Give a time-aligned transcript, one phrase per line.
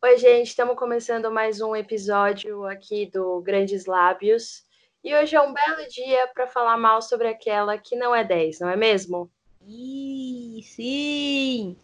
[0.00, 4.62] Oi, gente, estamos começando mais um episódio aqui do Grandes Lábios.
[5.02, 8.60] E hoje é um belo dia para falar mal sobre aquela que não é 10,
[8.60, 9.28] não é mesmo?
[9.60, 11.76] Ih, sim!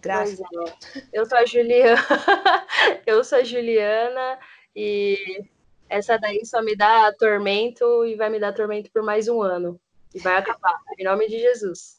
[0.00, 0.40] Graças.
[0.40, 1.02] É.
[1.12, 2.02] Eu sou a Juliana.
[3.06, 4.40] Eu sou a Juliana
[4.74, 5.44] e
[5.88, 9.80] essa daí só me dá tormento e vai me dar tormento por mais um ano.
[10.12, 11.97] E vai acabar, em nome de Jesus.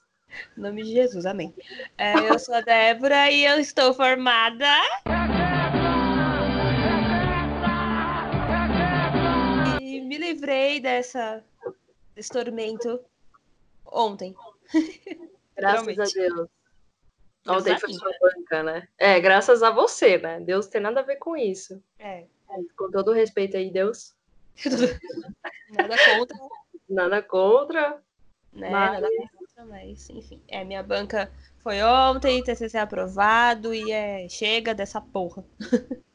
[0.58, 1.54] Em nome de Jesus, amém.
[1.98, 4.66] É, eu sou a Débora e eu estou formada.
[9.82, 11.44] E me livrei dessa,
[12.16, 13.00] desse tormento
[13.86, 14.36] ontem.
[15.58, 16.50] Graças a Deus.
[17.48, 18.88] Ontem foi sua banca, né?
[18.98, 20.40] É, graças a você, né?
[20.40, 21.82] Deus tem nada a ver com isso.
[21.98, 22.26] É.
[22.78, 24.16] Com todo respeito aí, Deus.
[25.72, 26.38] nada contra.
[26.88, 28.04] Nada contra.
[28.54, 28.70] Né?
[28.70, 29.02] Mas...
[29.02, 30.42] Nada contra mas enfim.
[30.48, 35.44] É, minha banca foi ontem, TCC aprovado e é chega dessa porra.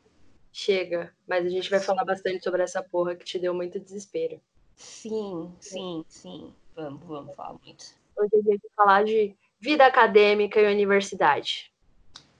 [0.57, 4.41] Chega, mas a gente vai falar bastante sobre essa porra que te deu muito desespero.
[4.77, 6.55] Sim, sim, sim.
[6.77, 7.87] Vamos, vamos falar muito.
[8.17, 11.73] Hoje a gente vai falar de vida acadêmica e universidade.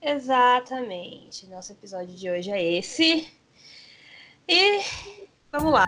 [0.01, 1.45] Exatamente.
[1.47, 3.27] Nosso episódio de hoje é esse.
[4.47, 4.79] E
[5.51, 5.85] vamos lá.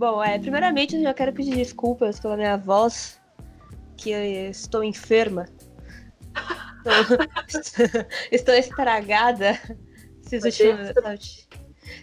[0.00, 3.20] Bom, é, primeiramente eu já quero pedir desculpas pela minha voz,
[3.98, 5.44] que eu estou enferma.
[7.46, 7.76] Estou,
[8.32, 9.60] estou estragada
[10.24, 10.88] esses últimos,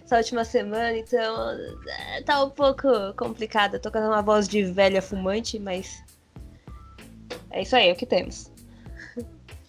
[0.04, 3.80] essa última semana, então é, tá um pouco complicada.
[3.80, 6.06] Tô com uma voz de velha fumante, mas
[7.50, 8.52] é isso aí, é o que temos.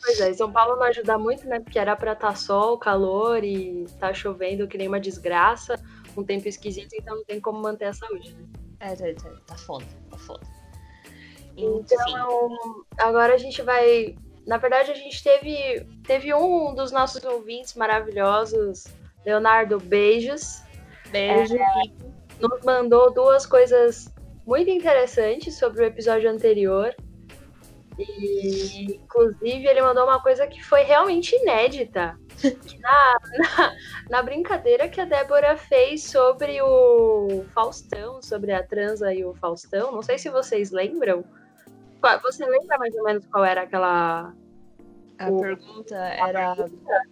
[0.04, 1.60] Pois é, São Paulo não ajuda muito, né?
[1.60, 5.80] Porque era pra estar tá sol, calor e tá chovendo que nem uma desgraça
[6.18, 8.46] um tempo esquisito, então não tem como manter a saúde, né?
[8.80, 10.46] É, tá, tá, tá foda, tá foda.
[11.56, 12.48] Então,
[12.98, 14.16] agora a gente vai.
[14.46, 18.84] Na verdade, a gente teve, teve um dos nossos ouvintes maravilhosos,
[19.26, 20.62] Leonardo, beijos.
[21.10, 21.56] Beijo.
[21.56, 21.82] É,
[22.40, 24.12] nos mandou duas coisas
[24.46, 26.94] muito interessantes sobre o episódio anterior.
[27.98, 32.16] E, inclusive, ele mandou uma coisa que foi realmente inédita.
[32.80, 33.76] Na, na,
[34.08, 39.90] na, brincadeira que a Débora fez sobre o Faustão, sobre a transa e o Faustão,
[39.90, 41.24] não sei se vocês lembram.
[42.22, 44.32] Você lembra mais ou menos qual era aquela.
[45.18, 47.02] A o, pergunta era: pergunta?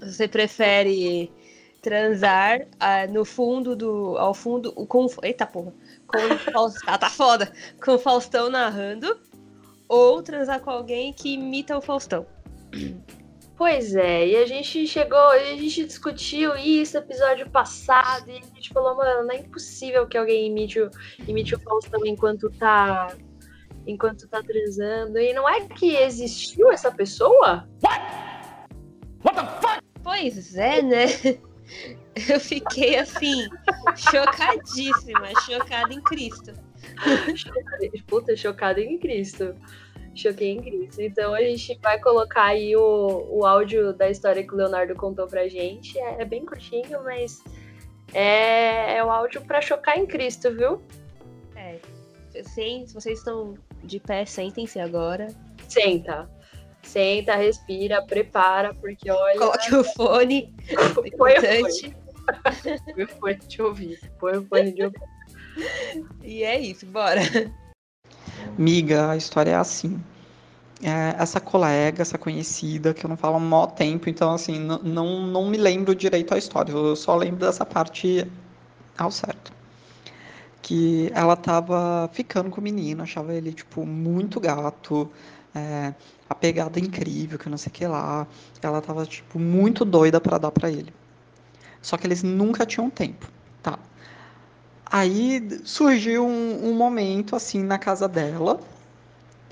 [0.00, 1.32] Você prefere
[1.80, 4.16] transar uh, no fundo do.
[4.18, 4.72] ao fundo.
[4.72, 5.72] Com, eita porra!
[6.06, 6.94] Com o Faustão.
[6.94, 7.52] Ah, tá foda!
[7.84, 9.20] Com o Faustão narrando
[9.88, 12.26] ou transar com alguém que imita o Faustão.
[13.56, 18.40] Pois é, e a gente chegou, a gente discutiu isso no episódio passado, e a
[18.40, 20.90] gente falou, mano, não é impossível que alguém imite o,
[21.28, 23.14] imite o Faustão enquanto tá.
[23.86, 25.18] Enquanto tá transando.
[25.18, 27.68] E não é que existiu essa pessoa?
[27.82, 28.00] What?
[29.24, 29.82] What the fuck?
[30.02, 31.06] Pois é, né?
[32.28, 33.48] Eu fiquei assim,
[33.96, 36.52] chocadíssima, chocada em Cristo.
[38.06, 39.56] Puta, chocada em Cristo.
[40.14, 41.00] Choquei em Cristo.
[41.00, 45.26] Então a gente vai colocar aí o, o áudio da história que o Leonardo contou
[45.26, 45.98] pra gente.
[45.98, 47.42] É, é bem curtinho, mas
[48.12, 50.82] é, é o áudio para chocar em Cristo, viu?
[51.56, 51.78] É.
[52.42, 55.28] Sim, se vocês estão de pé, sentem-se agora.
[55.68, 56.28] Senta.
[56.82, 59.38] Senta, respira, prepara, porque olha.
[59.38, 60.54] Coloque o fone.
[60.94, 61.96] Põe o fone.
[62.94, 64.12] Põe o fone de ouvir.
[64.18, 65.00] Põe o fone de ouvir.
[66.22, 67.20] E é isso, bora.
[68.58, 70.02] Miga, a história é assim.
[70.82, 75.26] É, essa colega, essa conhecida, que eu não falo há maior tempo, então assim, não,
[75.26, 78.26] não me lembro direito a história, eu só lembro dessa parte
[78.98, 79.52] ao certo.
[80.60, 85.10] Que ela tava ficando com o menino, achava ele, tipo, muito gato,
[85.54, 85.94] é,
[86.28, 88.26] a pegada incrível, que não sei o que lá.
[88.60, 90.92] Ela tava, tipo, muito doida para dar para ele.
[91.80, 93.28] Só que eles nunca tinham tempo,
[93.62, 93.78] tá?
[94.92, 98.60] Aí surgiu um, um momento assim na casa dela.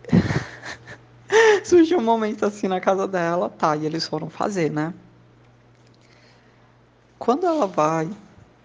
[1.64, 4.92] surgiu um momento assim na casa dela, tá, e eles foram fazer, né?
[7.18, 8.10] Quando ela vai.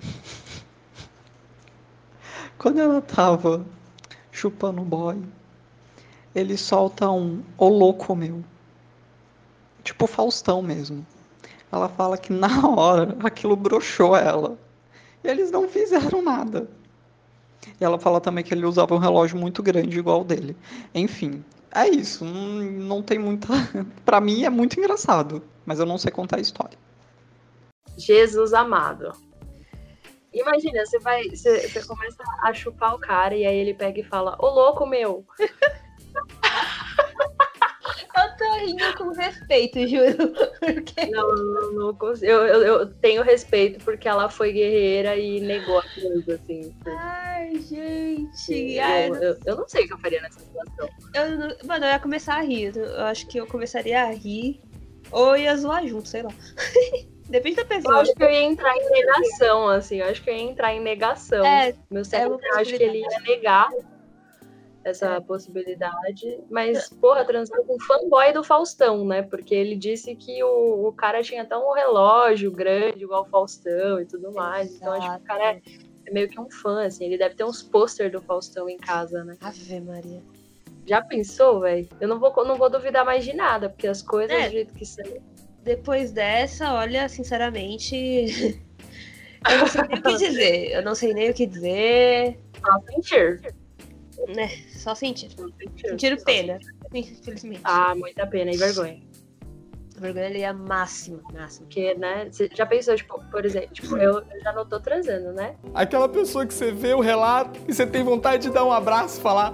[2.60, 3.66] Quando ela tava
[4.30, 5.24] chupando o boy,
[6.36, 8.44] ele solta um ô louco meu.
[9.82, 11.08] Tipo Faustão mesmo.
[11.72, 14.58] Ela fala que na hora aquilo broxou ela.
[15.26, 16.70] Eles não fizeram nada.
[17.80, 20.56] E ela fala também que ele usava um relógio muito grande igual o dele.
[20.94, 21.44] Enfim,
[21.74, 22.24] é isso.
[22.24, 23.48] Não, não tem muita.
[24.06, 26.78] pra mim é muito engraçado, mas eu não sei contar a história.
[27.98, 29.12] Jesus amado.
[30.34, 31.24] Imagina, você vai.
[31.30, 34.86] Você, você começa a chupar o cara e aí ele pega e fala, ô louco
[34.86, 35.26] meu!
[38.40, 40.34] Eu tô rindo com respeito, juro.
[40.60, 41.06] Porque...
[41.08, 42.32] Não, não, não consigo.
[42.32, 46.76] Eu, eu, eu tenho respeito porque ela foi guerreira e negou a coisa, assim.
[46.86, 48.74] Ai, gente.
[48.76, 50.90] Eu, Ai, eu, eu não sei o que eu faria nessa situação.
[51.14, 52.76] eu, não- mano, eu ia começar a rir.
[52.76, 54.62] Eu acho que eu começaria a rir.
[55.12, 56.32] Ou ia zoar junto, sei lá.
[57.30, 58.02] Depende da Eu pessoa.
[58.02, 59.98] acho que eu ia entrar em negação, assim.
[59.98, 61.46] Eu acho que eu ia entrar em negação.
[61.46, 63.70] É, Meu cérebro, uma eu acho que ele ia negar
[64.86, 65.20] essa É.
[65.20, 66.40] possibilidade.
[66.50, 69.24] Mas, porra, transou com um fanboy do Faustão, né?
[69.24, 74.00] Porque ele disse que o, o cara tinha até um relógio grande, igual o Faustão
[74.00, 74.76] e tudo mais.
[74.76, 75.62] Então, acho que o cara é,
[76.06, 77.06] é meio que um fã, assim.
[77.06, 79.36] Ele deve ter uns pôster do Faustão em casa, né?
[79.42, 80.22] Ave Maria.
[80.86, 81.90] Já pensou, velho?
[82.00, 84.46] Eu não vou, não vou duvidar mais de nada, porque as coisas É.
[84.46, 85.04] do jeito que são.
[85.64, 88.64] Depois dessa, olha, sinceramente.
[89.52, 90.72] Eu não sei nem o que dizer.
[90.72, 92.40] Eu não sei nem o que dizer.
[92.90, 93.42] Sentir.
[94.36, 94.48] Né?
[94.76, 95.32] Só sentir.
[95.32, 95.90] Só sentir.
[95.90, 96.60] Sentir Só pena.
[96.94, 97.62] Infelizmente.
[97.64, 99.02] Ah, muita pena e vergonha.
[99.98, 101.22] Vergonha ali é a máxima.
[101.34, 101.66] Máxima.
[101.68, 102.28] Porque, né?
[102.32, 105.56] Você já pensou, tipo, por exemplo, tipo, eu, eu já não tô transando, né?
[105.74, 109.20] Aquela pessoa que você vê o relato e você tem vontade de dar um abraço
[109.20, 109.54] e falar: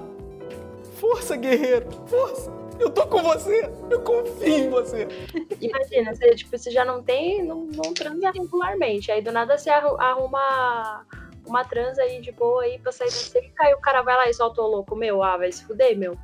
[0.95, 2.51] Força, guerreiro, força!
[2.79, 5.07] Eu tô com você, eu confio em você.
[5.61, 9.11] Imagina, você, tipo, você já não tem, não, não transa regularmente.
[9.11, 11.05] Aí do nada você arru- arruma
[11.51, 14.29] uma transa aí de boa aí pra sair da seca, aí o cara vai lá
[14.29, 16.17] e solta o louco, meu, ah, vai se fuder, meu.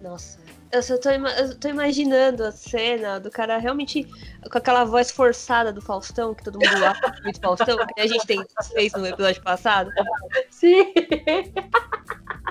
[0.00, 0.38] Nossa.
[0.70, 4.04] Eu só tô, eu tô imaginando a cena do cara realmente
[4.50, 8.26] com aquela voz forçada do Faustão, que todo mundo acha muito Faustão, que a gente
[8.26, 8.38] tem,
[8.74, 9.90] fez no episódio passado.
[10.50, 10.92] Sim.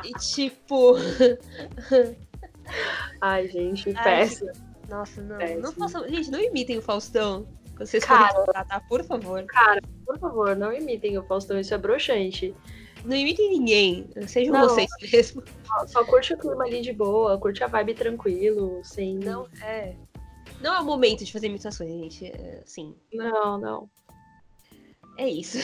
[0.04, 0.96] E tipo.
[3.22, 4.52] Ai, gente, Ai, péssimo.
[4.90, 5.38] Nossa, não.
[5.38, 5.62] Péssimo.
[5.62, 6.08] Não façam.
[6.10, 7.48] Gente, não imitem o Faustão.
[7.78, 8.30] Vocês Cara.
[8.34, 9.46] forem tratar, por favor.
[10.06, 12.56] Por favor, não imitem o Faustão, isso é broxante.
[13.06, 14.10] Não imitem ninguém.
[14.28, 14.68] Sejam Não.
[14.68, 15.44] vocês mesmos.
[15.66, 19.16] Só, só curte o clima ali de boa, curte a vibe tranquilo, sem.
[19.18, 19.96] Não é.
[20.62, 22.26] Não é o momento de fazer imitações, gente.
[22.26, 23.90] É, assim, Não, não.
[25.18, 25.58] é isso.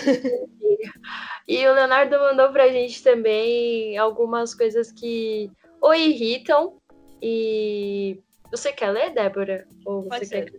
[1.47, 5.51] E o Leonardo mandou pra gente também algumas coisas que
[5.81, 6.77] o irritam.
[7.21, 8.19] E
[8.51, 9.67] você quer ler, Débora?
[9.85, 10.51] Ou Pode você ser.
[10.51, 10.57] quer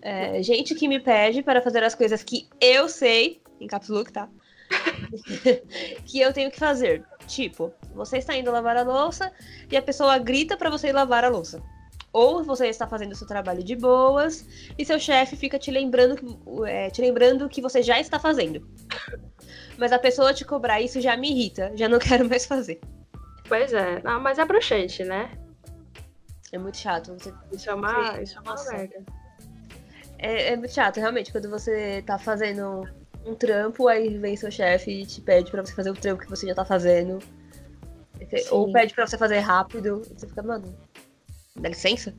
[0.00, 4.28] É, gente que me pede para fazer as coisas que eu sei, em caps tá?
[6.04, 7.04] que eu tenho que fazer.
[7.26, 9.32] Tipo, você está indo lavar a louça
[9.70, 11.62] e a pessoa grita para você ir lavar a louça.
[12.12, 14.46] Ou você está fazendo o seu trabalho de boas
[14.78, 16.26] e seu chefe fica te lembrando, que,
[16.66, 18.66] é, te lembrando que você já está fazendo.
[19.76, 22.80] Mas a pessoa te cobrar isso já me irrita, já não quero mais fazer.
[23.46, 25.30] Pois é, não, mas é broxante, né?
[26.50, 27.12] É muito chato.
[27.14, 29.04] Você Isso é uma, isso é uma merda.
[30.18, 32.82] É, é chato, realmente, quando você tá fazendo
[33.24, 36.30] um trampo, aí vem seu chefe e te pede pra você fazer o trampo que
[36.30, 37.18] você já tá fazendo.
[38.28, 38.48] Sim.
[38.50, 40.02] Ou pede pra você fazer rápido.
[40.12, 40.76] Você fica, mano,
[41.56, 42.14] dá licença?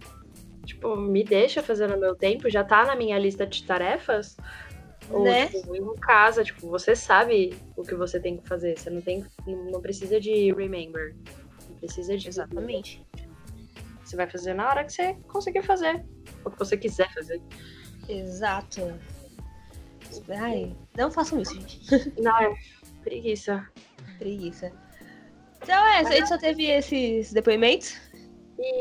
[0.65, 4.37] Tipo, me deixa fazer no meu tempo, já tá na minha lista de tarefas.
[5.09, 5.47] Ou, Né?
[5.47, 8.77] tipo, em casa, tipo, você sabe o que você tem que fazer.
[8.77, 9.25] Você não tem.
[9.45, 11.15] Não não precisa de remember.
[11.67, 12.27] Não precisa de.
[12.27, 13.03] Exatamente.
[14.03, 16.05] Você vai fazer na hora que você conseguir fazer.
[16.45, 17.41] O que você quiser fazer.
[18.09, 18.99] Exato.
[20.29, 21.79] Ai, não façam isso, gente.
[22.19, 22.53] Não, é
[23.03, 23.65] preguiça.
[24.17, 24.71] Preguiça.
[25.61, 27.95] Então é, a gente só teve esses depoimentos.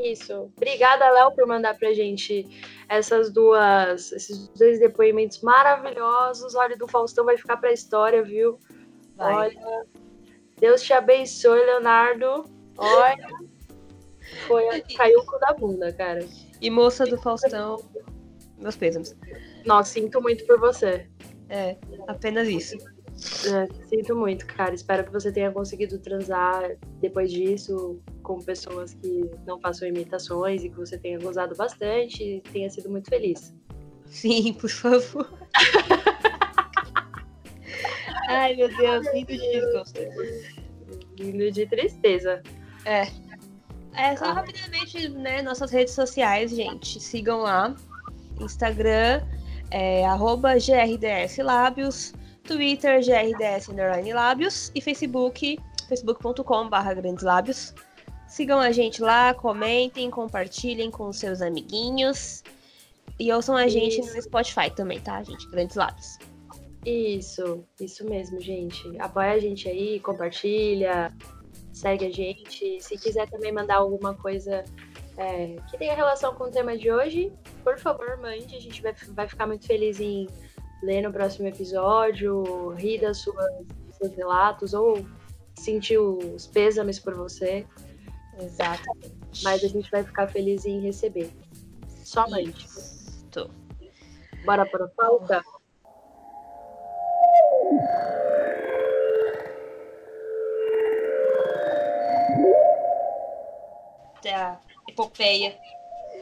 [0.02, 0.50] Isso.
[0.56, 2.46] Obrigada, Léo, por mandar pra gente
[2.88, 6.54] essas duas, esses dois depoimentos maravilhosos.
[6.54, 8.58] Olha, do Faustão vai ficar pra história, viu?
[9.16, 9.34] Vai.
[9.34, 9.86] Olha,
[10.58, 12.44] Deus te abençoe, Leonardo.
[12.76, 13.28] Olha,
[14.46, 16.26] foi, caiu o cu da bunda, cara.
[16.60, 17.76] E moça do Faustão,
[18.60, 19.16] meus pêsames.
[19.66, 21.06] Nossa, sinto muito por você.
[21.48, 22.76] É, apenas isso.
[23.48, 24.74] É, sinto muito, cara.
[24.74, 30.68] Espero que você tenha conseguido transar depois disso com pessoas que não façam imitações e
[30.68, 33.54] que você tenha gozado bastante e tenha sido muito feliz.
[34.06, 35.28] Sim, por favor.
[38.28, 40.00] Ai, meu Deus, lindo de desgosto.
[41.18, 42.42] Lindo de tristeza.
[42.84, 43.02] É.
[43.94, 44.32] É, só Ah.
[44.34, 47.00] rapidamente, né, nossas redes sociais, gente.
[47.00, 47.74] Sigam lá.
[48.40, 49.22] Instagram,
[49.70, 52.14] é, arroba GRDS Lábios.
[52.44, 53.68] Twitter, GRDS
[54.14, 54.72] Lábios.
[54.74, 57.74] E Facebook, facebook.com barra Grandes Lábios.
[58.26, 62.42] Sigam a gente lá, comentem, compartilhem com seus amiguinhos.
[63.18, 64.14] E ouçam a gente Isso.
[64.14, 65.48] no Spotify também, tá, gente?
[65.50, 66.18] Grandes Lábios.
[66.84, 68.82] Isso, isso mesmo, gente.
[68.98, 71.12] Apoia a gente aí, compartilha,
[71.72, 72.80] segue a gente.
[72.80, 74.64] Se quiser também mandar alguma coisa
[75.18, 77.32] é, que tenha relação com o tema de hoje,
[77.64, 78.54] por favor, mande.
[78.54, 80.28] A gente vai, vai ficar muito feliz em
[80.80, 85.04] ler no próximo episódio, rir das suas, dos seus relatos ou
[85.58, 87.66] sentir os pêsames por você.
[88.38, 89.42] Exatamente.
[89.42, 91.32] Mas a gente vai ficar feliz em receber.
[91.88, 92.68] Somente.
[93.32, 93.50] Tô.
[94.44, 95.42] Bora para a pauta?
[104.22, 104.60] Da
[104.98, 105.54] epopeia.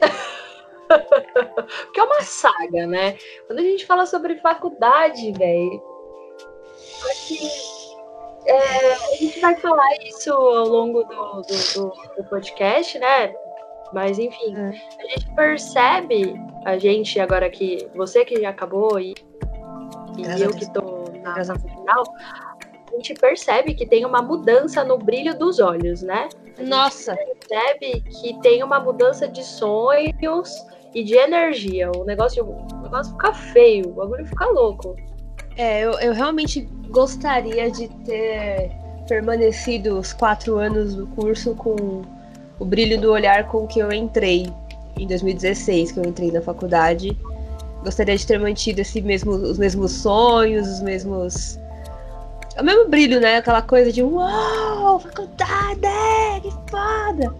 [0.87, 3.17] Porque é uma saga, né?
[3.45, 5.83] Quando a gente fala sobre faculdade, velho.
[7.09, 7.39] Acho que
[8.47, 13.33] é, a gente vai falar isso ao longo do, do, do, do podcast, né?
[13.93, 14.69] Mas enfim, É.
[14.69, 19.13] a gente percebe, a gente agora que você que já acabou e,
[20.17, 22.03] e eu que tô na Graças a fase final,
[22.97, 26.29] gente percebe que tem uma mudança no brilho dos olhos, né?
[26.59, 31.91] Nossa, percebe que tem uma mudança de sonhos e de energia.
[31.95, 34.95] O negócio, o negócio fica feio, o bagulho fica louco.
[35.55, 38.71] é, eu, eu realmente gostaria de ter
[39.07, 42.01] permanecido os quatro anos do curso com
[42.59, 44.47] o brilho do olhar com que eu entrei
[44.97, 47.17] em 2016, que eu entrei na faculdade.
[47.83, 51.59] Gostaria de ter mantido esse mesmo, os mesmos sonhos, os mesmos.
[52.59, 53.37] O mesmo brilho, né?
[53.37, 57.35] Aquela coisa de uau, faculdade, que foda!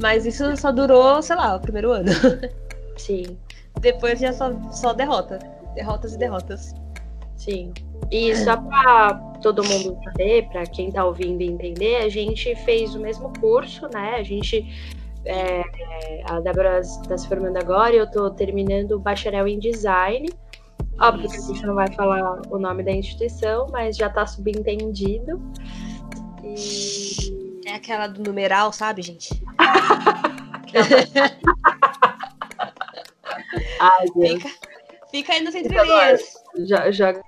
[0.00, 2.10] Mas isso só durou, sei lá, o primeiro ano.
[2.96, 3.36] Sim,
[3.80, 5.38] Depois já só, só derrota.
[5.74, 6.74] Derrotas e derrotas.
[7.36, 7.72] sim.
[8.10, 12.94] E só pra todo mundo saber, pra quem tá ouvindo e entender, a gente fez
[12.94, 14.16] o mesmo curso, né?
[14.16, 14.64] A gente.
[15.24, 15.62] é,
[16.28, 20.28] a Débora tá se formando agora e eu tô terminando o bacharel em design.
[21.00, 25.40] Óbvio que a gente não vai falar o nome da instituição, mas já tá subentendido.
[26.42, 29.28] E É aquela do numeral, sabe, gente?
[33.80, 34.32] Ai, Deus.
[34.42, 34.48] Fica,
[35.10, 36.34] fica aí Fica entrelinhas.
[36.58, 37.22] Jo- Joga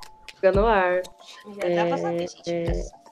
[0.54, 1.02] no ar.
[1.62, 2.50] Já dá pra saber, gente.
[2.50, 3.06] é.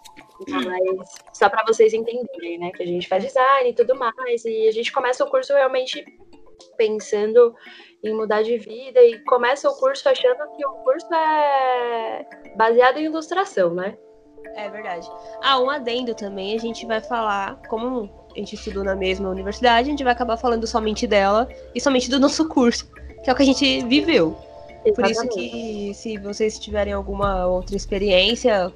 [0.49, 2.71] Mas só para vocês entenderem, né?
[2.73, 4.45] Que a gente faz design e tudo mais.
[4.45, 6.05] E a gente começa o curso realmente
[6.77, 7.55] pensando
[8.03, 12.27] em mudar de vida e começa o curso achando que o curso é
[12.57, 13.97] baseado em ilustração, né?
[14.57, 15.11] É verdade.
[15.43, 19.89] Ah, um adendo também, a gente vai falar, como a gente estudou na mesma universidade,
[19.89, 22.91] a gente vai acabar falando somente dela e somente do nosso curso,
[23.23, 24.37] que é o que a gente viveu.
[24.93, 25.51] Por isso Exatamente.
[25.51, 28.71] que se vocês tiverem alguma outra experiência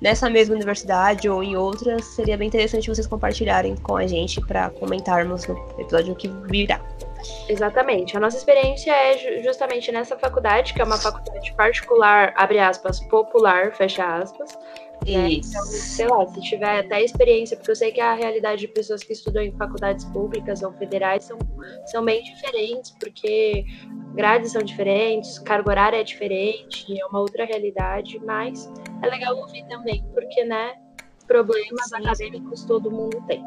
[0.00, 4.70] nessa mesma universidade ou em outras, seria bem interessante vocês compartilharem com a gente para
[4.70, 6.80] comentarmos no episódio que virá.
[7.48, 8.16] Exatamente.
[8.16, 13.00] A nossa experiência é ju- justamente nessa faculdade, que é uma faculdade particular, abre aspas,
[13.08, 14.56] popular, fecha aspas.
[15.06, 15.28] né?
[15.30, 19.02] Então, sei lá, se tiver até experiência, porque eu sei que a realidade de pessoas
[19.02, 21.38] que estudam em faculdades públicas ou federais são,
[21.86, 23.64] são bem diferentes, porque
[24.14, 28.70] grades são diferentes, carga horária é diferente, é uma outra realidade, mas
[29.02, 30.74] é legal ouvir também, porque, né,
[31.26, 31.96] problemas Sim.
[31.96, 33.42] acadêmicos todo mundo tem.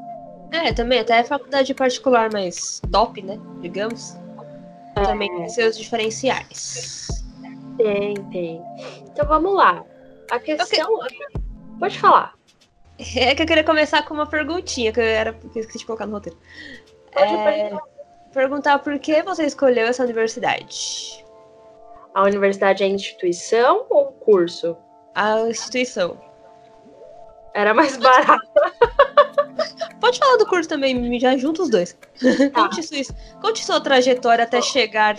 [0.53, 3.39] É, também, até é faculdade particular, mas top, né?
[3.59, 4.15] Digamos.
[4.93, 7.07] Também tem seus diferenciais.
[7.77, 8.61] Tem, tem.
[9.11, 9.83] Então vamos lá.
[10.29, 10.99] A questão.
[11.79, 12.35] Pode falar.
[13.15, 15.85] É que eu queria começar com uma perguntinha que eu era que eu esqueci de
[15.87, 16.37] colocar no roteiro.
[17.11, 17.83] Pode É, perguntar.
[18.31, 21.25] perguntar por que você escolheu essa universidade?
[22.13, 24.77] A universidade é instituição ou curso?
[25.15, 26.15] A instituição.
[27.55, 28.47] Era mais barato.
[30.03, 31.97] Pode falar do curso também, já junta os dois.
[32.53, 35.17] Conte, sua, conte sua trajetória até chegar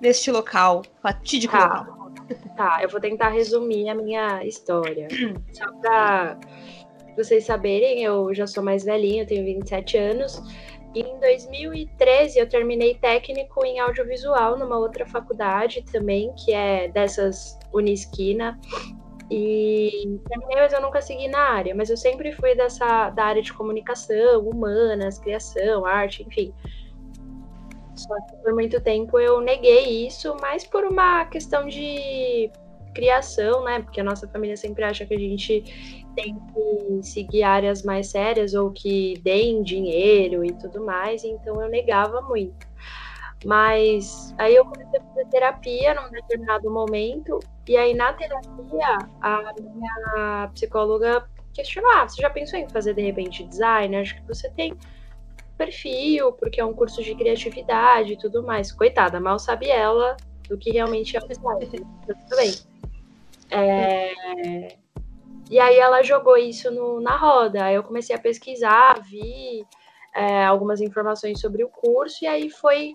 [0.00, 1.86] neste local, fatídico Tá.
[1.86, 2.10] local.
[2.56, 5.06] Tá, eu vou tentar resumir a minha história.
[5.52, 6.36] Só pra
[7.16, 10.42] vocês saberem, eu já sou mais velhinha, eu tenho 27 anos.
[10.92, 17.56] E em 2013 eu terminei técnico em audiovisual numa outra faculdade também, que é dessas
[17.72, 18.58] Unisquina.
[19.30, 21.74] E terminei, mas eu nunca segui na área.
[21.74, 26.52] Mas eu sempre fui dessa da área de comunicação, humanas, criação, arte, enfim.
[27.94, 32.50] Só que por muito tempo eu neguei isso, mas por uma questão de
[32.94, 33.80] criação, né?
[33.80, 35.62] Porque a nossa família sempre acha que a gente
[36.14, 41.68] tem que seguir áreas mais sérias ou que deem dinheiro e tudo mais, então eu
[41.68, 42.66] negava muito.
[43.44, 49.54] Mas aí eu comecei a fazer terapia num determinado momento, e aí na terapia a
[49.60, 53.96] minha psicóloga questionou: ah, você já pensou em fazer de repente design?
[53.96, 54.76] Acho que você tem
[55.56, 58.72] perfil, porque é um curso de criatividade e tudo mais.
[58.72, 60.16] Coitada, mal sabe ela
[60.48, 61.68] do que realmente é o design.
[62.06, 62.54] Mas Tudo bem.
[63.50, 64.76] É,
[65.50, 67.64] E aí ela jogou isso no, na roda.
[67.64, 69.64] Aí eu comecei a pesquisar, vi
[70.14, 72.94] é, algumas informações sobre o curso, e aí foi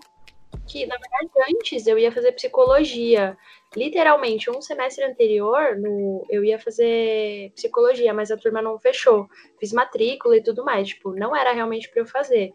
[0.66, 3.36] que, na verdade, antes eu ia fazer psicologia.
[3.76, 9.26] Literalmente, um semestre anterior, no, eu ia fazer psicologia, mas a turma não fechou.
[9.58, 10.88] Fiz matrícula e tudo mais.
[10.88, 12.52] Tipo, não era realmente para eu fazer.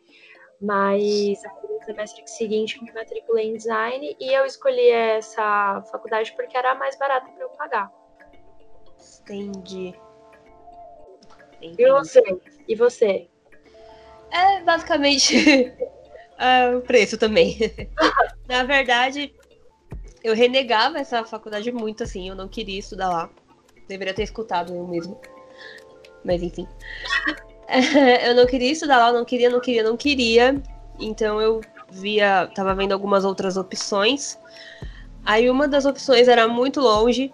[0.61, 6.57] Mas no semestre seguinte eu me matriculei em design e eu escolhi essa faculdade porque
[6.57, 7.91] era mais barata para eu pagar.
[9.21, 9.95] Entendi.
[11.61, 11.81] Entendi.
[11.81, 12.21] E você?
[12.67, 13.29] E você?
[14.31, 15.73] É basicamente
[16.39, 17.57] é, o preço também.
[18.47, 19.33] Na verdade,
[20.23, 23.29] eu renegava essa faculdade muito, assim, eu não queria estudar lá.
[23.87, 25.19] Deveria ter escutado eu mesmo.
[26.23, 26.65] Mas enfim.
[28.25, 30.63] eu não queria estudar lá, não queria, não queria, não queria.
[30.97, 34.37] Então eu via, tava vendo algumas outras opções.
[35.25, 37.33] Aí uma das opções era muito longe.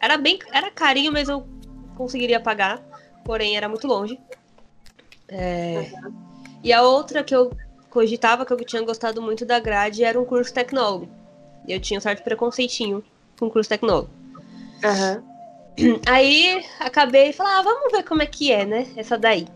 [0.00, 1.46] Era bem, era carinho, mas eu
[1.96, 2.82] conseguiria pagar.
[3.24, 4.20] Porém, era muito longe.
[5.28, 5.90] É...
[6.62, 7.50] E a outra que eu
[7.94, 11.08] cogitava, que eu tinha gostado muito da grade, era um curso tecnólogo.
[11.66, 13.02] E eu tinha um certo preconceitinho
[13.38, 14.10] com curso tecnólogo.
[14.82, 16.00] Uhum.
[16.06, 18.86] Aí acabei falando, ah, vamos ver como é que é, né?
[18.96, 19.46] Essa daí.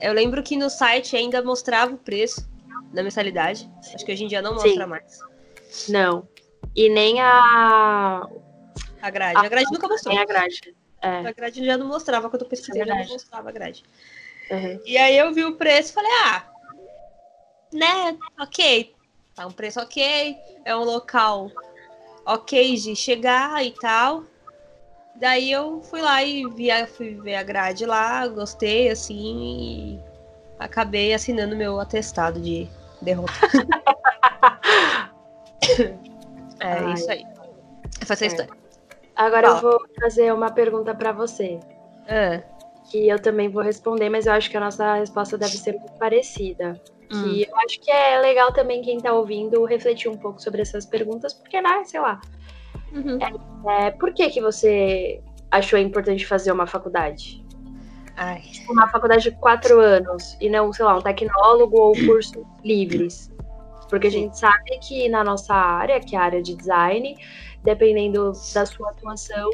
[0.00, 2.48] Eu lembro que no site ainda mostrava o preço
[2.94, 3.68] da mensalidade.
[3.92, 4.86] Acho que hoje em dia não mostra Sim.
[4.86, 5.18] mais.
[5.88, 6.26] Não.
[6.74, 8.26] E nem a.
[9.02, 9.36] A grade.
[9.36, 10.14] A, a grade nunca mostrou.
[10.14, 10.74] Nem a grade.
[11.02, 11.28] É.
[11.28, 12.30] A grade já não mostrava.
[12.30, 13.84] Quando eu pesquisei, é já não mostrava a grade.
[14.50, 14.80] Uhum.
[14.86, 16.49] E aí eu vi o preço e falei, ah,
[17.72, 18.94] né, ok.
[19.34, 20.36] Tá um preço ok.
[20.64, 21.50] É um local
[22.26, 24.24] ok de chegar e tal.
[25.14, 30.00] Daí eu fui lá e vi a, fui ver a grade lá, gostei, assim, e
[30.58, 32.68] acabei assinando meu atestado de
[33.02, 33.32] derrota.
[36.60, 36.94] é Ai.
[36.94, 37.26] isso aí.
[38.00, 38.52] Essa é história.
[39.14, 39.58] Agora Fala.
[39.58, 41.60] eu vou fazer uma pergunta para você.
[42.06, 42.42] É.
[42.90, 45.92] Que eu também vou responder, mas eu acho que a nossa resposta deve ser muito
[45.92, 46.80] parecida.
[47.12, 47.22] Hum.
[47.24, 50.86] Que eu acho que é legal também quem tá ouvindo refletir um pouco sobre essas
[50.86, 52.20] perguntas, porque, né, sei lá,
[52.92, 53.18] Uhum.
[53.68, 57.44] É, é, por que, que você achou importante fazer uma faculdade?
[58.16, 58.42] Ai.
[58.68, 63.30] Uma faculdade de quatro anos e não, sei lá, um tecnólogo ou curso livres.
[63.88, 67.16] Porque a gente sabe que na nossa área, que é a área de design,
[67.64, 69.50] dependendo da sua atuação,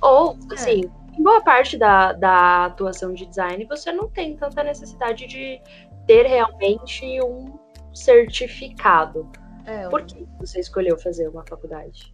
[0.00, 0.54] ou, é.
[0.54, 0.82] assim,
[1.18, 5.60] em boa parte da, da atuação de design, você não tem tanta necessidade de
[6.08, 7.56] ter realmente um
[7.94, 9.30] certificado.
[9.66, 12.12] É, Por que você escolheu fazer uma faculdade?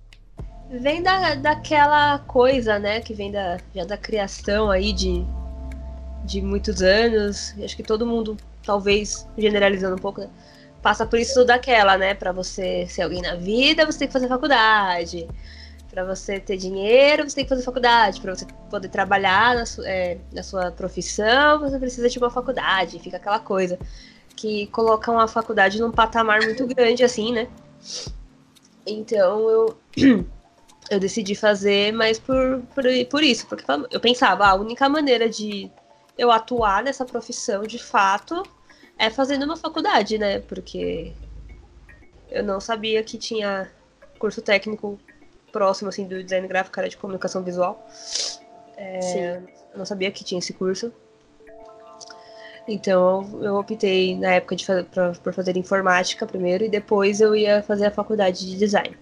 [0.69, 3.01] Vem da, daquela coisa, né?
[3.01, 5.25] Que vem da, já da criação aí de,
[6.25, 7.55] de muitos anos.
[7.63, 10.29] Acho que todo mundo, talvez generalizando um pouco, né,
[10.83, 12.15] passa por isso daquela, né?
[12.15, 15.29] Para você ser alguém na vida, você tem que fazer faculdade.
[15.95, 18.21] Para você ter dinheiro, você tem que fazer faculdade.
[18.21, 22.99] Para você poder trabalhar na, su, é, na sua profissão, você precisa de uma faculdade.
[22.99, 23.79] Fica aquela coisa
[24.35, 27.47] que coloca uma faculdade num patamar muito grande, assim, né?
[28.85, 29.79] Então eu
[30.91, 35.71] eu decidi fazer, mas por, por, por isso, porque eu pensava, a única maneira de
[36.19, 38.43] eu atuar nessa profissão de fato
[38.99, 40.41] é fazendo uma faculdade, né?
[40.41, 41.13] Porque
[42.33, 43.71] eu não sabia que tinha
[44.19, 44.99] curso técnico
[45.55, 47.87] próximo assim do design gráfico, era de comunicação visual.
[48.77, 49.41] É,
[49.73, 50.93] eu não sabia que tinha esse curso.
[52.67, 57.37] Então eu optei na época de fazer, pra, por fazer informática primeiro e depois eu
[57.37, 58.97] ia fazer a faculdade de design.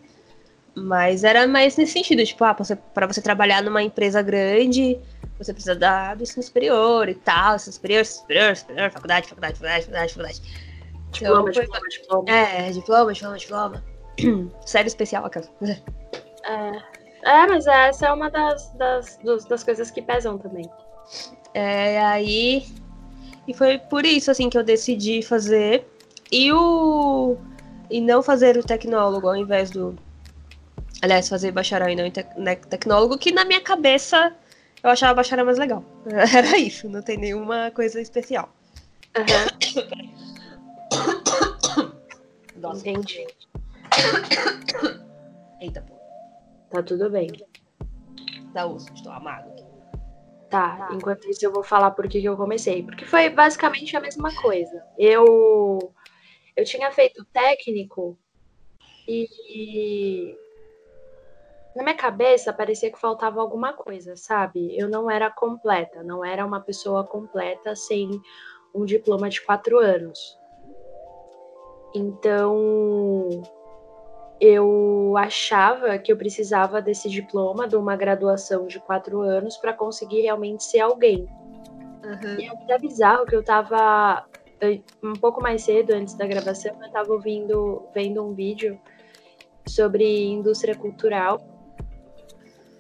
[0.75, 4.99] Mas era mais nesse sentido, tipo, ah, para você trabalhar numa empresa grande,
[5.39, 9.85] você precisa da, do ensino superior e tal, ensino superior, superior, superior, faculdade, faculdade, faculdade,
[9.85, 10.43] faculdade, faculdade.
[11.13, 12.31] Diploma, então, diploma, diploma.
[12.31, 13.85] É, diploma, diploma, diploma.
[14.67, 15.47] Série especial, aquela.
[16.45, 17.31] É.
[17.31, 20.69] é, mas essa é uma das, das, dos, das coisas que pesam também.
[21.55, 22.67] É, aí.
[23.47, 25.87] E foi por isso, assim, que eu decidi fazer.
[26.31, 27.37] E o.
[27.91, 29.95] E não fazer o tecnólogo ao invés do,
[31.03, 34.33] Aliás, fazer bacharel e não em né, tecnólogo, que na minha cabeça
[34.81, 35.85] eu achava bacharel mais legal.
[36.07, 38.49] Era isso, não tem nenhuma coisa especial.
[39.19, 39.27] Uhum.
[42.79, 43.27] Entendi.
[45.61, 46.02] Eita, pô.
[46.73, 47.31] Tá tudo bem.
[48.55, 49.53] Dá uso, estou amado.
[50.49, 52.83] Tá, tá, enquanto isso eu vou falar por que eu comecei.
[52.83, 54.83] Porque foi basicamente a mesma coisa.
[54.99, 55.93] Eu,
[56.57, 58.19] eu tinha feito técnico
[59.07, 60.35] e
[61.77, 64.75] na minha cabeça parecia que faltava alguma coisa, sabe?
[64.79, 68.21] Eu não era completa, não era uma pessoa completa sem
[68.75, 70.39] um diploma de quatro anos.
[71.95, 73.43] Então,
[74.43, 80.23] eu achava que eu precisava desse diploma, de uma graduação de quatro anos, para conseguir
[80.23, 81.29] realmente ser alguém.
[82.03, 82.41] Uhum.
[82.41, 84.27] E é até bizarro que eu tava
[85.01, 88.81] um pouco mais cedo, antes da gravação, eu tava ouvindo, vendo um vídeo
[89.65, 91.41] sobre indústria cultural.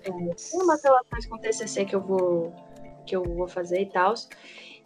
[0.02, 2.52] É, tem umas relações com o TCC que eu vou,
[3.06, 4.14] que eu vou fazer e tal.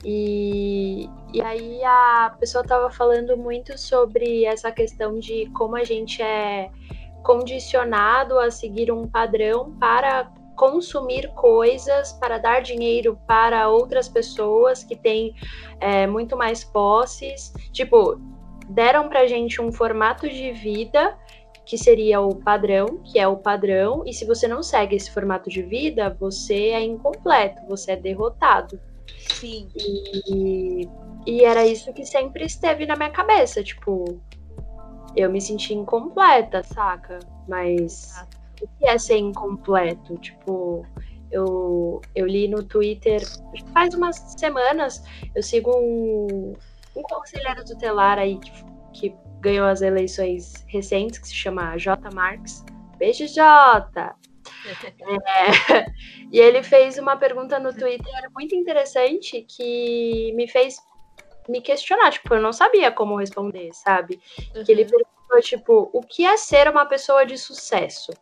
[0.05, 6.23] E, e aí a pessoa estava falando muito sobre essa questão de como a gente
[6.23, 6.71] é
[7.23, 14.97] condicionado a seguir um padrão para consumir coisas, para dar dinheiro para outras pessoas que
[14.97, 15.35] têm
[15.81, 17.53] é, muito mais posses.
[17.73, 18.19] Tipo,
[18.69, 21.17] deram pra gente um formato de vida
[21.65, 25.51] que seria o padrão, que é o padrão, e se você não segue esse formato
[25.51, 28.81] de vida, você é incompleto, você é derrotado.
[29.27, 29.69] Sim.
[29.77, 30.89] E,
[31.27, 34.21] e era isso que sempre esteve na minha cabeça, tipo,
[35.17, 37.19] eu me senti incompleta, saca?
[37.49, 38.25] Mas
[38.61, 40.17] o que é ser incompleto?
[40.19, 40.87] Tipo,
[41.31, 43.23] eu, eu li no Twitter
[43.73, 45.03] faz umas semanas,
[45.35, 46.55] eu sigo um,
[46.95, 52.11] um conselheiro tutelar aí que, que ganhou as eleições recentes, que se chama J.
[52.15, 52.65] Marx.
[52.99, 54.15] Beijo, J!
[54.67, 55.87] É,
[56.33, 60.77] e ele fez uma pergunta no Twitter muito interessante que me fez
[61.49, 64.21] me questionar, tipo, eu não sabia como responder, sabe?
[64.55, 64.65] Uhum.
[64.65, 68.13] Que ele perguntou, tipo, o que é ser uma pessoa de sucesso?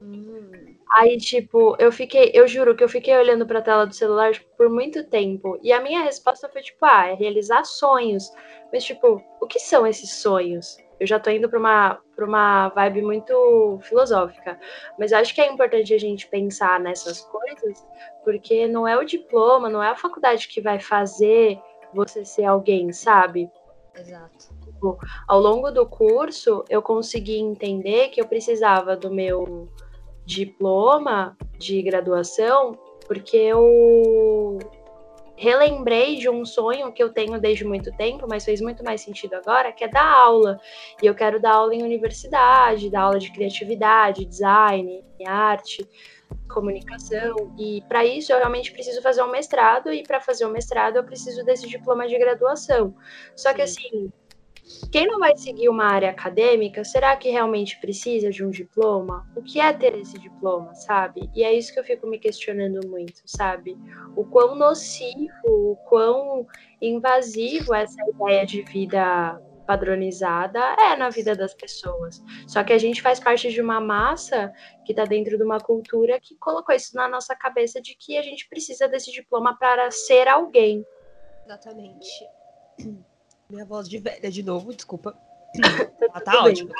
[0.00, 0.76] Hum.
[0.92, 4.46] Aí, tipo, eu fiquei, eu juro que eu fiquei olhando pra tela do celular tipo,
[4.56, 5.58] por muito tempo.
[5.62, 8.30] E a minha resposta foi, tipo, ah, é realizar sonhos.
[8.72, 10.78] Mas, tipo, o que são esses sonhos?
[11.00, 14.60] Eu já tô indo pra uma, pra uma vibe muito filosófica.
[14.98, 17.86] Mas acho que é importante a gente pensar nessas coisas,
[18.22, 21.58] porque não é o diploma, não é a faculdade que vai fazer
[21.94, 23.50] você ser alguém, sabe?
[23.98, 24.54] Exato.
[25.26, 29.68] Ao longo do curso, eu consegui entender que eu precisava do meu
[30.24, 34.58] diploma de graduação, porque eu
[35.40, 39.32] relembrei de um sonho que eu tenho desde muito tempo, mas fez muito mais sentido
[39.32, 40.60] agora, que é dar aula.
[41.02, 45.88] E eu quero dar aula em universidade, dar aula de criatividade, design, arte,
[46.46, 47.54] comunicação.
[47.58, 50.96] E para isso eu realmente preciso fazer um mestrado e para fazer o um mestrado
[50.96, 52.94] eu preciso desse diploma de graduação.
[53.34, 54.12] Só que assim,
[54.90, 59.26] quem não vai seguir uma área acadêmica, será que realmente precisa de um diploma?
[59.36, 61.30] O que é ter esse diploma, sabe?
[61.34, 63.76] E é isso que eu fico me questionando muito, sabe?
[64.16, 66.46] O quão nocivo, o quão
[66.80, 72.20] invasivo essa ideia de vida padronizada é na vida das pessoas.
[72.48, 74.52] Só que a gente faz parte de uma massa
[74.84, 78.22] que está dentro de uma cultura que colocou isso na nossa cabeça de que a
[78.22, 80.84] gente precisa desse diploma para ser alguém.
[81.44, 82.08] Exatamente.
[83.50, 85.12] Minha voz de velha de novo, desculpa.
[85.60, 86.72] Tá Ela tá ótima.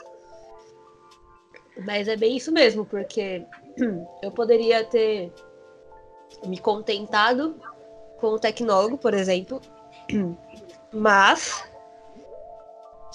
[1.84, 3.44] Mas é bem isso mesmo, porque
[4.22, 5.32] eu poderia ter
[6.46, 7.56] me contentado
[8.18, 9.60] com o tecnólogo, por exemplo,
[10.92, 11.64] mas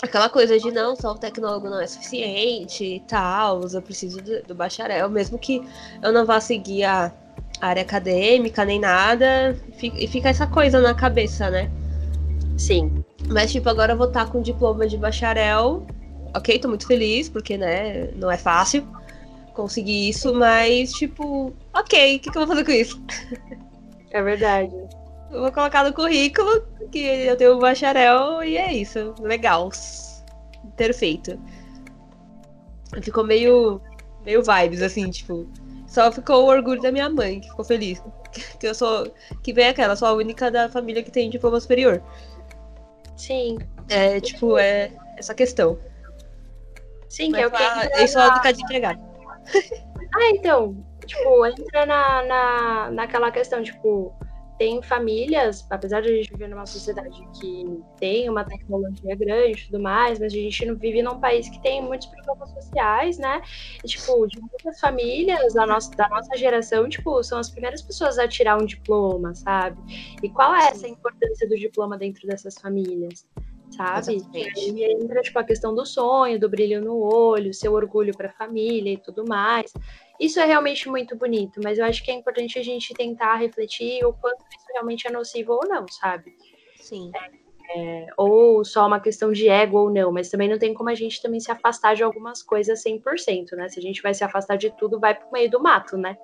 [0.04, 4.44] aquela coisa de não, só o tecnólogo não é suficiente e tal, eu preciso do,
[4.44, 5.62] do bacharel, mesmo que
[6.02, 7.14] eu não vá seguir a
[7.62, 11.72] área acadêmica nem nada, e fica essa coisa na cabeça, né?
[12.58, 13.05] Sim.
[13.28, 15.86] Mas, tipo, agora eu vou estar com diploma de bacharel.
[16.36, 18.86] Ok, tô muito feliz, porque, né, não é fácil
[19.54, 23.02] conseguir isso, mas, tipo, ok, o que, que eu vou fazer com isso?
[24.12, 24.76] É verdade.
[25.32, 29.16] Eu vou colocar no currículo que eu tenho um bacharel e é isso.
[29.20, 29.70] Legal.
[30.76, 31.40] Perfeito.
[33.02, 33.82] Ficou meio,
[34.24, 35.48] meio vibes, assim, tipo.
[35.88, 38.02] Só ficou o orgulho da minha mãe, que ficou feliz.
[38.60, 39.10] Que eu sou.
[39.42, 42.02] Que vem aquela, sou a única da família que tem diploma superior.
[43.18, 43.58] Sim.
[43.90, 45.78] É, tipo, é essa questão.
[47.10, 47.58] Sim, que é o que.
[47.64, 49.00] Mas, entra isso é na- ficar desempregado.
[50.16, 50.76] Ah, então,
[51.06, 54.14] tipo, entra na, na, naquela questão, tipo,
[54.58, 57.66] tem famílias, apesar de a gente viver numa sociedade que
[58.00, 61.62] tem uma tecnologia grande e tudo mais, mas a gente não vive num país que
[61.62, 63.42] tem muitos problemas sociais, né?
[63.84, 68.18] E, tipo, de muitas famílias da nossa, da nossa geração, tipo, são as primeiras pessoas
[68.18, 69.78] a tirar um diploma, sabe?
[70.24, 73.28] E qual é essa importância do diploma dentro dessas famílias?
[73.72, 74.16] Sabe?
[74.16, 74.72] Exatamente.
[74.72, 78.30] E aí entra, tipo, a questão do sonho, do brilho no olho, seu orgulho para
[78.30, 79.74] a família e tudo mais.
[80.20, 84.06] Isso é realmente muito bonito, mas eu acho que é importante a gente tentar refletir
[84.06, 86.36] o quanto isso realmente é nocivo ou não, sabe?
[86.78, 87.12] Sim.
[87.76, 90.96] É, ou só uma questão de ego ou não, mas também não tem como a
[90.96, 93.68] gente também se afastar de algumas coisas 100%, né?
[93.70, 96.18] Se a gente vai se afastar de tudo, vai pro meio do mato, né?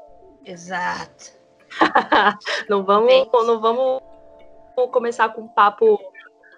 [0.45, 1.34] Exato.
[2.69, 3.30] não vamos, Bem.
[3.34, 4.01] não vamos
[4.91, 5.99] começar com um papo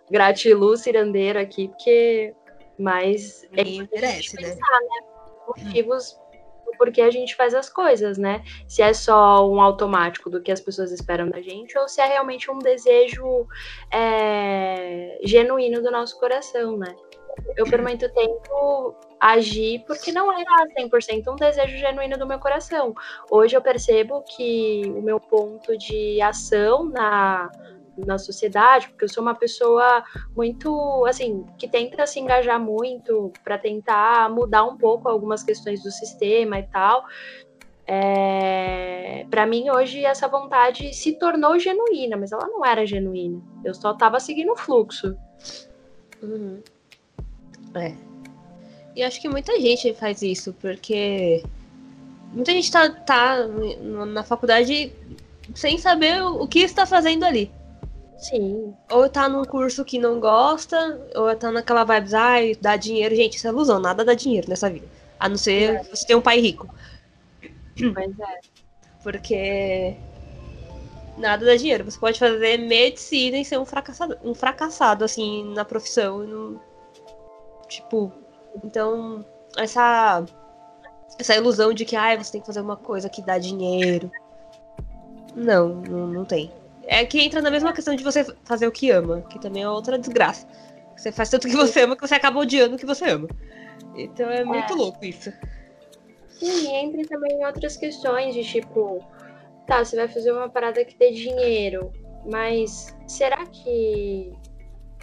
[0.09, 2.35] gratiluz cirandeiro aqui, porque
[2.77, 4.49] mas é Ninguém merece, né?
[4.49, 4.79] pensar,
[5.47, 6.19] motivos
[6.73, 8.43] do porquê a gente faz as coisas, né?
[8.67, 12.05] Se é só um automático do que as pessoas esperam da gente, ou se é
[12.05, 13.47] realmente um desejo
[13.91, 16.93] é, genuíno do nosso coração, né?
[17.57, 22.93] Eu por muito tempo agi porque não era 100% um desejo genuíno do meu coração.
[23.29, 27.49] Hoje eu percebo que o meu ponto de ação na
[27.97, 30.03] na sociedade, porque eu sou uma pessoa
[30.35, 35.91] muito, assim, que tenta se engajar muito para tentar mudar um pouco algumas questões do
[35.91, 37.05] sistema e tal.
[37.85, 43.41] É, para mim hoje essa vontade se tornou genuína, mas ela não era genuína.
[43.63, 45.17] Eu só estava seguindo o fluxo.
[46.21, 46.61] Uhum.
[47.75, 47.93] É.
[48.95, 51.43] E acho que muita gente faz isso, porque
[52.31, 54.93] muita gente tá, tá na faculdade
[55.53, 57.51] sem saber o que está fazendo ali.
[58.17, 58.73] Sim.
[58.91, 63.15] Ou tá num curso que não gosta, ou tá naquela vibes, ai, dá dinheiro.
[63.15, 64.87] Gente, isso é ilusão, nada dá dinheiro nessa vida.
[65.19, 65.83] A não ser é.
[65.83, 66.67] você ter um pai rico.
[67.93, 68.39] Pois é.
[69.01, 69.95] Porque
[71.17, 71.83] nada dá dinheiro.
[71.83, 76.19] Você pode fazer medicina e ser um fracassado, um fracassado assim, na profissão.
[76.19, 76.61] No...
[77.67, 78.11] Tipo,
[78.63, 79.25] então,
[79.57, 80.23] essa
[81.19, 84.11] essa ilusão de que ai, você tem que fazer uma coisa que dá dinheiro.
[85.35, 86.51] Não, não, não tem.
[86.85, 89.69] É que entra na mesma questão de você fazer o que ama, que também é
[89.69, 90.47] outra desgraça.
[90.95, 93.27] Você faz tanto que você ama que você acaba odiando o que você ama.
[93.95, 94.75] Então é muito é.
[94.75, 95.31] louco isso.
[96.29, 98.99] Sim, entra também em outras questões de tipo,
[99.67, 101.91] tá, você vai fazer uma parada que dê dinheiro,
[102.29, 104.33] mas será que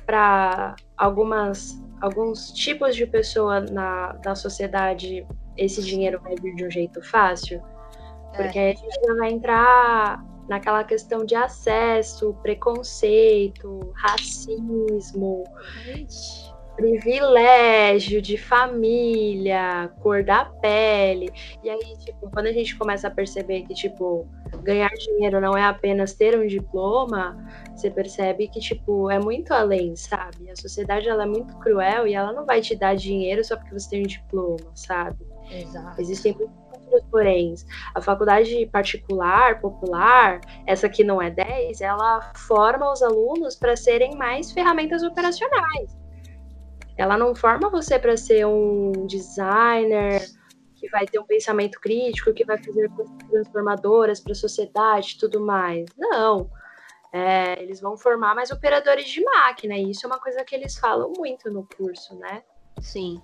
[0.05, 6.71] para algumas alguns tipos de pessoa na, na sociedade esse dinheiro vai vir de um
[6.71, 7.63] jeito fácil?
[8.35, 8.63] Porque é.
[8.63, 15.45] aí a gente vai entrar naquela questão de acesso, preconceito, racismo,
[16.75, 21.31] privilégio de família, cor da pele.
[21.63, 24.27] E aí, tipo, quando a gente começa a perceber que, tipo,
[24.65, 27.37] ganhar dinheiro não é apenas ter um diploma,
[27.73, 30.51] você percebe que, tipo, é muito além, sabe?
[30.51, 33.73] A sociedade, ela é muito cruel e ela não vai te dar dinheiro só porque
[33.73, 35.25] você tem um diploma, sabe?
[35.49, 36.01] Exato.
[36.01, 36.35] Existem
[36.93, 37.67] outros poréns.
[37.95, 44.17] A faculdade particular, popular, essa que não é 10, ela forma os alunos para serem
[44.17, 45.97] mais ferramentas operacionais.
[46.97, 50.21] Ela não forma você para ser um designer
[50.77, 55.41] que vai ter um pensamento crítico, que vai fazer coisas transformadoras para a sociedade tudo
[55.41, 55.87] mais.
[55.97, 56.51] Não.
[57.13, 60.79] É, eles vão formar mais operadores de máquina, e isso é uma coisa que eles
[60.79, 62.43] falam muito no curso, né?
[62.81, 63.21] Sim.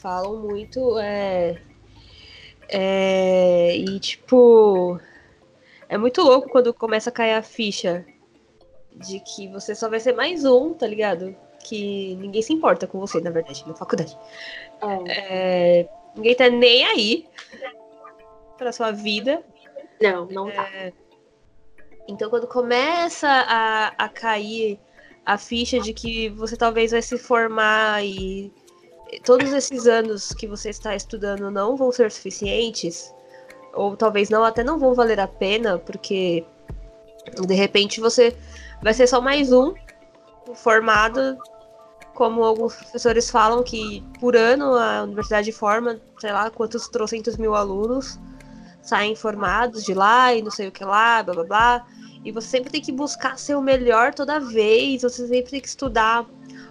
[0.00, 0.98] Falam muito.
[0.98, 1.60] É
[2.70, 5.00] é, e tipo.
[5.88, 8.06] É muito louco quando começa a cair a ficha
[8.94, 11.34] de que você só vai ser mais um, tá ligado?
[11.64, 14.16] Que ninguém se importa com você, na verdade, na faculdade.
[14.80, 15.80] É.
[15.80, 17.26] É, ninguém tá nem aí
[18.56, 19.42] pra sua vida.
[20.00, 20.62] Não, não tá.
[20.74, 20.92] É,
[22.06, 24.78] então quando começa a, a cair
[25.26, 28.52] a ficha de que você talvez vai se formar e
[29.24, 33.12] todos esses anos que você está estudando não vão ser suficientes,
[33.74, 36.44] ou talvez não, até não vão valer a pena, porque
[37.46, 38.36] de repente você
[38.82, 39.74] vai ser só mais um
[40.54, 41.38] formado,
[42.14, 47.54] como alguns professores falam que por ano a universidade forma, sei lá, quantos trocentos mil
[47.54, 48.18] alunos
[48.82, 51.86] saem formados de lá e não sei o que lá, blá blá blá.
[52.24, 55.68] E você sempre tem que buscar ser o melhor toda vez, você sempre tem que
[55.68, 56.26] estudar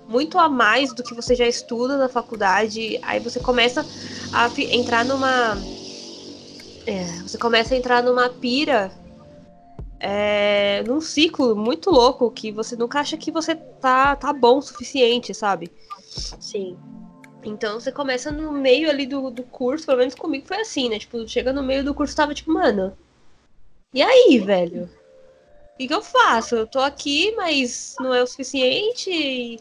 [0.10, 3.00] muito a mais do que você já estuda na faculdade.
[3.04, 3.86] Aí você começa
[4.34, 5.62] a entrar numa.
[6.86, 8.92] É, você começa a entrar numa pira.
[10.00, 14.62] É, num ciclo muito louco que você nunca acha que você tá, tá bom o
[14.62, 15.70] suficiente, sabe?
[16.40, 16.78] Sim.
[17.44, 20.98] Então você começa no meio ali do, do curso, pelo menos comigo foi assim, né?
[20.98, 22.98] Tipo, chega no meio do curso, tava tipo, mano.
[23.94, 24.86] E aí, velho?
[24.86, 26.56] O que, que eu faço?
[26.56, 29.60] Eu tô aqui, mas não é o suficiente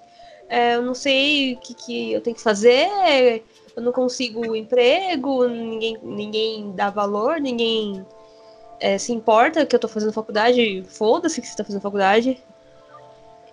[0.48, 2.88] é, eu não sei o que, que eu tenho que fazer,
[3.76, 8.04] eu não consigo emprego, ninguém, ninguém dá valor, ninguém
[8.80, 12.42] é, se importa que eu tô fazendo faculdade, foda-se que você tá fazendo faculdade.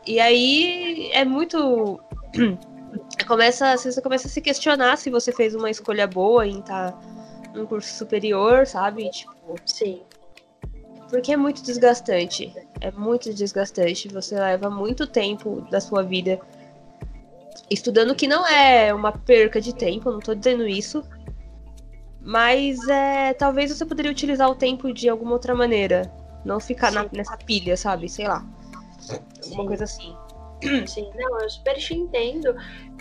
[0.06, 2.00] E aí é muito.
[3.28, 7.00] começa, você começa a se questionar se você fez uma escolha boa em estar tá
[7.54, 9.10] num curso superior, sabe?
[9.10, 10.02] Tipo, sim.
[11.10, 12.54] Porque é muito desgastante.
[12.82, 14.08] É muito desgastante.
[14.10, 16.40] Você leva muito tempo da sua vida
[17.70, 21.04] estudando que não é uma perca de tempo, não tô dizendo isso.
[22.22, 26.12] Mas é, talvez você poderia utilizar o tempo de alguma outra maneira.
[26.44, 28.10] Não ficar na, nessa pilha, sabe?
[28.10, 28.44] Sei lá.
[29.44, 29.68] Alguma Sim.
[29.68, 30.16] coisa assim.
[30.88, 32.56] Sim, não, eu super te entendo.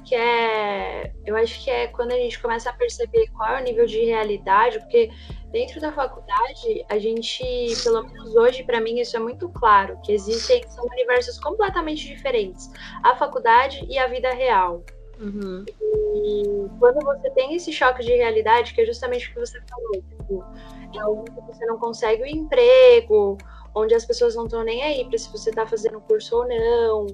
[0.05, 1.13] que é.
[1.25, 4.05] Eu acho que é quando a gente começa a perceber qual é o nível de
[4.05, 5.11] realidade, porque
[5.55, 7.45] dentro da faculdade, a gente,
[7.85, 12.69] pelo menos hoje, para mim, isso é muito claro, que existem, são universos completamente diferentes.
[13.05, 14.83] A faculdade e a vida real.
[15.21, 15.65] Uhum.
[15.71, 16.43] E
[16.81, 20.45] quando você tem esse choque de realidade, que é justamente o que você falou, tipo,
[20.93, 23.39] é onde você não consegue o emprego,
[23.77, 27.07] onde as pessoas não estão nem aí para se você está fazendo curso ou não.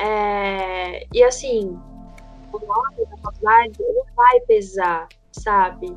[0.00, 1.78] É, e assim,
[2.52, 5.96] o nome da faculdade ele vai pesar, sabe?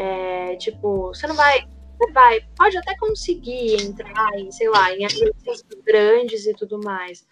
[0.00, 1.68] É, tipo, você não vai.
[1.98, 7.26] Você vai, pode até conseguir entrar em, sei lá, em agências grandes e tudo mais.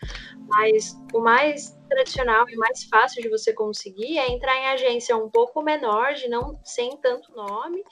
[0.46, 5.30] Mas o mais tradicional e mais fácil de você conseguir é entrar em agência um
[5.30, 7.82] pouco menor, de não sem tanto nome,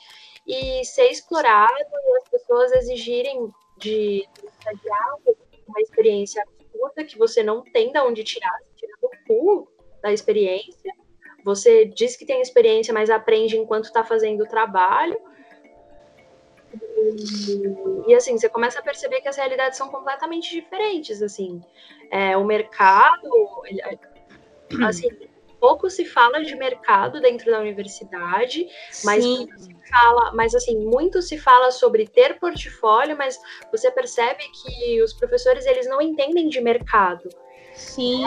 [0.46, 5.36] e ser explorado e as pessoas exigirem de estagiário
[5.66, 10.92] uma experiência absurda que você não tem de onde tirar, tira do cu da experiência.
[11.46, 15.16] Você diz que tem experiência, mas aprende enquanto está fazendo o trabalho.
[16.74, 21.62] E, e, assim, você começa a perceber que as realidades são completamente diferentes, assim.
[22.10, 23.30] É, o mercado,
[24.84, 25.08] assim,
[25.60, 28.66] pouco se fala de mercado dentro da universidade,
[29.04, 29.24] mas
[29.88, 35.64] fala, mas assim, muito se fala sobre ter portfólio, mas você percebe que os professores
[35.64, 37.28] eles não entendem de mercado.
[37.76, 38.24] Sim,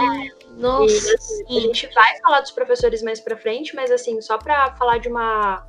[0.57, 0.93] nossa.
[0.93, 4.75] E, assim, a gente vai falar dos professores mais para frente, mas assim, só para
[4.75, 5.65] falar de uma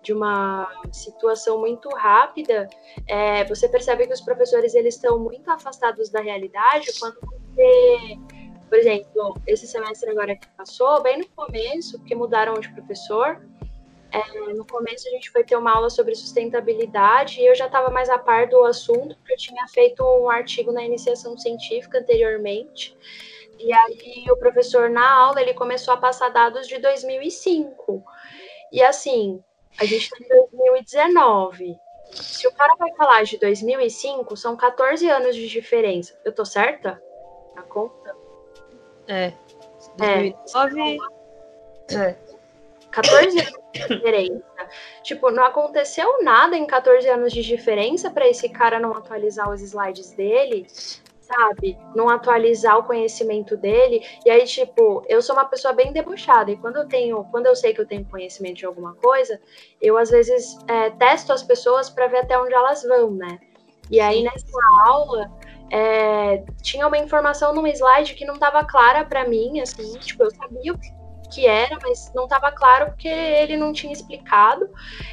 [0.00, 2.68] de uma situação muito rápida,
[3.06, 8.16] é, você percebe que os professores eles estão muito afastados da realidade quando você
[8.68, 13.40] por exemplo, esse semestre agora que passou, bem no começo, porque mudaram de professor,
[14.10, 17.90] é, no começo a gente foi ter uma aula sobre sustentabilidade e eu já estava
[17.90, 22.96] mais a par do assunto, porque eu tinha feito um artigo na iniciação científica anteriormente.
[23.58, 28.02] E aí o professor na aula ele começou a passar dados de 2005.
[28.72, 29.42] E assim,
[29.78, 31.76] a gente está em 2019.
[32.10, 36.18] Se o cara vai falar de 2005, são 14 anos de diferença.
[36.24, 37.02] Eu tô certa?
[37.54, 38.16] Na conta?
[39.06, 39.32] É.
[39.98, 40.98] 2009.
[41.90, 41.94] É.
[41.94, 42.27] é.
[42.90, 44.42] 14 anos de diferença.
[45.02, 49.60] tipo, não aconteceu nada em 14 anos de diferença para esse cara não atualizar os
[49.60, 50.66] slides dele,
[51.20, 51.78] sabe?
[51.94, 54.02] Não atualizar o conhecimento dele.
[54.24, 56.50] E aí, tipo, eu sou uma pessoa bem debochada.
[56.50, 59.40] E quando eu tenho, quando eu sei que eu tenho conhecimento de alguma coisa,
[59.80, 63.38] eu às vezes é, testo as pessoas para ver até onde elas vão, né?
[63.90, 65.30] E aí, nessa aula,
[65.70, 70.30] é, tinha uma informação num slide que não estava clara para mim, assim, tipo, eu
[70.30, 70.97] sabia o que
[71.46, 74.68] era, mas não estava claro porque ele não tinha explicado.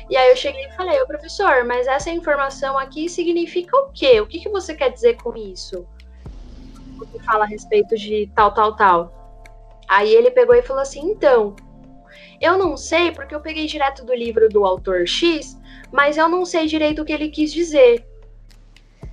[0.10, 4.22] E aí eu cheguei e falei, ô professor, mas essa informação aqui significa o quê?
[4.22, 5.86] O que, que você quer dizer com isso?
[7.00, 9.26] O que fala a respeito de tal, tal, tal.
[9.88, 11.56] Aí ele pegou e falou assim, então,
[12.40, 15.60] eu não sei porque eu peguei direto do livro do autor X,
[15.92, 18.06] mas eu não sei direito o que ele quis dizer.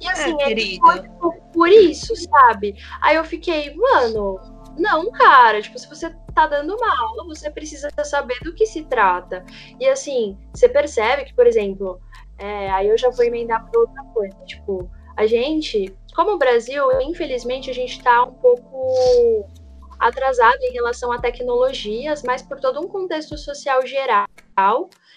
[0.01, 1.01] E assim, é, ele foi
[1.53, 2.75] por isso, sabe?
[3.01, 4.41] Aí eu fiquei, mano,
[4.77, 8.85] não, cara, tipo, se você tá dando uma aula, você precisa saber do que se
[8.85, 9.45] trata.
[9.79, 12.01] E assim, você percebe que, por exemplo,
[12.39, 16.85] é, aí eu já vou emendar pra outra coisa, tipo, a gente, como o Brasil,
[17.03, 19.47] infelizmente, a gente tá um pouco
[19.99, 24.27] atrasado em relação a tecnologias, mas por todo um contexto social geral.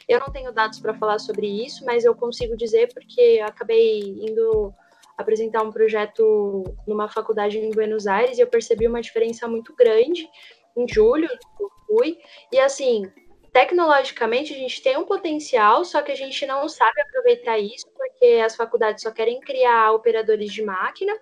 [0.08, 4.72] Eu não tenho dados para falar sobre isso, mas eu consigo dizer porque acabei indo
[5.18, 10.30] apresentar um projeto numa faculdade em Buenos Aires e eu percebi uma diferença muito grande
[10.76, 12.18] em julho eu fui.
[12.52, 13.12] E assim
[13.54, 18.42] tecnologicamente a gente tem um potencial só que a gente não sabe aproveitar isso porque
[18.46, 21.14] as faculdades só querem criar operadores de máquina.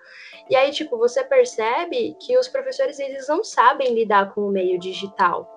[0.50, 4.80] E aí tipo você percebe que os professores eles não sabem lidar com o meio
[4.80, 5.48] digital.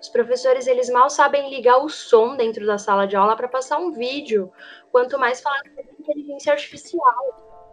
[0.00, 3.78] Os professores eles mal sabem ligar o som dentro da sala de aula para passar
[3.78, 4.52] um vídeo,
[4.92, 7.72] quanto mais falar sobre inteligência artificial.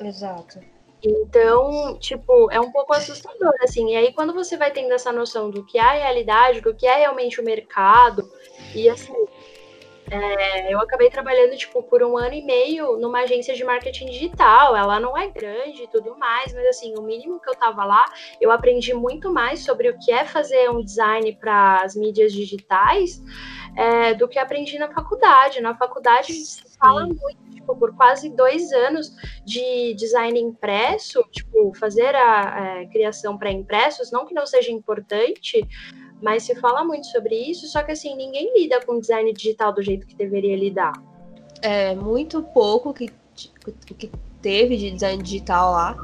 [0.00, 0.60] Exato.
[1.04, 3.92] Então, tipo, é um pouco assustador, assim.
[3.92, 6.86] E aí, quando você vai tendo essa noção do que é a realidade, do que
[6.86, 8.30] é realmente o mercado,
[8.74, 9.12] e assim,
[10.12, 14.76] é, eu acabei trabalhando, tipo, por um ano e meio numa agência de marketing digital.
[14.76, 18.04] Ela não é grande e tudo mais, mas assim, o mínimo que eu tava lá,
[18.38, 23.22] eu aprendi muito mais sobre o que é fazer um design para as mídias digitais
[23.74, 25.62] é, do que aprendi na faculdade.
[25.62, 32.14] Na faculdade se fala muito, tipo, por quase dois anos de design impresso, tipo, fazer
[32.14, 35.66] a, a criação para impressos, não que não seja importante,
[36.22, 39.82] mas se fala muito sobre isso, só que assim, ninguém lida com design digital do
[39.82, 40.92] jeito que deveria lidar.
[41.60, 43.12] É, muito pouco que,
[43.98, 44.10] que
[44.40, 45.96] teve de design digital lá.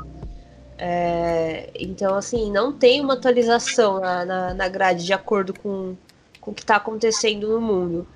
[0.76, 5.96] É, então, assim, não tem uma atualização na, na, na grade de acordo com,
[6.40, 8.06] com o que está acontecendo no mundo.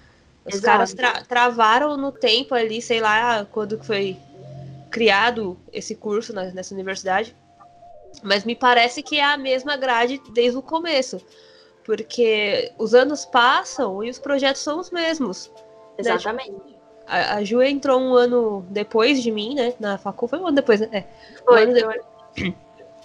[0.44, 0.64] Os Exato.
[0.66, 4.16] caras tra- travaram no tempo ali, sei lá, quando foi
[4.90, 7.34] criado esse curso na- nessa universidade.
[8.22, 11.20] Mas me parece que é a mesma grade desde o começo.
[11.84, 15.50] Porque os anos passam e os projetos são os mesmos.
[15.98, 16.76] Exatamente.
[17.06, 19.74] A, a Ju entrou um ano depois de mim, né?
[19.80, 20.88] Na facul, foi um ano depois, né?
[20.92, 21.04] É.
[21.44, 22.54] Foi, ano foi.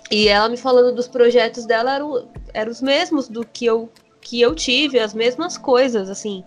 [0.09, 3.89] E ela me falando dos projetos dela eram, eram os mesmos do que eu,
[4.21, 6.45] que eu tive, as mesmas coisas, assim.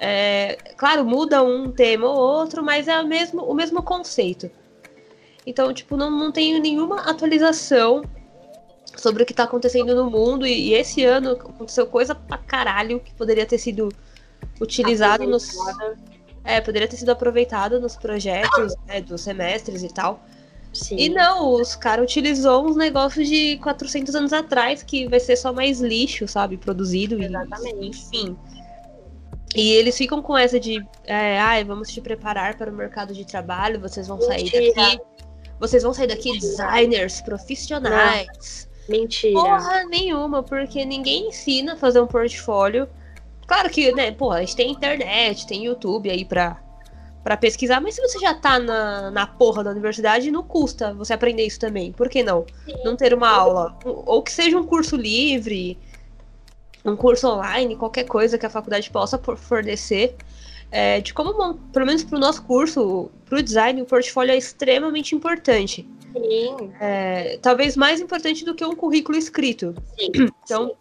[0.00, 4.50] É, claro, muda um tema ou outro, mas é a mesmo, o mesmo conceito.
[5.46, 8.02] Então, tipo, não, não tenho nenhuma atualização
[8.98, 10.46] sobre o que tá acontecendo no mundo.
[10.46, 13.88] E, e esse ano aconteceu coisa pra caralho que poderia ter sido
[14.60, 15.48] utilizado nos.
[16.44, 20.22] É, poderia ter sido aproveitado nos projetos né, dos semestres e tal.
[20.72, 20.96] Sim.
[20.96, 25.52] E não, os caras utilizou uns negócios de 400 anos atrás que vai ser só
[25.52, 26.56] mais lixo, sabe?
[26.56, 27.20] Produzido.
[27.20, 27.86] e- Exatamente.
[27.86, 28.36] enfim.
[29.54, 33.24] E eles ficam com essa de, é, ai, vamos te preparar para o mercado de
[33.26, 34.74] trabalho, vocês vão sair Mentira.
[34.74, 35.00] daqui.
[35.58, 38.67] Vocês vão sair daqui designers profissionais.
[38.88, 39.34] Mentira.
[39.34, 42.88] Porra nenhuma, porque ninguém ensina a fazer um portfólio.
[43.46, 46.58] Claro que, né, porra, a gente tem internet, tem YouTube aí pra,
[47.22, 51.12] pra pesquisar, mas se você já tá na, na porra da universidade, não custa você
[51.12, 51.92] aprender isso também.
[51.92, 52.44] Por que não?
[52.84, 53.78] Não ter uma aula.
[53.84, 55.78] Ou que seja um curso livre,
[56.84, 60.16] um curso online, qualquer coisa que a faculdade possa fornecer.
[60.70, 65.88] é, de como, pelo menos pro nosso curso, pro design, o portfólio é extremamente importante.
[66.12, 69.74] Sim, É, talvez mais importante do que um currículo escrito.
[69.98, 70.10] sim.
[70.44, 70.74] Então,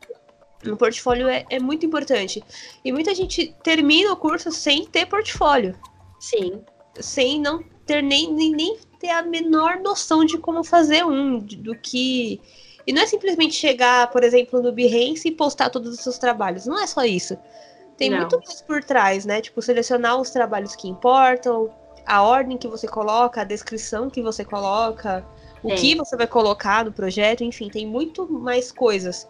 [0.65, 2.43] o portfólio é, é muito importante.
[2.83, 5.77] E muita gente termina o curso sem ter portfólio,
[6.19, 6.61] Sim,
[6.99, 11.75] sem não ter nem, nem, nem ter a menor noção de como fazer um, do
[11.75, 12.41] que.
[12.85, 16.65] E não é simplesmente chegar, por exemplo, no Behance e postar todos os seus trabalhos.
[16.65, 17.37] Não é só isso.
[17.97, 18.19] Tem Não.
[18.19, 19.41] muito mais por trás, né?
[19.41, 21.69] Tipo, selecionar os trabalhos que importam,
[22.07, 25.25] a ordem que você coloca, a descrição que você coloca,
[25.61, 25.77] o Tem.
[25.77, 29.29] que você vai colocar no projeto, enfim, tem muito mais coisas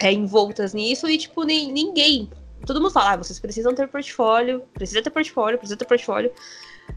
[0.00, 2.30] é, envoltas nisso e, tipo, nem, ninguém.
[2.66, 6.32] Todo mundo fala, ah, vocês precisam ter portfólio, precisa ter portfólio, precisa ter portfólio.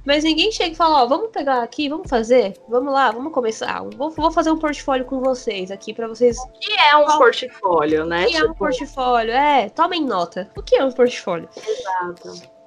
[0.05, 3.83] Mas ninguém chega e fala, ó, vamos pegar aqui, vamos fazer, vamos lá, vamos começar.
[3.97, 6.37] Vou, vou fazer um portfólio com vocês aqui pra vocês.
[6.37, 8.25] O que é um portfólio, né?
[8.25, 9.33] que é um Tipo, portfólio?
[9.33, 10.49] É, tomem nota.
[10.55, 11.49] O que é um portfólio?
[11.55, 12.60] exato.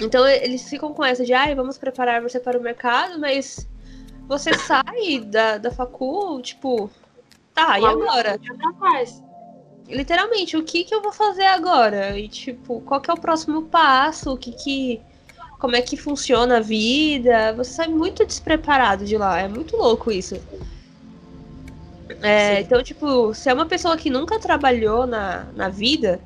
[0.00, 3.68] Então eles ficam com essa de, ai, vamos preparar você para o mercado, mas
[4.26, 6.90] você sai da, da facul, tipo,
[7.54, 8.38] tá, e agora?
[8.68, 9.22] atrás.
[9.88, 12.18] literalmente, o que que eu vou fazer agora?
[12.18, 14.32] E tipo, qual que é o próximo passo?
[14.32, 15.02] O que que
[15.58, 17.54] como é que funciona a vida?
[17.54, 20.38] Você sai muito despreparado de lá, é muito louco isso.
[22.20, 26.20] É, então, tipo, se é uma pessoa que nunca trabalhou na, na vida,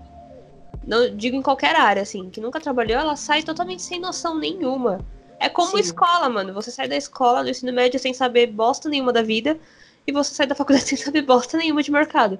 [0.88, 5.04] não digo em qualquer área, assim, que nunca trabalhou, ela sai totalmente sem noção nenhuma.
[5.38, 5.80] É como Sim.
[5.80, 6.54] escola, mano.
[6.54, 9.58] Você sai da escola, do ensino médio, sem saber bosta nenhuma da vida,
[10.06, 12.38] e você sai da faculdade sem saber bosta nenhuma de mercado.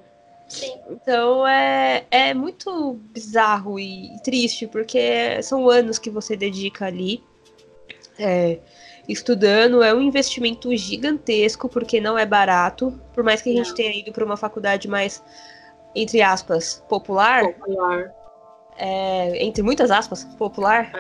[0.49, 7.23] Sim, Então é, é muito bizarro e triste, porque são anos que você dedica ali
[8.19, 8.59] é,
[9.07, 13.75] estudando, é um investimento gigantesco, porque não é barato, por mais que a gente Não.
[13.75, 15.23] tenha ido para uma faculdade mais,
[15.95, 18.18] entre aspas, popular, popular.
[18.79, 20.93] É, entre muitas aspas, popular,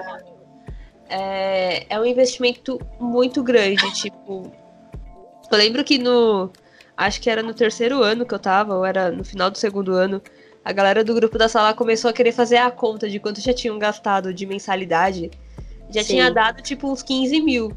[1.09, 3.83] é, é um investimento muito grande.
[3.95, 4.53] Tipo,
[5.51, 6.51] eu lembro que no.
[6.97, 9.93] Acho que era no terceiro ano que eu tava, ou era no final do segundo
[9.93, 10.20] ano.
[10.64, 13.55] A galera do grupo da sala começou a querer fazer a conta de quanto já
[13.55, 15.31] tinham gastado de mensalidade.
[15.89, 16.14] Já Sim.
[16.14, 17.72] tinha dado tipo uns 15 mil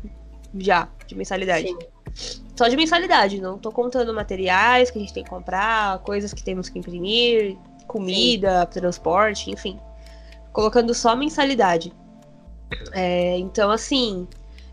[0.57, 1.67] já de mensalidade.
[1.67, 2.41] Sim.
[2.55, 6.43] Só de mensalidade, não tô contando materiais que a gente tem que comprar, coisas que
[6.43, 9.79] temos que imprimir, comida, transporte, enfim.
[10.51, 11.93] Colocando só mensalidade.
[12.93, 14.27] É, então, assim,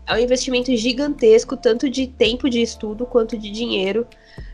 [0.05, 4.07] é um investimento gigantesco, tanto de tempo de estudo quanto de dinheiro.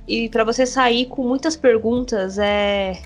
[0.08, 3.02] E para você sair com muitas perguntas é,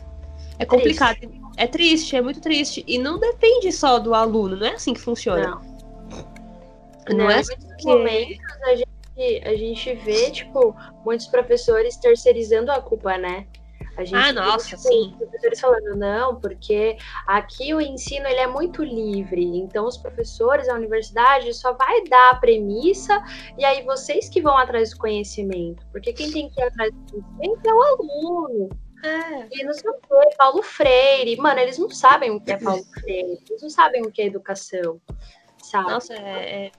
[0.57, 1.17] é complicado.
[1.55, 2.83] É triste, é muito triste.
[2.87, 5.49] E não depende só do aluno, não é assim que funciona.
[5.49, 5.69] Não.
[7.15, 12.81] Não, é em muitos momentos a gente, a gente vê, tipo, muitos professores terceirizando a
[12.81, 13.45] culpa, né?
[13.99, 15.13] A gente Ah, nossa, tipo, sim.
[15.17, 16.97] professores falando, não, porque
[17.27, 22.31] aqui o ensino ele é muito livre, então os professores, a universidade só vai dar
[22.31, 23.21] a premissa
[23.57, 27.21] e aí vocês que vão atrás do conhecimento, porque quem tem que ir atrás do
[27.21, 28.69] conhecimento é o aluno.
[29.03, 29.47] É.
[29.51, 31.35] E não sei o que, Paulo Freire.
[31.37, 34.27] Mano, eles não sabem o que é Paulo Freire, eles não sabem o que é
[34.27, 35.01] educação,
[35.61, 35.91] sabe?
[35.91, 36.71] Nossa, é, é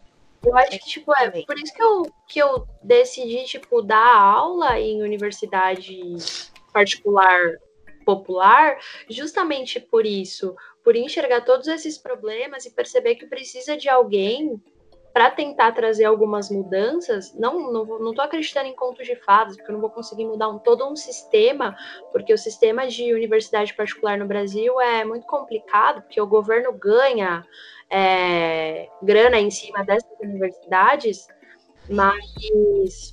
[0.43, 4.81] Eu acho que, tipo, é por isso que eu, que eu decidi, tipo, dar aula
[4.81, 6.01] em universidade
[6.71, 7.59] particular
[8.05, 14.61] popular, justamente por isso, por enxergar todos esses problemas e perceber que precisa de alguém
[15.13, 19.71] para tentar trazer algumas mudanças, não, não, não tô acreditando em contos de fadas, porque
[19.71, 21.77] eu não vou conseguir mudar um, todo um sistema,
[22.13, 27.45] porque o sistema de universidade particular no Brasil é muito complicado, porque o governo ganha
[27.91, 31.27] é, grana em cima dessas universidades,
[31.89, 33.13] mas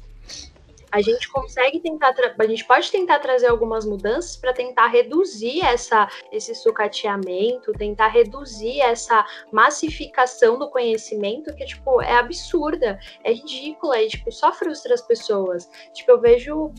[0.92, 6.08] a gente consegue tentar, a gente pode tentar trazer algumas mudanças para tentar reduzir essa,
[6.32, 14.08] esse sucateamento, tentar reduzir essa massificação do conhecimento que, tipo, é absurda, é ridícula e,
[14.08, 15.70] tipo, só frustra as pessoas.
[15.94, 16.72] Tipo, eu vejo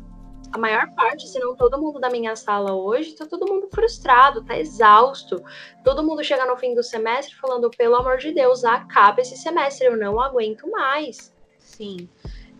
[0.52, 4.42] a maior parte, se não todo mundo da minha sala hoje, tá todo mundo frustrado,
[4.44, 5.42] tá exausto.
[5.84, 9.86] Todo mundo chega no fim do semestre falando, pelo amor de Deus, acaba esse semestre,
[9.86, 11.34] eu não aguento mais.
[11.58, 12.08] Sim.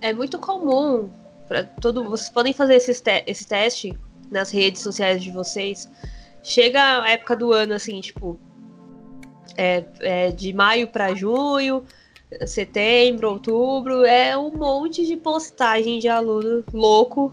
[0.01, 1.11] É muito comum
[1.49, 3.99] para todo, vocês podem fazer esse, te esse teste
[4.31, 5.91] nas redes sociais de vocês.
[6.43, 8.39] Chega a época do ano, assim, tipo,
[9.57, 11.85] é, é de maio para junho,
[12.47, 17.33] setembro, outubro, é um monte de postagem de aluno louco,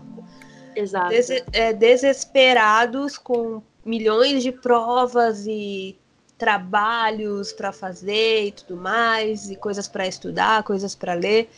[0.76, 1.09] Exato.
[1.09, 5.97] Des é, desesperados com milhões de provas e
[6.38, 11.49] trabalhos para fazer e tudo mais, e coisas para estudar, coisas para ler.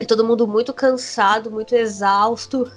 [0.00, 2.72] E todo mundo muito cansado, muito exausto.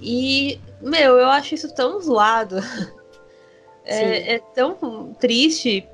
[0.00, 2.56] E, meu, eu acho isso tão zoado.
[3.84, 5.84] É, é, tão triste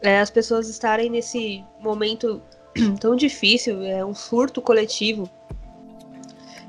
[0.00, 2.40] é, as pessoas estarem nesse momento
[3.00, 5.28] tão difícil, é um surto coletivo.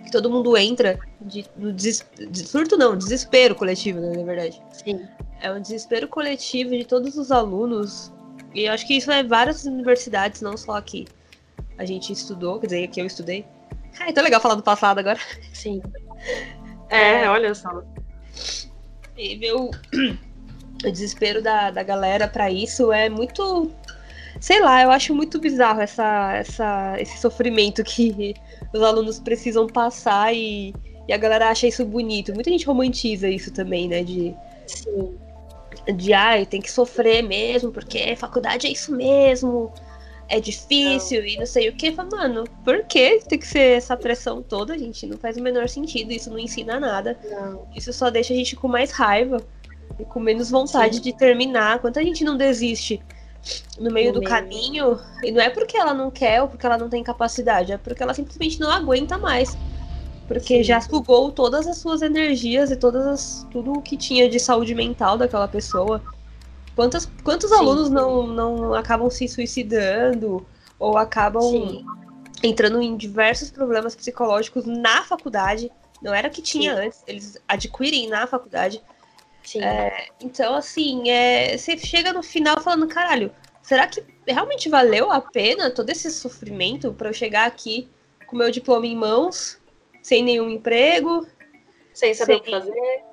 [0.03, 2.03] Que todo mundo entra de, no des,
[2.47, 4.63] surto não, desespero coletivo, né, na verdade.
[4.71, 5.07] Sim.
[5.41, 8.11] É um desespero coletivo de todos os alunos.
[8.55, 11.05] E eu acho que isso é várias universidades, não só aqui
[11.77, 13.45] a gente estudou, quer dizer, que eu estudei.
[13.99, 15.19] Ah, então é legal falar do passado agora.
[15.53, 15.81] Sim.
[16.89, 17.83] É, olha só.
[19.17, 19.71] E meu,
[20.85, 23.71] o desespero da, da galera para isso é muito.
[24.39, 28.35] Sei lá, eu acho muito bizarro essa, essa, esse sofrimento que
[28.71, 30.71] os alunos precisam passar e,
[31.07, 32.31] e a galera acha isso bonito.
[32.31, 34.03] Muita gente romantiza isso também, né?
[34.03, 34.35] De,
[34.67, 35.17] Sim.
[35.95, 39.73] de ai, tem que sofrer mesmo, porque faculdade é isso mesmo
[40.29, 41.27] é difícil não.
[41.27, 41.91] e não sei o que.
[41.91, 45.05] Mano, por que tem que ser essa pressão toda, gente?
[45.05, 47.17] Não faz o menor sentido, isso não ensina nada.
[47.29, 47.67] Não.
[47.75, 49.41] Isso só deixa a gente com mais raiva
[49.99, 51.01] e com menos vontade Sim.
[51.01, 51.79] de terminar.
[51.79, 53.01] Quanta gente não desiste
[53.77, 54.29] no meio no do meio.
[54.29, 57.77] caminho, e não é porque ela não quer ou porque ela não tem capacidade, é
[57.77, 59.57] porque ela simplesmente não aguenta mais.
[60.27, 60.63] Porque Sim.
[60.63, 64.73] já sugou todas as suas energias e todas as, tudo o que tinha de saúde
[64.73, 66.01] mental daquela pessoa.
[66.75, 67.93] Quantos, quantos sim, alunos sim.
[67.93, 70.45] Não, não acabam se suicidando
[70.79, 71.85] ou acabam sim.
[72.41, 75.71] entrando em diversos problemas psicológicos na faculdade?
[76.01, 78.81] Não era o que tinha antes, eles adquirem na faculdade.
[79.57, 85.21] É, então, assim, é, você chega no final falando, caralho, será que realmente valeu a
[85.21, 87.89] pena todo esse sofrimento para eu chegar aqui
[88.25, 89.59] com meu diploma em mãos,
[90.01, 91.27] sem nenhum emprego?
[91.93, 92.41] Sem saber sem...
[92.41, 93.03] o que fazer?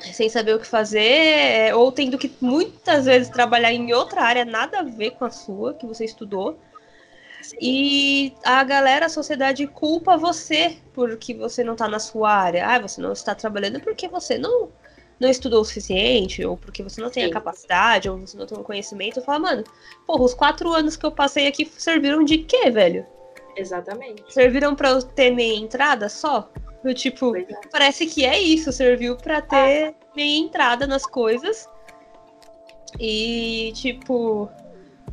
[0.00, 4.44] Sem saber o que fazer, é, ou tendo que muitas vezes trabalhar em outra área
[4.44, 6.58] nada a ver com a sua, que você estudou.
[7.60, 12.66] E a galera, a sociedade culpa você porque você não está na sua área.
[12.66, 14.70] Ah, você não está trabalhando porque você não,
[15.20, 17.30] não estudou o suficiente, ou porque você não tem Sim.
[17.30, 19.20] a capacidade, ou você não tem o conhecimento.
[19.22, 19.64] Fala, mano,
[20.06, 23.06] porra, os quatro anos que eu passei aqui serviram de quê, velho?
[23.56, 24.24] Exatamente.
[24.32, 26.50] Serviram para eu ter meia entrada só?
[26.84, 27.46] Eu, tipo, é.
[27.72, 29.94] parece que é isso, serviu para ter ah.
[30.14, 31.68] meia entrada nas coisas.
[33.00, 34.50] E, tipo,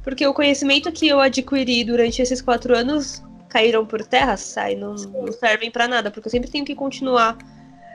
[0.04, 4.96] porque o conhecimento que eu adquiri durante esses quatro anos caíram por terra, sai, não,
[4.96, 7.38] não servem para nada, porque eu sempre tenho que continuar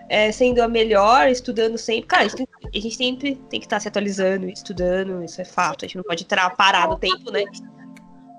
[0.08, 2.06] é, sendo a melhor, estudando sempre.
[2.06, 5.44] Cara, a gente, a gente sempre tem que estar tá se atualizando, estudando, isso é
[5.44, 5.84] fato.
[5.84, 7.44] A gente não pode estar parado o tempo, né?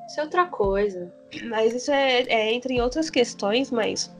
[0.07, 1.11] Isso é outra coisa.
[1.49, 4.15] Mas isso é, é entra em outras questões, mas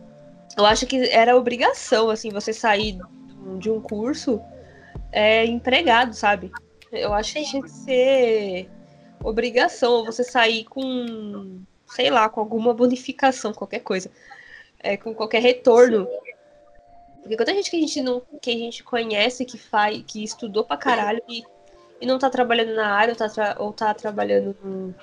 [0.58, 2.98] eu acho que era obrigação, assim, você sair
[3.60, 4.42] de um curso
[5.12, 6.52] é, empregado, sabe?
[6.92, 8.70] Eu acho que tinha que ser
[9.24, 14.10] obrigação você sair com, sei lá, com alguma bonificação, qualquer coisa.
[14.80, 16.08] É, com qualquer retorno.
[17.22, 18.22] Porque quanta gente que a gente não.
[18.42, 21.44] que a gente conhece, que faz, que estudou pra caralho e,
[22.00, 24.94] e não tá trabalhando na área, ou tá, ou tá trabalhando num,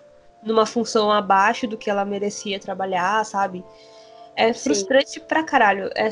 [0.42, 3.64] numa função abaixo do que ela merecia trabalhar, sabe?
[4.37, 5.20] É frustrante Sim.
[5.20, 5.91] pra caralho.
[5.95, 6.09] É,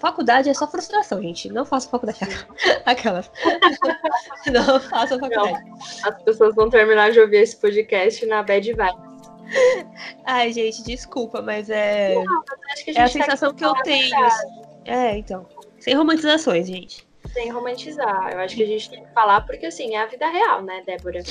[0.00, 1.50] faculdade é só frustração, gente.
[1.50, 2.18] Não faça faculdade.
[2.86, 3.30] Aquelas.
[4.52, 5.64] não faça faculdade.
[5.64, 5.78] Não.
[6.04, 9.08] As pessoas vão terminar de ouvir esse podcast na bad vibes.
[10.26, 12.14] Ai, gente, desculpa, mas é.
[12.14, 14.24] Não, mas acho que É a tá sensação que eu a tenho.
[14.24, 14.46] assim.
[14.84, 15.46] É, então.
[15.78, 17.06] Sem romantizações, gente.
[17.32, 18.32] Sem romantizar.
[18.32, 20.82] Eu acho que a gente tem que falar porque, assim, é a vida real, né,
[20.86, 21.22] Débora?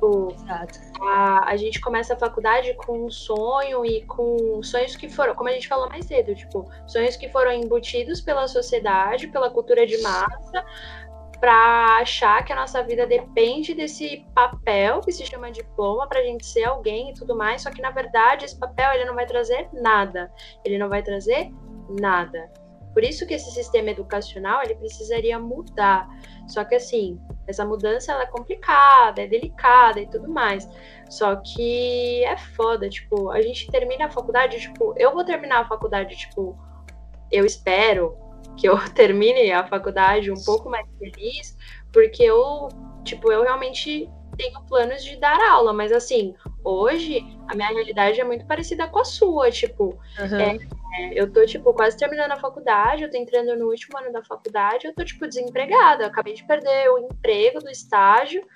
[0.00, 0.34] Tipo,
[1.02, 5.50] a, a gente começa a faculdade com um sonho e com sonhos que foram, como
[5.50, 10.00] a gente falou mais cedo, tipo, sonhos que foram embutidos pela sociedade, pela cultura de
[10.00, 10.64] massa,
[11.38, 16.46] pra achar que a nossa vida depende desse papel que se chama diploma pra gente
[16.46, 19.68] ser alguém e tudo mais, só que na verdade esse papel ele não vai trazer
[19.72, 20.32] nada.
[20.64, 21.50] Ele não vai trazer
[22.00, 22.50] nada.
[22.94, 26.08] Por isso que esse sistema educacional ele precisaria mudar.
[26.48, 27.20] Só que assim,
[27.50, 30.68] essa mudança ela é complicada, é delicada e tudo mais.
[31.08, 35.68] Só que é foda, tipo, a gente termina a faculdade, tipo, eu vou terminar a
[35.68, 36.56] faculdade, tipo,
[37.30, 38.16] eu espero
[38.56, 41.56] que eu termine a faculdade um pouco mais feliz,
[41.92, 42.68] porque eu,
[43.04, 46.34] tipo, eu realmente tenho planos de dar aula, mas assim,
[46.64, 49.98] hoje a minha realidade é muito parecida com a sua, tipo,
[50.98, 51.12] Aham.
[51.12, 54.86] eu tô, tipo, quase terminando a faculdade, eu tô entrando no último ano da faculdade,
[54.86, 56.04] eu tô, tipo, desempregada.
[56.04, 58.46] Eu acabei de perder o emprego do estágio,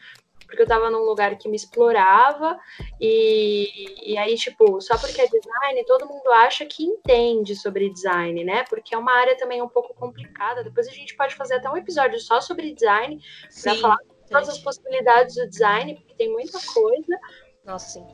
[0.46, 2.58] porque eu tava num lugar que me explorava,
[3.00, 8.44] e, e aí, tipo, só porque é design, todo mundo acha que entende sobre design,
[8.44, 8.64] né?
[8.68, 10.62] Porque é uma área também um pouco complicada.
[10.62, 13.18] Depois a gente pode fazer até um episódio só sobre design,
[13.62, 13.80] pra Sim.
[13.80, 13.98] falar
[14.30, 17.18] todas as possibilidades do design, porque tem muita coisa.
[17.64, 18.06] Nossa, sim.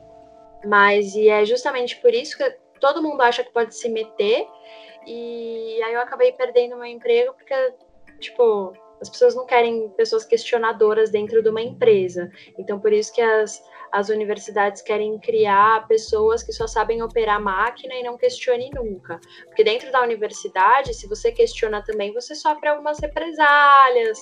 [0.65, 2.43] Mas e é justamente por isso que
[2.81, 4.45] todo mundo acha que pode se meter.
[5.07, 7.73] E aí eu acabei perdendo meu emprego porque,
[8.19, 12.29] tipo, as pessoas não querem pessoas questionadoras dentro de uma empresa.
[12.57, 17.95] Então, por isso que as, as universidades querem criar pessoas que só sabem operar máquina
[17.95, 19.19] e não questione nunca.
[19.45, 24.19] Porque dentro da universidade, se você questiona também, você sofre algumas represálias.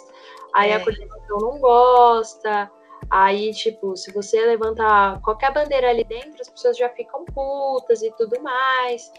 [0.53, 0.75] Aí É.
[0.75, 2.71] a coordenação não gosta.
[3.09, 8.11] Aí, tipo, se você levanta qualquer bandeira ali dentro, as pessoas já ficam putas e
[8.11, 9.11] tudo mais.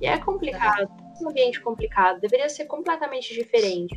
[0.00, 2.20] E é complicado, é um ambiente complicado.
[2.20, 3.96] Deveria ser completamente diferente.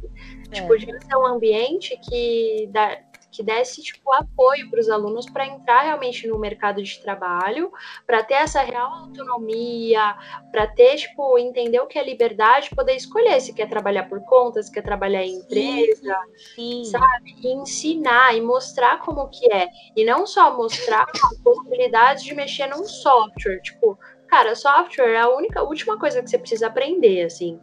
[0.51, 0.55] É.
[0.55, 2.99] Tipo, devia ser um ambiente que, dá,
[3.37, 7.71] que desse, tipo, apoio para os alunos para entrar realmente no mercado de trabalho,
[8.07, 10.17] para ter essa real autonomia,
[10.51, 14.63] para ter, tipo, entender o que é liberdade, poder escolher se quer trabalhar por conta,
[14.63, 16.19] se quer trabalhar em empresa,
[16.55, 16.83] Sim.
[16.85, 17.35] sabe?
[17.43, 19.67] E ensinar e mostrar como que é.
[19.95, 23.61] E não só mostrar as possibilidades de mexer num software.
[23.61, 27.59] Tipo, cara, software é a única, última coisa que você precisa aprender, assim.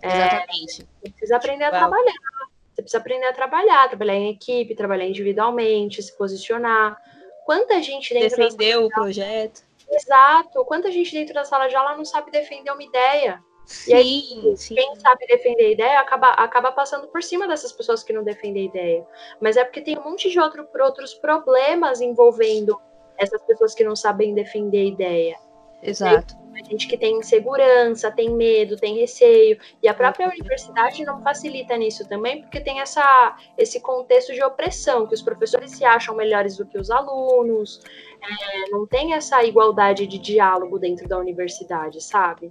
[0.00, 0.86] Exatamente.
[1.02, 1.78] Você precisa aprender a Uau.
[1.80, 2.33] trabalhar.
[2.74, 7.00] Você precisa aprender a trabalhar, trabalhar em equipe, trabalhar individualmente, se posicionar.
[7.46, 9.62] Quanta gente dentro da Defender o projeto.
[9.88, 13.40] Exato, quanta gente dentro da sala de aula não sabe defender uma ideia.
[13.86, 14.74] E aí, Sim, sim.
[14.74, 18.64] Quem sabe defender a ideia acaba, acaba passando por cima dessas pessoas que não defendem
[18.64, 19.06] a ideia.
[19.40, 22.78] Mas é porque tem um monte de outro, outros problemas envolvendo
[23.16, 25.36] essas pessoas que não sabem defender a ideia.
[25.82, 26.43] Exato.
[26.54, 29.58] A gente que tem insegurança, tem medo, tem receio.
[29.82, 35.06] E a própria universidade não facilita nisso também, porque tem essa, esse contexto de opressão,
[35.06, 37.80] que os professores se acham melhores do que os alunos.
[38.22, 42.50] É, não tem essa igualdade de diálogo dentro da universidade, sabe?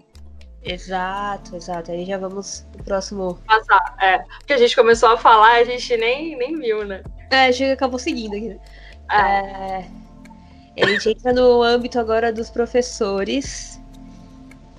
[0.63, 1.91] Exato, exato.
[1.91, 3.39] Aí já vamos pro próximo.
[3.45, 4.19] Passar, é.
[4.39, 7.03] Porque a gente começou a falar, a gente nem, nem viu, né?
[7.29, 8.57] É, chega, acabou seguindo aqui.
[9.11, 9.85] É.
[10.75, 13.81] É, a gente entra no âmbito agora dos professores.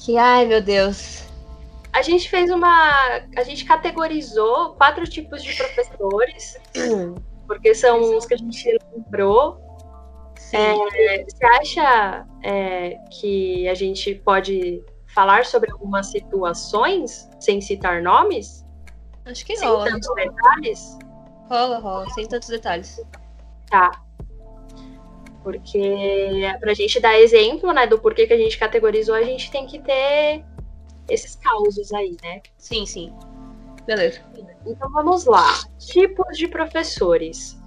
[0.05, 1.25] Que, ai meu Deus.
[1.91, 2.93] A gente fez uma.
[3.37, 6.59] A gente categorizou quatro tipos de professores,
[7.49, 9.59] porque são os que a gente lembrou.
[10.53, 18.65] É, você acha é, que a gente pode falar sobre algumas situações sem citar nomes?
[19.25, 19.87] Acho que Sem rola.
[19.87, 20.99] tantos detalhes?
[21.49, 23.01] Rola, rola, sem tantos detalhes.
[23.71, 24.04] Tá.
[25.45, 29.67] Porque pra gente dar exemplo, né, do porquê que a gente categorizou, a gente tem
[29.67, 30.43] que ter
[31.09, 32.41] esses causos aí, né?
[32.57, 33.15] Sim, sim.
[33.87, 34.23] Beleza.
[34.67, 35.47] Então vamos lá.
[35.79, 37.61] Tipos de professores.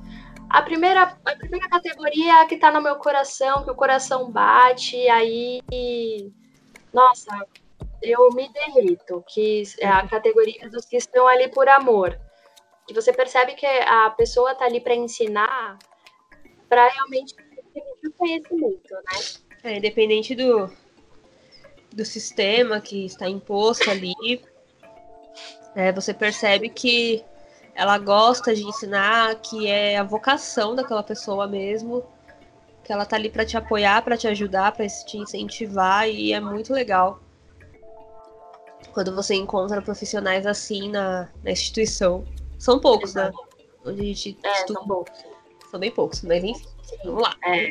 [0.50, 4.32] A primeira, a primeira categoria é a que tá no meu coração, que o coração
[4.32, 5.62] bate, e aí.
[6.92, 7.46] Nossa,
[8.02, 12.20] eu me derrito, que é a categoria dos que estão ali por amor.
[12.88, 15.78] Que você percebe que a pessoa tá ali para ensinar,
[16.68, 17.36] para realmente
[17.80, 19.20] adquirir o conhecimento, né?
[19.64, 20.70] É, independente do,
[21.94, 24.42] do sistema que está imposto ali,
[25.76, 27.24] é, você percebe que
[27.76, 32.04] ela gosta de ensinar, que é a vocação daquela pessoa mesmo,
[32.84, 36.40] que ela tá ali para te apoiar, para te ajudar, para te incentivar, e é
[36.40, 37.22] muito legal
[38.94, 42.26] quando você encontra profissionais assim na, na instituição.
[42.58, 43.32] São poucos, né?
[43.86, 44.80] Onde a gente É, estuda.
[44.80, 45.10] são bons.
[45.70, 46.66] São bem poucos, mas enfim,
[47.04, 47.36] vamos lá.
[47.46, 47.70] É.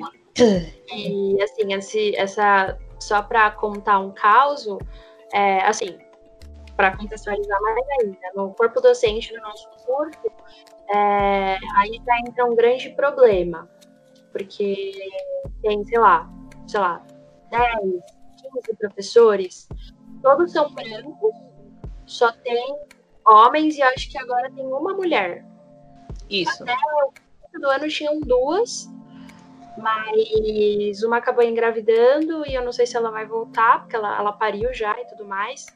[0.94, 4.78] E assim, esse, essa só para contar um caso,
[5.32, 5.98] é, assim,
[6.76, 10.30] para contextualizar mais ainda, no corpo docente do nosso curso,
[10.90, 13.68] é, aí já entra um grande problema,
[14.30, 14.92] porque
[15.62, 16.30] tem, sei lá,
[16.66, 17.02] sei lá,
[17.50, 19.68] 10, 15 professores,
[20.22, 21.34] todos são brancos,
[22.04, 22.78] só tem
[23.26, 25.44] homens e acho que agora tem uma mulher.
[26.28, 26.62] Isso.
[26.62, 26.74] Até
[27.54, 28.88] o do ano tinham duas,
[29.78, 34.32] mas uma acabou engravidando e eu não sei se ela vai voltar, porque ela, ela
[34.32, 35.66] pariu já e tudo mais.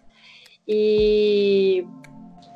[0.67, 1.85] E,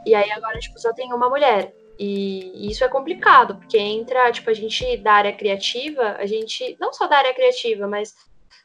[0.07, 1.74] e aí agora, tipo, só tem uma mulher.
[1.99, 6.92] E isso é complicado, porque entra, tipo, a gente da área criativa, a gente, não
[6.92, 8.14] só da área criativa, mas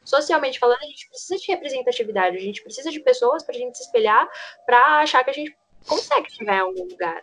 [0.04, 3.76] socialmente falando, a gente precisa de representatividade, a gente precisa de pessoas para a gente
[3.76, 4.28] se espelhar,
[4.66, 5.56] para achar que a gente
[5.86, 7.22] consegue chegar em algum lugar.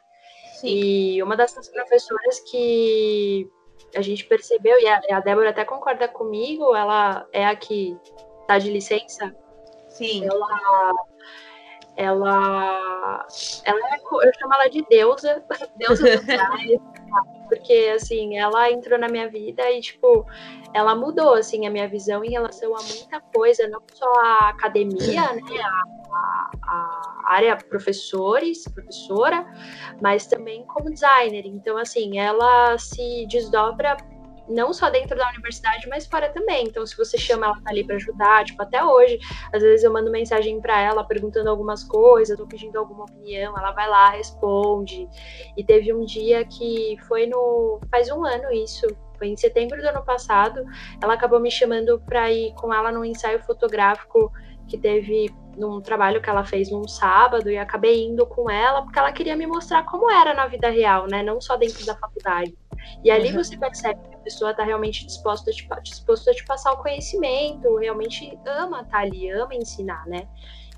[0.59, 0.67] Sim.
[0.67, 3.49] E uma dessas professoras que
[3.95, 7.97] a gente percebeu, e a, a Débora até concorda comigo, ela é a que
[8.47, 9.35] tá de licença.
[9.89, 10.25] Sim.
[10.25, 10.93] Ela
[11.97, 13.27] ela,
[13.65, 15.43] ela é, eu chamo ela de deusa,
[15.77, 16.27] deusa do
[17.49, 20.25] porque assim, ela entrou na minha vida e tipo,
[20.73, 25.33] ela mudou assim a minha visão em relação a muita coisa, não só a academia,
[25.33, 25.83] né, a,
[26.13, 29.45] a, a área professores, professora,
[29.99, 31.47] mas também como designer.
[31.47, 33.97] Então assim, ela se desdobra
[34.47, 36.65] não só dentro da universidade, mas fora também.
[36.65, 39.19] Então, se você chama, ela tá ali para ajudar, tipo, até hoje,
[39.53, 43.71] às vezes eu mando mensagem para ela perguntando algumas coisas, ou pedindo alguma opinião, ela
[43.71, 45.07] vai lá, responde.
[45.55, 48.87] E teve um dia que foi no faz um ano isso,
[49.17, 50.63] foi em setembro do ano passado,
[51.01, 54.31] ela acabou me chamando para ir com ela num ensaio fotográfico
[54.67, 58.99] que teve num trabalho que ela fez num sábado e acabei indo com ela porque
[58.99, 61.23] ela queria me mostrar como era na vida real, né?
[61.23, 62.55] Não só dentro da faculdade.
[63.03, 63.43] E ali uhum.
[63.43, 66.77] você percebe que a pessoa está realmente disposta a, te, disposta a te passar o
[66.77, 70.27] conhecimento, realmente ama estar tá ali, ama ensinar, né?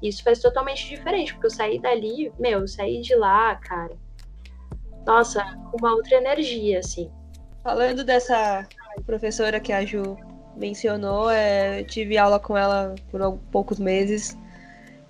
[0.01, 3.95] Isso faz totalmente diferente, porque eu saí dali, meu, eu saí de lá, cara.
[5.05, 5.43] Nossa,
[5.79, 7.11] uma outra energia, assim.
[7.63, 8.65] Falando dessa
[9.05, 10.17] professora que a Ju
[10.55, 14.37] mencionou, é, tive aula com ela por poucos meses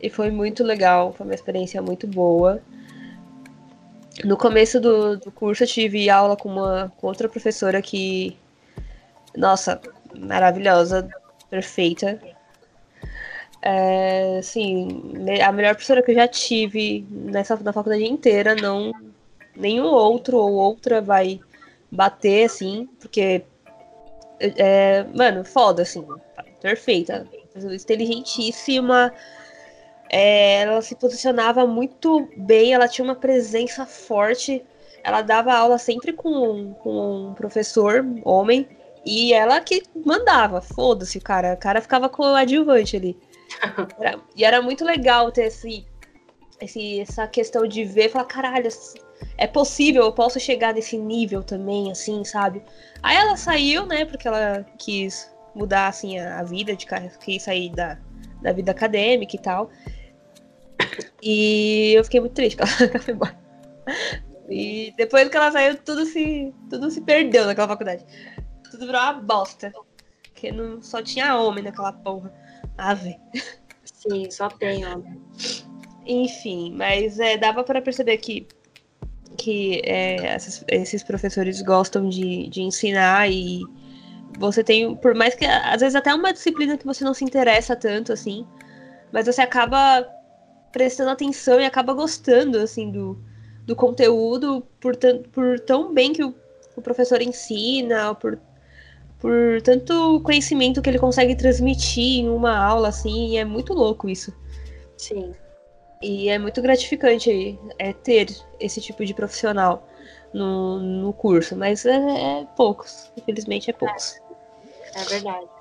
[0.02, 2.62] e foi muito legal, foi uma experiência muito boa.
[4.24, 8.38] No começo do, do curso eu tive aula com uma com outra professora que,
[9.36, 9.80] nossa,
[10.18, 11.10] maravilhosa,
[11.50, 12.20] perfeita.
[13.62, 14.88] É, sim,
[15.44, 18.92] a melhor professora que eu já tive nessa na faculdade inteira, não
[19.56, 21.40] nenhum outro ou outra vai
[21.92, 23.44] bater assim, porque
[24.40, 26.06] é, mano, foda assim,
[26.62, 29.14] perfeita, inteligentíssima,
[30.10, 34.66] é, ela se posicionava muito bem, ela tinha uma presença forte.
[35.04, 38.68] Ela dava aula sempre com, com um professor, homem,
[39.06, 41.54] e ela que mandava, foda-se, cara.
[41.54, 43.18] O cara ficava com o adjuvante ali.
[44.00, 45.84] Era, e era muito legal ter esse,
[46.62, 48.70] esse, essa questão de ver e falar, caralho,
[49.38, 52.62] é possível, eu posso chegar nesse nível também, assim, sabe?
[53.02, 56.86] Aí ela saiu, né, porque ela quis mudar, assim, a, a vida, de
[57.20, 57.98] quis sair da,
[58.42, 59.72] da vida acadêmica e tal.
[61.22, 63.38] E eu fiquei muito triste que ela foi embora.
[64.50, 68.06] E depois que ela saiu, tudo se, tudo se perdeu naquela faculdade.
[68.72, 69.72] Tudo virou uma bosta.
[70.24, 72.34] Porque não, só tinha homem naquela porra.
[72.78, 73.18] Ave.
[73.84, 75.22] Sim, só tem homem.
[76.06, 78.48] Enfim, mas é, dava para perceber que,
[79.38, 83.64] que é, essas, esses professores gostam de, de ensinar e
[84.40, 87.76] você tem, por mais que às vezes até uma disciplina que você não se interessa
[87.76, 88.48] tanto assim,
[89.12, 90.08] mas você acaba
[90.72, 93.18] prestando atenção e acaba gostando, assim, do,
[93.66, 94.98] do conteúdo por,
[95.32, 96.34] por tão bem que o,
[96.76, 98.40] o professor ensina, por,
[99.20, 104.10] por tanto conhecimento que ele consegue transmitir em uma aula, assim, e é muito louco
[104.10, 104.34] isso.
[104.98, 105.34] Sim.
[106.02, 109.88] E é muito gratificante é, ter esse tipo de profissional
[110.34, 114.22] no, no curso, mas é, é poucos, infelizmente é poucos.
[114.96, 115.59] É, é verdade.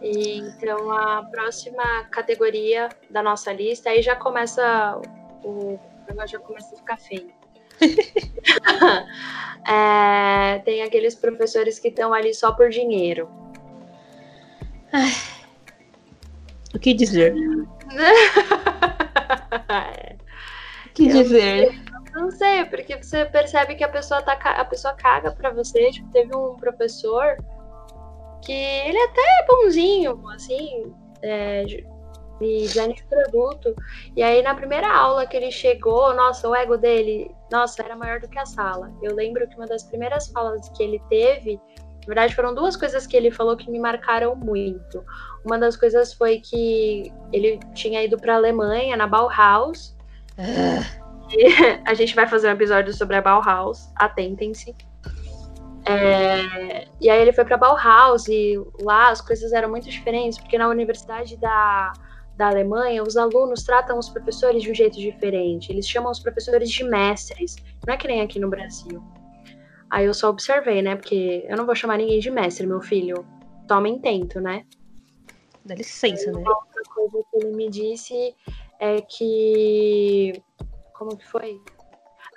[0.00, 5.00] E, então a próxima categoria da nossa lista aí já começa
[5.42, 5.78] o
[6.08, 7.30] negócio já começa a ficar feio.
[9.68, 13.28] é, tem aqueles professores que estão ali só por dinheiro.
[16.74, 17.34] O que dizer?
[20.86, 21.82] o que dizer?
[22.12, 25.90] Não sei, porque você percebe que a pessoa tá a pessoa caga para você.
[25.90, 27.36] Tipo, teve um professor
[28.42, 31.86] que ele até é bonzinho, assim, é, de
[32.40, 33.74] design de produto.
[34.16, 38.20] E aí, na primeira aula que ele chegou, nossa, o ego dele, nossa, era maior
[38.20, 38.92] do que a sala.
[39.02, 41.60] Eu lembro que uma das primeiras falas que ele teve,
[42.08, 45.04] verdade, foram duas coisas que ele falou que me marcaram muito.
[45.44, 49.94] Uma das coisas foi que ele tinha ido para a Alemanha, na Bauhaus.
[51.84, 54.74] a gente vai fazer um episódio sobre a Bauhaus, atentem-se.
[55.88, 60.58] É, e aí ele foi para Bauhaus e lá as coisas eram muito diferentes, porque
[60.58, 61.94] na Universidade da,
[62.36, 65.72] da Alemanha os alunos tratam os professores de um jeito diferente.
[65.72, 69.02] Eles chamam os professores de mestres, não é que nem aqui no Brasil.
[69.90, 70.96] Aí eu só observei, né?
[70.96, 73.26] Porque eu não vou chamar ninguém de mestre, meu filho.
[73.66, 74.66] Toma intento, né?
[75.64, 76.44] Dá licença, né?
[76.46, 78.34] Outra coisa que ele me disse
[78.78, 80.42] é que.
[80.92, 81.58] Como que foi?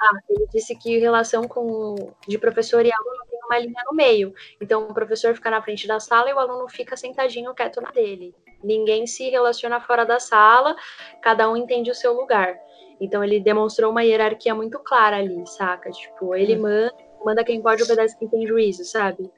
[0.02, 1.96] Ah, ele disse que relação com
[2.28, 4.34] de professor e aluno uma linha no meio.
[4.60, 7.92] Então o professor fica na frente da sala e o aluno fica sentadinho quieto na
[7.92, 8.34] dele.
[8.64, 10.76] Ninguém se relaciona fora da sala,
[11.22, 12.58] cada um entende o seu lugar.
[13.00, 15.90] Então ele demonstrou uma hierarquia muito clara ali, saca?
[15.92, 16.62] Tipo, ele hum.
[16.62, 19.30] manda manda quem pode, obedece quem tem juízo, sabe?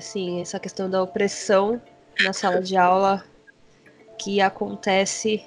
[0.00, 1.80] Sim, essa questão da opressão
[2.24, 3.24] na sala de aula
[4.18, 5.44] que acontece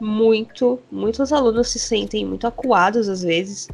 [0.00, 3.68] muito, muitos alunos se sentem muito acuados às vezes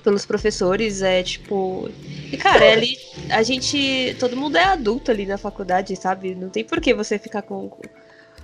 [0.00, 1.90] pelos professores, é tipo,
[2.32, 2.96] e cara, é ali
[3.30, 6.34] a gente, todo mundo é adulto ali na faculdade, sabe?
[6.34, 7.70] Não tem por que você ficar com,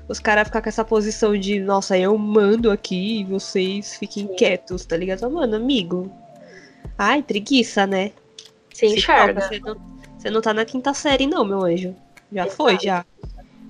[0.09, 4.85] os caras ficar com essa posição de, nossa, eu mando aqui e vocês fiquem quietos,
[4.85, 5.31] tá ligado?
[5.31, 6.13] Mano, amigo,
[6.99, 8.13] Ai, preguiça, né?
[8.73, 9.41] Se enxerga.
[9.41, 9.77] Você não,
[10.19, 11.95] você não tá na quinta série, não, meu anjo.
[12.33, 12.57] Já Exato.
[12.57, 13.05] foi, já.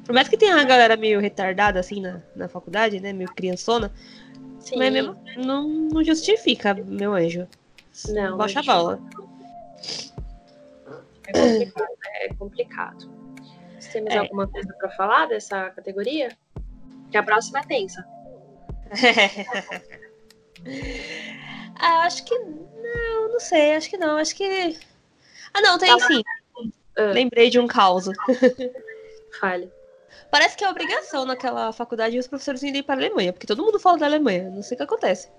[0.04, 3.12] Por mais que tenha uma galera meio retardada, assim, na, na faculdade, né?
[3.12, 3.92] Meio criançona.
[4.60, 4.76] Sim.
[4.76, 7.46] Mas mesmo não, não justifica, meu anjo.
[8.08, 8.36] Não.
[8.36, 9.00] Baixa a bola.
[11.26, 11.96] É complicado.
[12.20, 13.10] É complicado.
[13.78, 14.18] Você tem mais é.
[14.18, 16.36] alguma coisa pra falar dessa categoria?
[17.10, 18.06] Que a próxima é tensa.
[21.78, 24.18] ah, acho que não, não sei, acho que não.
[24.18, 24.78] Acho que.
[25.54, 26.22] Ah, não, tem sim.
[26.98, 27.12] Uh.
[27.12, 28.06] Lembrei de um caos.
[29.40, 29.70] Fale.
[30.30, 33.78] Parece que é obrigação naquela faculdade os professores irem para a Alemanha, porque todo mundo
[33.78, 35.30] fala da Alemanha, não sei o que acontece.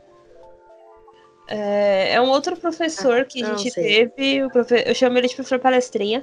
[1.48, 4.84] É, é um outro professor que a gente teve, profe...
[4.86, 6.22] eu chamo ele de professor palestrinha.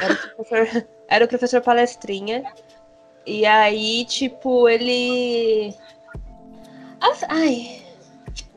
[0.00, 2.44] Era o professor, era o professor palestrinha.
[3.26, 5.74] E aí, tipo, ele.
[7.28, 7.82] Ai,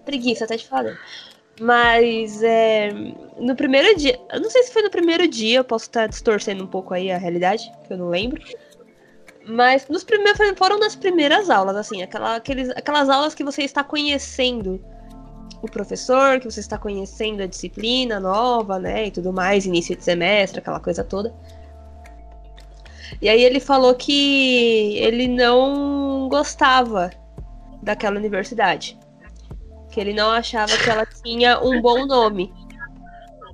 [0.05, 0.97] preguiça até de falar.
[1.59, 2.91] Mas é,
[3.37, 6.63] no primeiro dia, eu não sei se foi no primeiro dia, eu posso estar distorcendo
[6.63, 8.41] um pouco aí a realidade, que eu não lembro.
[9.45, 13.83] Mas nos primeiros foram nas primeiras aulas, assim, aquela, aqueles, aquelas aulas que você está
[13.83, 14.83] conhecendo
[15.61, 20.03] o professor, que você está conhecendo a disciplina nova, né, e tudo mais, início de
[20.03, 21.33] semestre, aquela coisa toda.
[23.21, 27.11] E aí ele falou que ele não gostava
[27.81, 28.97] daquela universidade
[29.93, 32.51] que ele não achava que ela tinha um bom nome.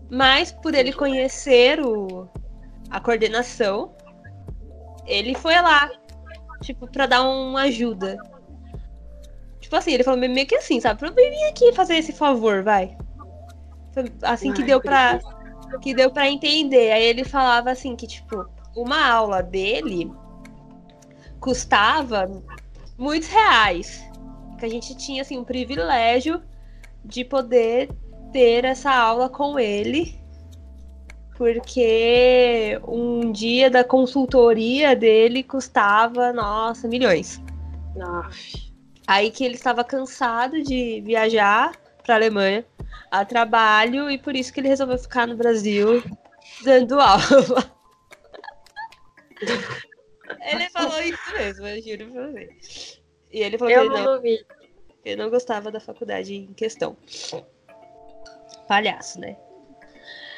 [0.10, 2.28] Mas por ele conhecer o,
[2.90, 3.92] a coordenação,
[5.10, 5.90] ele foi lá,
[6.62, 8.18] tipo, pra dar uma ajuda.
[9.60, 11.00] Tipo assim, ele falou meio que assim, sabe?
[11.00, 12.98] Pra vir aqui fazer esse favor, vai.
[13.92, 15.20] Foi assim que deu pra.
[15.82, 16.92] Que deu pra entender.
[16.92, 18.46] Aí ele falava assim que, tipo,
[18.76, 20.12] uma aula dele
[21.40, 22.30] custava
[22.98, 24.04] muitos reais
[24.58, 26.42] que a gente tinha assim um privilégio
[27.04, 27.90] de poder
[28.32, 30.19] ter essa aula com ele,
[31.40, 37.42] porque um dia da consultoria dele custava, nossa, milhões.
[37.96, 38.60] Nossa.
[39.08, 41.72] Aí que ele estava cansado de viajar
[42.04, 42.66] para a Alemanha
[43.10, 46.04] a trabalho e por isso que ele resolveu ficar no Brasil
[46.62, 47.74] dando aula.
[50.42, 52.50] ele falou isso mesmo, eu juro pra você.
[53.32, 54.24] E ele falou eu que ele não,
[55.06, 56.98] ele não gostava da faculdade em questão.
[58.68, 59.38] Palhaço, né?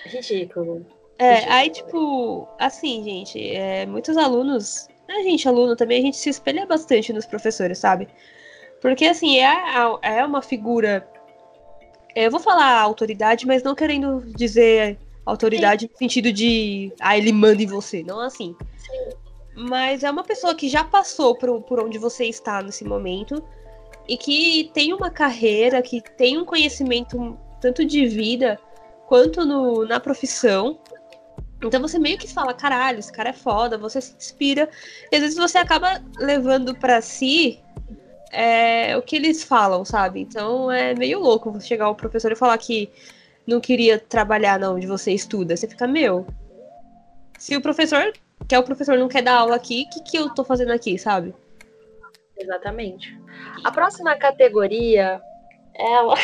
[0.05, 0.85] Ridículo.
[1.17, 1.53] É, Ridículo.
[1.55, 6.65] aí, tipo, assim, gente, é, muitos alunos, a gente, aluno também, a gente se espelha
[6.65, 8.07] bastante nos professores, sabe?
[8.81, 9.53] Porque, assim, é,
[10.01, 11.07] é uma figura.
[12.15, 15.89] Eu vou falar autoridade, mas não querendo dizer autoridade Sim.
[15.91, 16.91] no sentido de.
[16.99, 18.03] Ah, ele manda em você.
[18.03, 18.55] Não assim.
[18.77, 19.09] Sim.
[19.55, 23.43] Mas é uma pessoa que já passou por, por onde você está nesse momento
[24.07, 28.59] e que tem uma carreira, que tem um conhecimento tanto de vida
[29.11, 30.79] quanto no, na profissão.
[31.61, 34.69] Então você meio que fala, caralho, esse cara é foda, você se inspira.
[35.11, 37.59] E às vezes você acaba levando para si
[38.31, 40.21] é, o que eles falam, sabe?
[40.21, 42.89] Então é meio louco você chegar ao professor e falar que
[43.45, 45.57] não queria trabalhar na onde você estuda.
[45.57, 46.25] Você fica, meu.
[47.37, 48.13] Se o professor
[48.47, 50.71] que é o professor não quer dar aula aqui, o que, que eu tô fazendo
[50.71, 51.35] aqui, sabe?
[52.37, 53.13] Exatamente.
[53.65, 55.21] A próxima categoria,
[55.75, 56.15] ela.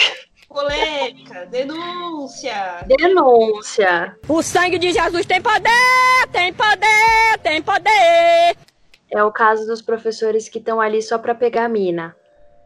[0.47, 2.85] Polêmica, denúncia.
[2.87, 4.17] Denúncia.
[4.27, 8.55] O sangue de Jesus tem poder, tem poder, tem poder.
[9.11, 12.15] É o caso dos professores que estão ali só pra pegar mina.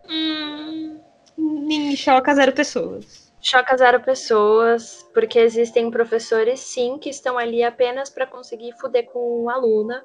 [0.09, 0.99] Hum,
[1.37, 3.30] me choca zero pessoas.
[3.41, 9.49] Choca zero pessoas, porque existem professores, sim, que estão ali apenas pra conseguir fuder com
[9.49, 10.03] aluna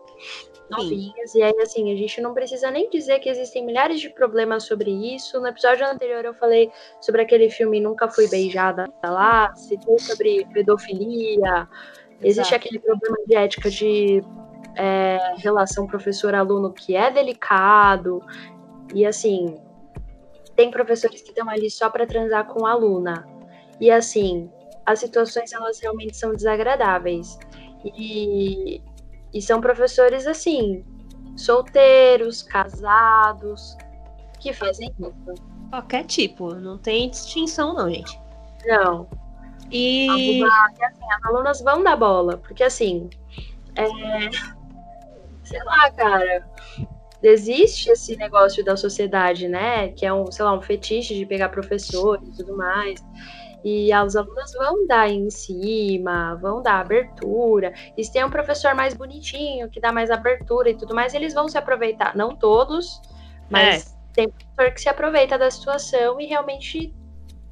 [0.70, 1.34] novinhas.
[1.34, 4.90] E aí, assim, a gente não precisa nem dizer que existem milhares de problemas sobre
[4.90, 5.40] isso.
[5.40, 6.70] No episódio anterior eu falei
[7.00, 11.68] sobre aquele filme Nunca Fui Beijada lá, citei sobre pedofilia.
[12.20, 12.54] Existe Exato.
[12.56, 14.22] aquele problema de ética de
[14.76, 18.20] é, relação professor-aluno que é delicado.
[18.94, 19.60] E assim,
[20.56, 23.26] tem professores que estão ali só para transar com a aluna.
[23.80, 24.50] E assim,
[24.84, 27.38] as situações elas realmente são desagradáveis.
[27.84, 28.82] E,
[29.32, 30.84] e são professores assim,
[31.36, 33.76] solteiros, casados,
[34.40, 35.34] que fazem isso.
[35.70, 38.18] Qualquer tipo, não tem distinção não, gente.
[38.66, 39.08] Não.
[39.70, 43.10] E e, assim, as alunas vão dar bola, porque assim,
[43.74, 43.84] é,
[45.44, 46.48] sei lá, cara,
[47.28, 49.88] existe esse negócio da sociedade, né?
[49.88, 53.04] Que é um, sei lá, um fetiche de pegar professor e tudo mais.
[53.64, 57.72] E as alunas vão dar em cima, vão dar abertura.
[57.96, 61.34] E se tem um professor mais bonitinho, que dá mais abertura e tudo mais, eles
[61.34, 62.16] vão se aproveitar.
[62.16, 63.00] Não todos,
[63.50, 66.94] mas tem professor que se aproveita da situação e realmente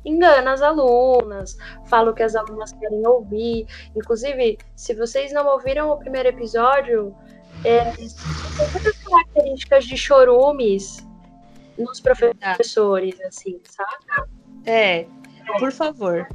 [0.04, 1.56] engana as alunas,
[1.86, 3.66] fala o que as alunas querem ouvir.
[3.96, 7.14] Inclusive, se vocês não ouviram o primeiro episódio,
[7.64, 7.92] é,
[9.14, 11.06] características de chorumes
[11.78, 14.28] nos professores, assim, sabe?
[14.66, 15.06] é,
[15.58, 16.26] por favor,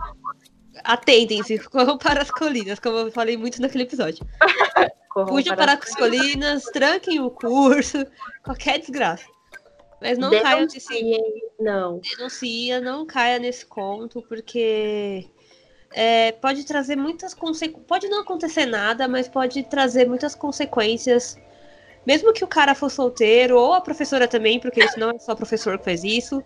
[0.84, 4.26] atentem-se corram para as colinas, como eu falei muito naquele episódio.
[5.28, 8.06] Fujam para as colinas, tranquem o curso,
[8.44, 9.26] qualquer desgraça.
[10.02, 11.18] Mas não caiam nesse
[11.60, 12.00] não.
[12.00, 15.30] denuncia, não caia nesse conto, porque
[15.92, 17.86] é, pode trazer muitas consequências.
[17.86, 21.38] Pode não acontecer nada, mas pode trazer muitas consequências.
[22.06, 25.34] Mesmo que o cara for solteiro, ou a professora também, porque isso não é só
[25.34, 26.44] o professor que faz isso,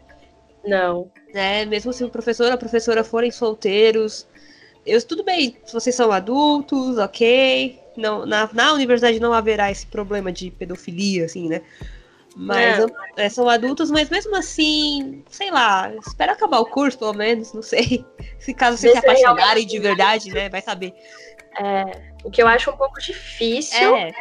[0.65, 1.09] Não.
[1.33, 1.65] né?
[1.65, 4.27] Mesmo se o professor ou a professora forem solteiros.
[4.85, 7.79] Eu, tudo bem, se vocês são adultos, ok.
[7.95, 11.61] Não, na, na universidade não haverá esse problema de pedofilia, assim, né?
[12.35, 12.87] Mas Não.
[13.15, 17.61] é, são adultos, mas mesmo assim, sei lá, espera acabar o curso, pelo menos, não
[17.61, 18.03] sei.
[18.39, 20.49] Se caso vocês se apaixonarem de verdade, né?
[20.49, 20.93] Vai saber.
[22.23, 23.95] O que eu acho um pouco difícil.
[23.95, 24.11] É.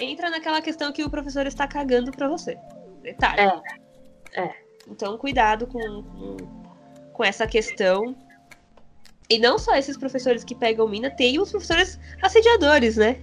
[0.00, 2.58] Entra naquela questão que o professor está cagando pra você.
[3.02, 3.62] Detalhe.
[4.34, 4.54] É, é.
[4.88, 6.36] Então, cuidado com, com,
[7.12, 8.16] com essa questão.
[9.28, 13.20] E não só esses professores que pegam mina, tem os professores assediadores, né?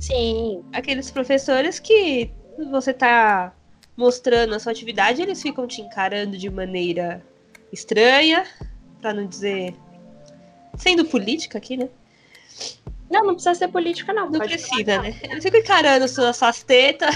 [0.00, 0.64] Sim.
[0.72, 2.30] Aqueles professores que
[2.70, 3.54] você tá
[3.96, 7.24] mostrando a sua atividade, eles ficam te encarando de maneira
[7.72, 8.46] estranha,
[9.00, 9.74] pra não dizer.
[10.76, 11.88] Sendo política aqui, né?
[13.10, 14.30] Não, não precisa ser política, não.
[14.30, 15.14] Não precisa, né?
[15.22, 17.14] Eles ficam encarando suas, suas tetas,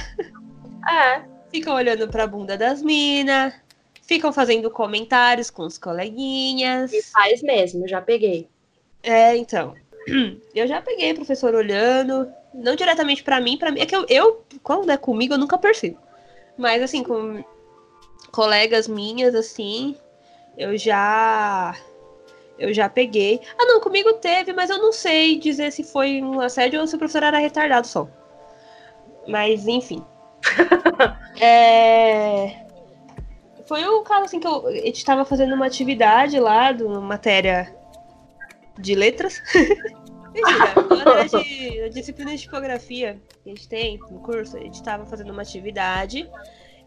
[0.91, 1.23] É.
[1.51, 3.55] ficam olhando pra bunda das minas,
[4.03, 6.93] ficam fazendo comentários com os coleguinhas.
[6.93, 8.49] E faz mesmo, já peguei.
[9.03, 9.75] É, então.
[10.55, 14.45] Eu já peguei professor olhando, não diretamente pra mim, para mim é que eu, eu
[14.63, 15.99] quando é comigo eu nunca percebo.
[16.57, 17.45] Mas assim, com
[18.33, 19.97] colegas minhas assim,
[20.57, 21.77] eu já
[22.59, 23.41] eu já peguei.
[23.59, 26.97] Ah, não, comigo teve, mas eu não sei dizer se foi um assédio ou se
[26.97, 28.09] o professor era retardado só.
[29.27, 30.05] Mas enfim.
[31.41, 32.67] é...
[33.67, 37.01] Foi um caso assim que eu, a gente tava fazendo uma atividade lá, de uma
[37.01, 37.75] matéria
[38.79, 39.43] de letras.
[40.33, 44.83] Mentira, matéria de a disciplina de tipografia que a gente tem no curso, a gente
[44.83, 46.29] tava fazendo uma atividade.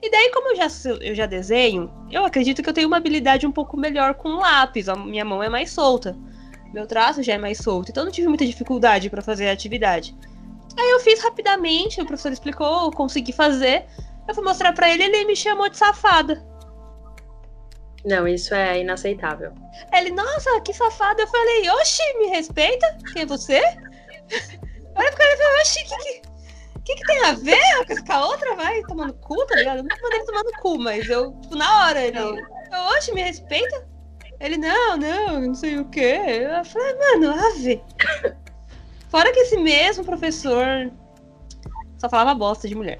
[0.01, 0.67] E daí, como eu já,
[0.99, 4.89] eu já desenho, eu acredito que eu tenho uma habilidade um pouco melhor com lápis.
[4.89, 6.17] A minha mão é mais solta.
[6.73, 7.91] Meu traço já é mais solto.
[7.91, 10.15] Então eu não tive muita dificuldade para fazer a atividade.
[10.77, 13.85] Aí eu fiz rapidamente, o professor explicou, eu consegui fazer.
[14.27, 16.43] Eu fui mostrar pra ele, ele me chamou de safada.
[18.03, 19.53] Não, isso é inaceitável.
[19.93, 21.21] Ele, nossa, que safada.
[21.21, 22.97] Eu falei, oxi, me respeita?
[23.13, 23.59] Quem é você?
[24.95, 26.30] Olha pro cara e falei, oxi, que, que,
[26.83, 28.55] que, que tem a ver com a outra?
[28.55, 29.77] Vai tomar no cu, tá ligado?
[29.77, 32.35] Eu nunca mandei ele tomar no cu, mas eu, tipo, na hora, ele, eu,
[32.97, 33.87] oxi, me respeita?
[34.39, 36.19] Ele, não, não, não sei o quê.
[36.57, 37.81] Eu falei, mano, ave.
[39.09, 40.91] Fora que esse mesmo professor
[41.97, 42.99] só falava bosta de mulher.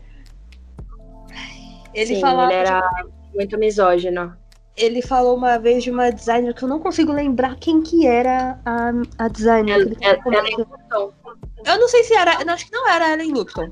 [1.93, 2.53] Ele Sim, falava.
[2.53, 2.89] ele era
[3.33, 4.37] muito misógino.
[4.77, 8.59] Ele falou uma vez de uma designer que eu não consigo lembrar quem que era
[8.65, 9.73] a, a designer.
[10.01, 11.20] Ela, ela, ela é.
[11.65, 12.41] Eu não sei se era.
[12.41, 13.71] Eu acho que não era Ellen Lupton.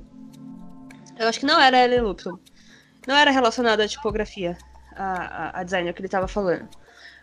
[1.17, 2.37] Eu acho que não era Ellen Lupton.
[3.07, 4.57] Não era relacionada à tipografia.
[4.95, 6.67] a, a, a designer que ele tava falando.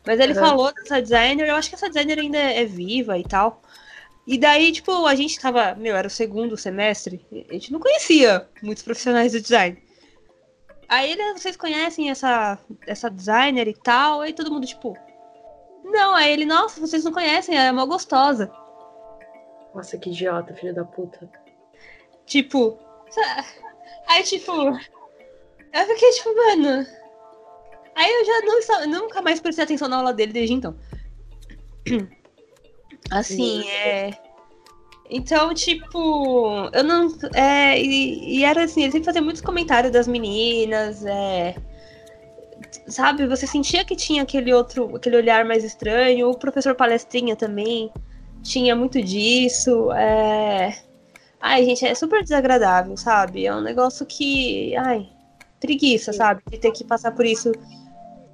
[0.07, 0.41] Mas ele Uhum.
[0.41, 3.61] falou dessa designer, eu acho que essa designer ainda é viva e tal.
[4.27, 8.49] E daí, tipo, a gente tava, meu, era o segundo semestre, a gente não conhecia
[8.63, 9.77] muitos profissionais do design.
[10.89, 14.23] Aí ele, vocês conhecem essa, essa designer e tal?
[14.23, 14.97] Aí todo mundo, tipo,
[15.85, 18.51] não, aí ele, nossa, vocês não conhecem, ela é mó gostosa.
[19.77, 21.29] Nossa, que idiota, filho da puta.
[22.25, 22.79] Tipo,
[24.09, 26.87] aí tipo, eu fiquei tipo, mano.
[27.95, 30.75] Aí eu já não, nunca mais prestei atenção na aula dele desde então.
[33.11, 34.13] Assim, é.
[35.11, 37.15] Então, tipo, eu não.
[37.35, 41.55] É, e, e era assim, ele sempre fazia muitos comentários das meninas, é.
[42.89, 46.29] Sabe, você sentia que tinha aquele outro, aquele olhar mais estranho.
[46.31, 47.93] O professor palestrinha também
[48.49, 49.91] tinha muito disso.
[49.93, 50.79] É.
[51.41, 53.47] Ai, gente, é super desagradável, sabe?
[53.47, 54.75] É um negócio que.
[54.77, 55.09] Ai,
[55.61, 56.43] preguiça, sabe?
[56.51, 57.53] De ter que passar por isso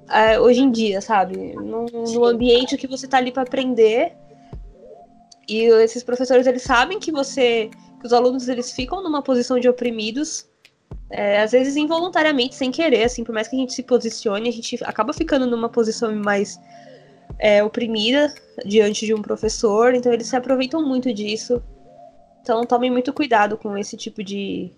[0.09, 1.53] é, hoje em dia, sabe?
[1.55, 4.13] No, no ambiente que você tá ali para aprender.
[5.47, 7.69] E esses professores, eles sabem que você.
[7.99, 10.47] que os alunos eles ficam numa posição de oprimidos.
[11.09, 14.51] é, às vezes involuntariamente, sem querer, assim, por mais que a gente se posicione, a
[14.51, 16.59] gente acaba ficando numa posição mais
[17.43, 18.33] é, oprimida
[18.65, 21.61] diante de um professor, então eles se aproveitam muito disso.
[22.41, 24.71] Então tomem muito cuidado com esse tipo de.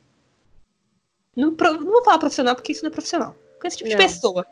[1.36, 3.36] Não, não vou falar profissional, porque isso não é profissional.
[3.62, 4.02] Com esse tipo de Não.
[4.04, 4.48] pessoa.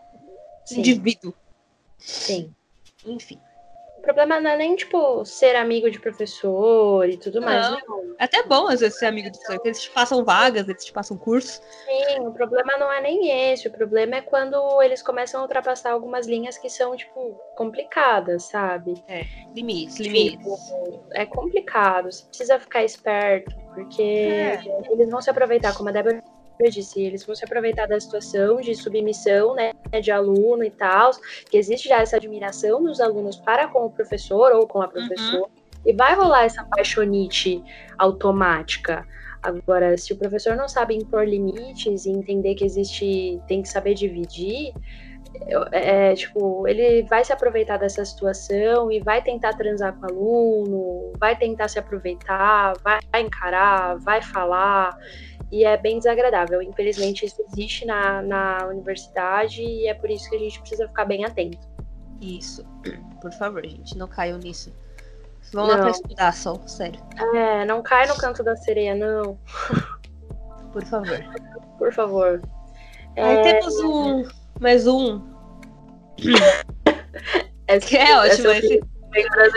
[0.64, 0.82] Sim.
[0.82, 1.34] Indivíduo.
[1.98, 2.54] Sim.
[3.04, 3.40] Enfim.
[4.04, 7.70] O problema não é nem, tipo, ser amigo de professor e tudo mais.
[7.70, 7.80] Não.
[7.88, 8.16] Não.
[8.20, 10.84] É até bom, às vezes, ser amigo do professor, porque eles te passam vagas, eles
[10.84, 11.62] te passam cursos.
[11.86, 13.70] Sim, o problema não é nem esse.
[13.70, 19.02] O problema é quando eles começam a ultrapassar algumas linhas que são, tipo, complicadas, sabe?
[19.56, 20.38] Limites, limites.
[20.38, 22.12] Tipo, é complicado.
[22.12, 24.62] Você precisa ficar esperto, porque É.
[24.92, 26.22] eles vão se aproveitar, como a Débora
[26.70, 31.12] disse, eles vão se aproveitar da situação de submissão, né, de aluno e tal,
[31.50, 35.50] que existe já essa admiração dos alunos para com o professor ou com a professora,
[35.86, 37.64] e vai rolar essa paixonite
[37.98, 39.06] automática.
[39.42, 43.94] Agora, se o professor não sabe impor limites e entender que existe, tem que saber
[43.94, 44.74] dividir,
[45.48, 50.10] eu- é, tipo, ele vai se aproveitar dessa situação e vai tentar transar com o
[50.10, 54.98] aluno, vai tentar se aproveitar, vai encarar, vai falar,
[55.54, 56.62] e é bem desagradável.
[56.64, 61.06] Infelizmente, isso existe na, na universidade e é por isso que a gente precisa ficar
[61.06, 61.60] bem atento.
[62.20, 62.66] Isso.
[63.22, 64.74] Por favor, gente, não caiam nisso.
[65.54, 65.82] Vão lá Não.
[65.84, 67.00] pra estudar só, sério.
[67.36, 69.38] É, não cai no canto da sereia, não,
[70.72, 71.24] Por favor.
[71.78, 72.42] por favor.
[73.16, 74.26] Aí É, temos um.
[74.60, 75.22] Mais um.
[77.68, 78.50] essa- Que é ótimo.
[78.50, 78.80] essa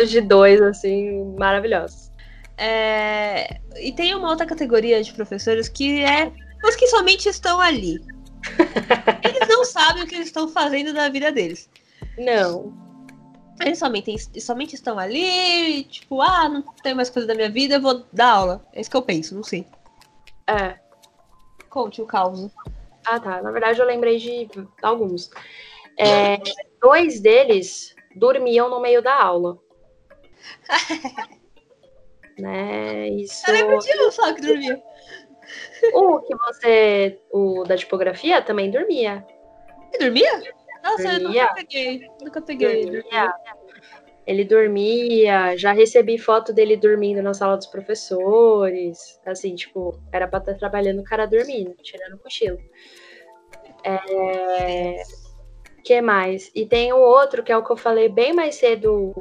[0.03, 2.11] Esse, de dois, assim, maravilhosos.
[2.57, 3.61] É...
[3.79, 6.33] E tem uma outra categoria de professores que é
[6.65, 8.01] os que somente estão ali.
[9.25, 11.69] Eles não sabem o que eles estão fazendo na vida deles.
[12.19, 12.73] Não,
[13.61, 17.81] Eles somente, somente estão ali, tipo, ah, não tenho mais coisa da minha vida, eu
[17.81, 18.67] vou dar aula.
[18.73, 19.67] É isso que eu penso, não sei.
[20.47, 20.79] é.
[21.69, 22.51] Conte o caos.
[23.05, 23.43] Ah, tá.
[23.43, 24.49] Na verdade, eu lembrei de
[24.83, 25.31] alguns.
[25.99, 26.39] É,
[26.81, 29.59] dois deles dormiam no meio da aula.
[32.39, 33.09] né?
[33.09, 33.43] Isso.
[33.49, 34.83] Eu lembro de um só que dormia.
[35.95, 37.21] O que você.
[37.31, 39.25] O da tipografia também dormia.
[39.93, 40.43] Ele dormia?
[40.83, 41.43] Nossa, eu Dormia.
[41.43, 42.11] nunca peguei.
[42.23, 42.81] Nunca peguei.
[42.83, 43.35] ele Dormia.
[44.27, 49.21] Ele dormia, já recebi foto dele dormindo na sala dos professores.
[49.25, 52.59] Assim, tipo, era pra estar trabalhando o cara dormindo, tirando cochilo.
[53.85, 55.01] É...
[55.85, 56.51] que mais?
[56.57, 59.15] E tem o outro, que é o que eu falei bem mais cedo,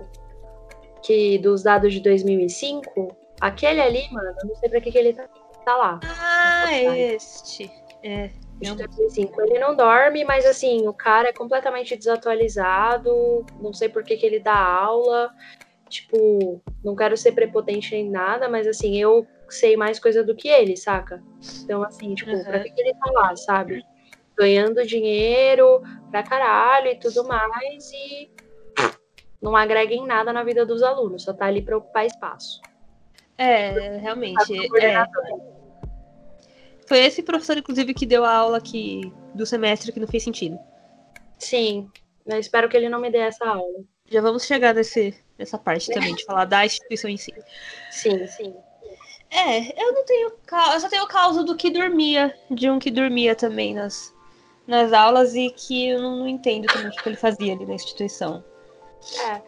[1.06, 3.15] que dos dados de 2005.
[3.40, 5.27] Aquele ali, mano, eu não sei pra que, que ele tá,
[5.64, 5.99] tá lá.
[6.03, 7.69] Ah, este.
[8.03, 8.27] É.
[8.61, 9.41] de Eu- 2005.
[9.41, 13.45] Ele não dorme, mas assim, o cara é completamente desatualizado.
[13.60, 15.32] Não sei por que, que ele dá aula.
[15.90, 20.48] Tipo, não quero ser prepotente nem nada, mas assim, eu sei mais coisa do que
[20.48, 21.22] ele, saca?
[21.64, 22.44] Então, assim, tipo, Uhum.
[22.44, 23.84] pra que, que ele tá lá, sabe?
[24.38, 28.30] Ganhando dinheiro pra caralho e tudo mais, e
[29.45, 32.59] não agrega em nada na vida dos alunos, só tá ali pra ocupar espaço.
[33.38, 34.47] É, realmente.
[34.47, 35.05] Como É.
[36.88, 39.01] Foi esse professor, inclusive, que deu a aula que,
[39.35, 40.57] do semestre que não fez sentido.
[41.38, 41.88] Sim,
[42.26, 43.84] eu espero que ele não me dê essa aula.
[44.09, 47.34] Já vamos chegar nesse, nessa parte também, de falar da instituição em si.
[47.91, 48.55] Sim, sim.
[49.30, 50.31] É, eu não tenho.
[50.73, 54.13] Eu só tenho causa do que dormia, de um que dormia também nas,
[54.65, 57.73] nas aulas e que eu não, não entendo também o que ele fazia ali na
[57.73, 58.43] instituição.
[59.27, 59.41] É.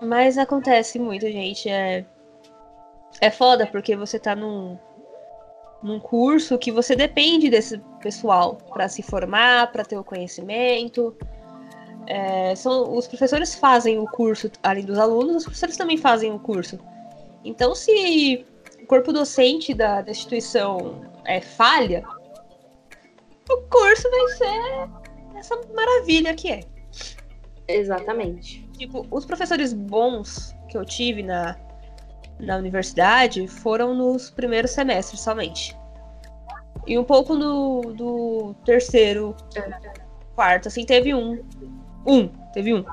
[0.00, 1.68] Mas acontece muito, gente.
[1.68, 2.04] É,
[3.20, 4.78] é foda porque você tá num,
[5.82, 11.16] num curso que você depende desse pessoal para se formar, para ter o conhecimento.
[12.06, 16.38] É, são, os professores fazem o curso, além dos alunos, os professores também fazem o
[16.38, 16.78] curso.
[17.44, 18.44] Então, se
[18.82, 22.04] o corpo docente da, da instituição é falha,
[23.50, 26.60] o curso vai ser essa maravilha que é.
[27.68, 28.66] Exatamente.
[28.78, 31.56] Tipo, os professores bons que eu tive na,
[32.38, 35.76] na universidade foram nos primeiros semestres somente.
[36.86, 39.34] E um pouco no, do terceiro,
[40.34, 41.42] quarto, assim, teve um.
[42.06, 42.84] Um, teve um.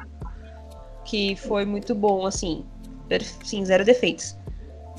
[1.05, 2.65] Que foi muito bom, assim.
[3.43, 4.35] Sim, zero defeitos.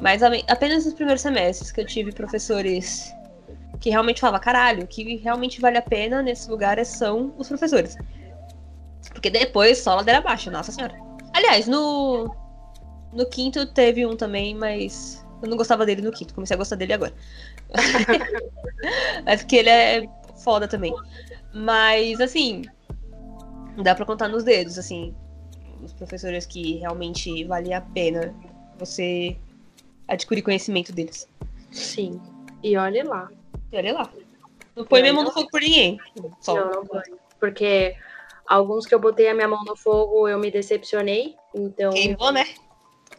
[0.01, 3.12] Mas apenas nos primeiros semestres que eu tive professores
[3.80, 7.48] que realmente falavam, caralho, o que realmente vale a pena nesse lugar é, são os
[7.48, 7.96] professores.
[9.12, 10.94] Porque depois só ladeira abaixo, nossa senhora.
[11.32, 12.35] Aliás, no,
[13.12, 16.76] no quinto teve um também, mas eu não gostava dele no quinto, comecei a gostar
[16.76, 17.14] dele agora.
[19.24, 20.09] mas porque ele é
[20.43, 20.94] foda também.
[21.52, 22.62] Mas, assim,
[23.82, 25.14] dá pra contar nos dedos, assim,
[25.82, 28.35] os professores que realmente valia a pena
[28.78, 29.36] você
[30.09, 31.28] adquirir conhecimento deles.
[31.70, 32.20] Sim.
[32.62, 33.31] E olhe lá.
[33.70, 34.10] E olhe lá.
[34.74, 35.98] Não põe minha mão no fogo por ninguém.
[36.40, 36.55] Só.
[36.55, 37.02] Não, não põe.
[37.39, 37.97] Porque
[38.46, 41.34] alguns que eu botei a minha mão no fogo eu me decepcionei.
[41.54, 41.90] Então.
[41.92, 42.44] Queimou, né?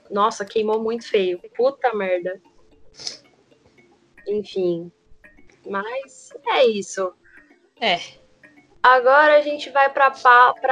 [0.10, 1.40] Nossa, queimou muito feio.
[1.56, 2.42] Puta merda.
[4.28, 4.92] Enfim.
[5.66, 7.14] Mas é isso.
[7.80, 8.00] É.
[8.82, 10.14] Agora a gente vai para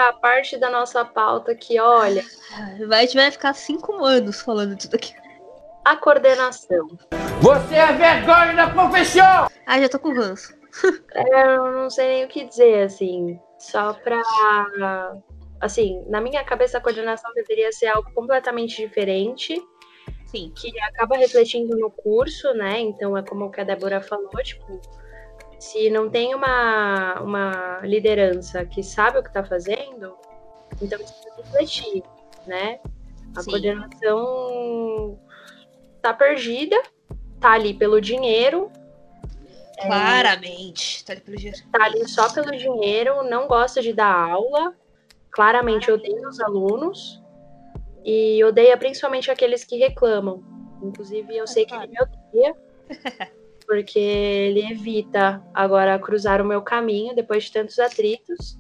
[0.08, 2.24] a parte da nossa pauta que, olha.
[2.88, 5.14] Vai, a gente vai ficar cinco anos falando disso aqui.
[5.84, 6.88] A coordenação.
[7.42, 9.50] Você é vergonha da profissão!
[9.66, 10.54] Ah, já tô com ranço.
[11.14, 13.40] É, eu não sei nem o que dizer, assim.
[13.64, 14.22] Só pra.
[15.62, 19.56] Assim, na minha cabeça, a coordenação deveria ser algo completamente diferente.
[20.26, 20.52] Sim.
[20.54, 22.82] Que acaba refletindo no curso, né?
[22.82, 24.82] Então, é como o que a Débora falou, tipo,
[25.58, 30.18] se não tem uma, uma liderança que sabe o que está fazendo,
[30.82, 32.04] então precisa refletir,
[32.46, 32.80] né?
[33.36, 33.52] A Sim.
[33.52, 35.20] coordenação
[36.02, 36.82] tá perdida,
[37.40, 38.70] tá ali pelo dinheiro,
[39.82, 41.04] Claramente.
[41.04, 41.58] Tá ali pelo dinheiro.
[41.72, 44.76] tá ali só pelo dinheiro, não gosta de dar aula,
[45.32, 47.22] claramente odeia os alunos
[48.06, 50.44] e odeia principalmente aqueles que reclamam.
[50.82, 52.56] Inclusive, eu sei que ele me odeia,
[53.66, 58.58] porque ele evita agora cruzar o meu caminho depois de tantos atritos.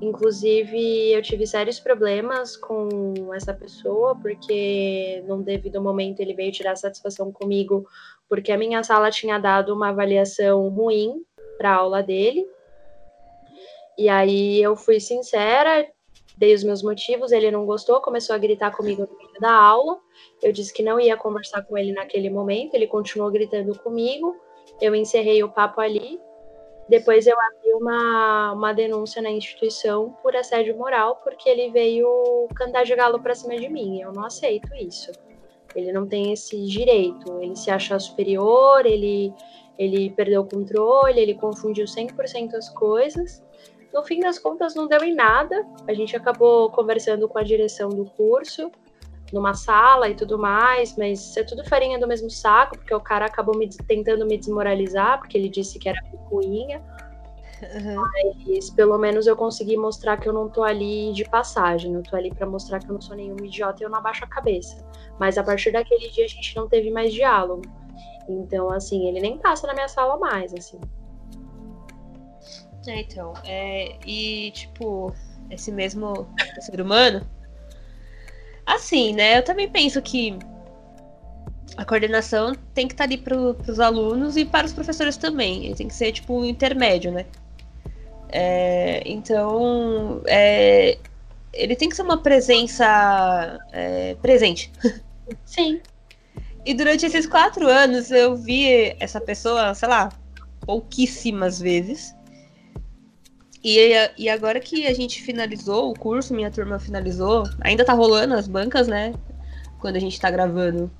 [0.00, 6.74] Inclusive, eu tive sérios problemas com essa pessoa, porque num devido momento ele veio tirar
[6.74, 7.86] satisfação comigo,
[8.30, 11.26] porque a minha sala tinha dado uma avaliação ruim
[11.58, 12.46] para a aula dele.
[13.98, 15.84] E aí eu fui sincera,
[16.36, 19.98] dei os meus motivos, ele não gostou, começou a gritar comigo no meio da aula.
[20.40, 24.36] Eu disse que não ia conversar com ele naquele momento, ele continuou gritando comigo.
[24.80, 26.20] Eu encerrei o papo ali.
[26.88, 32.84] Depois eu abri uma, uma denúncia na instituição por assédio moral, porque ele veio cantar
[32.84, 34.00] de galo pra cima de mim.
[34.00, 35.10] Eu não aceito isso.
[35.74, 37.40] Ele não tem esse direito.
[37.40, 39.32] Ele se acha superior, ele,
[39.78, 43.42] ele perdeu o controle, ele confundiu 100% as coisas.
[43.92, 45.66] No fim das contas, não deu em nada.
[45.88, 48.70] A gente acabou conversando com a direção do curso,
[49.32, 53.26] numa sala e tudo mais, mas é tudo farinha do mesmo saco, porque o cara
[53.26, 56.82] acabou me, tentando me desmoralizar, porque ele disse que era picuinha.
[57.94, 62.16] Mas pelo menos eu consegui mostrar que eu não tô ali de passagem, eu tô
[62.16, 64.84] ali pra mostrar que eu não sou nenhum idiota e eu não abaixo a cabeça.
[65.18, 67.62] Mas a partir daquele dia a gente não teve mais diálogo.
[68.28, 70.80] Então, assim, ele nem passa na minha sala mais, assim.
[72.86, 73.34] É, então.
[73.44, 75.14] É, e, tipo,
[75.50, 76.28] esse mesmo
[76.60, 77.26] ser humano.
[78.64, 79.38] Assim, né?
[79.38, 80.38] Eu também penso que
[81.76, 85.66] a coordenação tem que estar ali para os alunos e para os professores também.
[85.66, 87.26] Ele tem que ser, tipo, um intermédio, né?
[88.32, 90.98] É, então, é,
[91.52, 94.70] ele tem que ser uma presença é, presente.
[95.44, 95.80] Sim.
[96.64, 100.10] E durante esses quatro anos eu vi essa pessoa, sei lá,
[100.60, 102.14] pouquíssimas vezes.
[103.62, 103.78] E,
[104.16, 108.48] e agora que a gente finalizou o curso, minha turma finalizou, ainda tá rolando as
[108.48, 109.14] bancas, né?
[109.80, 110.90] Quando a gente tá gravando.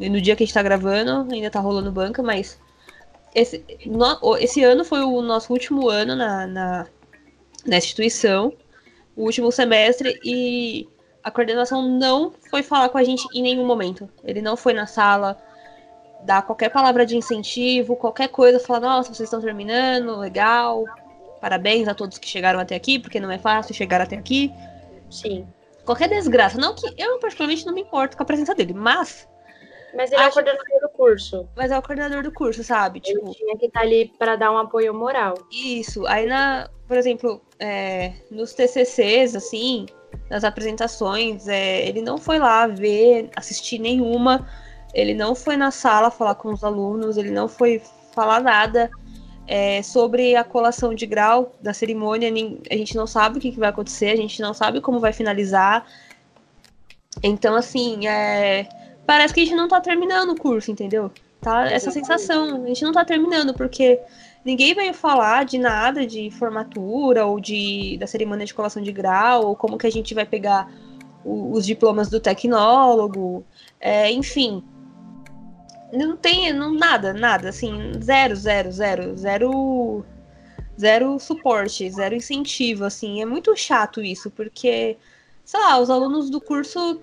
[0.00, 2.58] E no dia que a gente tá gravando, ainda tá rolando banca, mas
[3.34, 6.86] esse, no, esse ano foi o nosso último ano na, na,
[7.66, 8.52] na instituição,
[9.16, 10.88] o último semestre, e
[11.22, 14.08] a coordenação não foi falar com a gente em nenhum momento.
[14.24, 15.36] Ele não foi na sala
[16.24, 20.84] dar qualquer palavra de incentivo, qualquer coisa, falar, nossa, vocês estão terminando, legal,
[21.40, 24.52] parabéns a todos que chegaram até aqui, porque não é fácil chegar até aqui.
[25.10, 25.46] Sim.
[25.84, 26.58] Qualquer desgraça.
[26.58, 29.28] Não que eu, particularmente, não me importo com a presença dele, mas
[29.94, 31.48] Mas ele é o Acho- coordenador do curso.
[31.56, 33.02] Mas é o coordenador do curso, sabe?
[33.04, 35.34] Ele Tipo, tinha que estar ali para dar um apoio moral.
[35.50, 36.06] Isso.
[36.06, 39.86] Aí, na, por exemplo, é, nos TCCs, assim,
[40.30, 44.48] nas apresentações, é, ele não foi lá ver, assistir nenhuma,
[44.94, 47.80] ele não foi na sala falar com os alunos, ele não foi
[48.14, 48.90] falar nada
[49.46, 52.30] é, sobre a colação de grau da cerimônia.
[52.70, 55.12] A gente não sabe o que, que vai acontecer, a gente não sabe como vai
[55.12, 55.86] finalizar.
[57.22, 58.66] Então, assim, é,
[59.06, 61.10] parece que a gente não tá terminando o curso, entendeu?
[61.40, 62.64] Tá essa sensação.
[62.64, 64.00] A gente não tá terminando, porque
[64.44, 69.46] ninguém veio falar de nada de formatura ou de da cerimônia de colação de grau,
[69.46, 70.72] ou como que a gente vai pegar
[71.24, 73.44] o- os diplomas do tecnólogo,
[73.80, 74.62] é, enfim.
[75.92, 80.04] Não tem não, nada, nada, assim, zero, zero, zero, zero,
[80.78, 83.20] zero suporte, zero incentivo, assim.
[83.20, 84.96] É muito chato isso, porque,
[85.44, 87.00] sei lá, os alunos do curso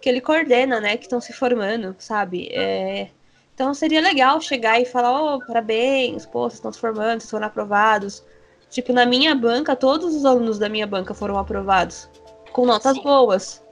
[0.00, 2.48] que ele coordena, né, que estão se formando, sabe?
[2.52, 3.08] É,
[3.54, 7.46] então seria legal chegar e falar, ô, parabéns, pô, vocês estão se formando, vocês foram
[7.46, 8.22] aprovados.
[8.68, 12.08] Tipo, na minha banca, todos os alunos da minha banca foram aprovados.
[12.52, 13.02] Com notas Sim.
[13.02, 13.64] boas.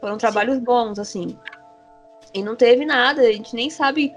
[0.00, 1.38] Foram trabalhos bons, assim.
[2.34, 4.14] E não teve nada, a gente nem sabe,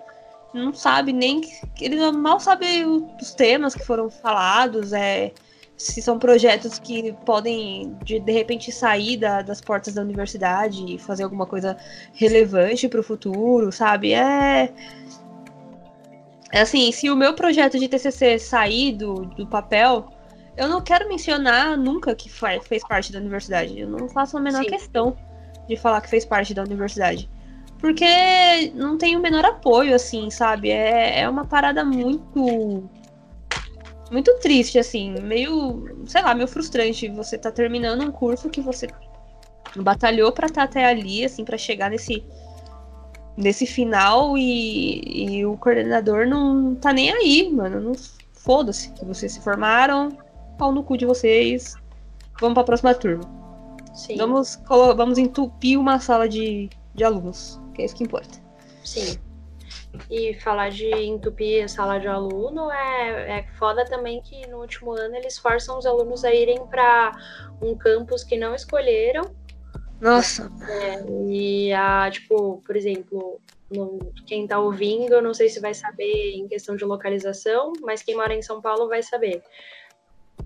[0.54, 1.42] não sabe nem.
[1.80, 5.32] Ele mal sabe os temas que foram falados, é,
[5.82, 10.98] se são projetos que podem, de, de repente, sair da- das portas da universidade e
[10.98, 11.76] fazer alguma coisa
[12.14, 14.14] relevante para o futuro, sabe?
[14.14, 14.74] É.
[16.54, 20.10] É assim, se o meu projeto de TCC sair do, do papel,
[20.58, 23.80] eu não quero mencionar nunca que fa- fez parte da universidade.
[23.80, 24.70] Eu não faço a menor Sim.
[24.70, 25.16] questão
[25.68, 27.30] de falar que fez parte da universidade.
[27.80, 30.70] Porque não tem o menor apoio, assim, sabe?
[30.70, 32.90] É, é uma parada muito.
[34.12, 35.16] Muito triste, assim.
[35.22, 36.04] Meio.
[36.06, 37.08] Sei lá, meio frustrante.
[37.10, 38.88] Você tá terminando um curso que você
[39.78, 42.24] batalhou pra estar até ali, assim, pra chegar nesse.
[43.38, 47.80] Nesse final e, e o coordenador não tá nem aí, mano.
[47.80, 47.94] Não
[48.34, 50.10] foda-se que vocês se formaram.
[50.58, 51.76] Pau no cu de vocês.
[52.42, 53.24] Vamos pra próxima turma.
[53.94, 54.18] Sim.
[54.18, 58.40] Vamos, vamos entupir uma sala de, de alunos, que é isso que importa.
[58.84, 59.18] Sim.
[60.10, 64.92] E falar de entupir a sala de aluno é, é foda também que no último
[64.92, 67.12] ano eles forçam os alunos a irem para
[67.62, 69.34] um campus que não escolheram.
[70.00, 70.52] Nossa,
[71.30, 73.40] E a, tipo, por exemplo,
[73.70, 78.02] no- quem tá ouvindo, eu não sei se vai saber em questão de localização, mas
[78.02, 79.44] quem mora em São Paulo vai saber.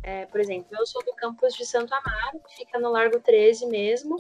[0.04, 3.66] É, por exemplo, eu sou do campus de Santo Amaro, que fica no Largo 13
[3.66, 4.18] mesmo.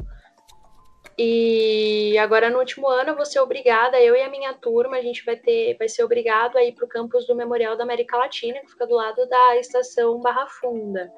[1.17, 5.01] E agora no último ano eu vou ser obrigada, eu e a minha turma, a
[5.01, 8.17] gente vai ter, vai ser obrigado a ir para o campus do Memorial da América
[8.17, 11.11] Latina, que fica do lado da estação Barra Funda.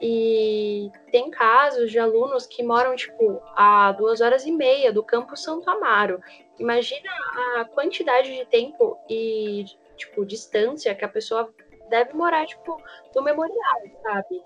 [0.00, 5.42] E tem casos de alunos que moram, tipo, a duas horas e meia do campus
[5.42, 6.20] Santo Amaro.
[6.58, 7.10] Imagina
[7.56, 9.64] a quantidade de tempo e,
[9.96, 11.52] tipo, distância que a pessoa
[11.88, 12.76] deve morar, tipo,
[13.12, 14.42] do memorial, sabe?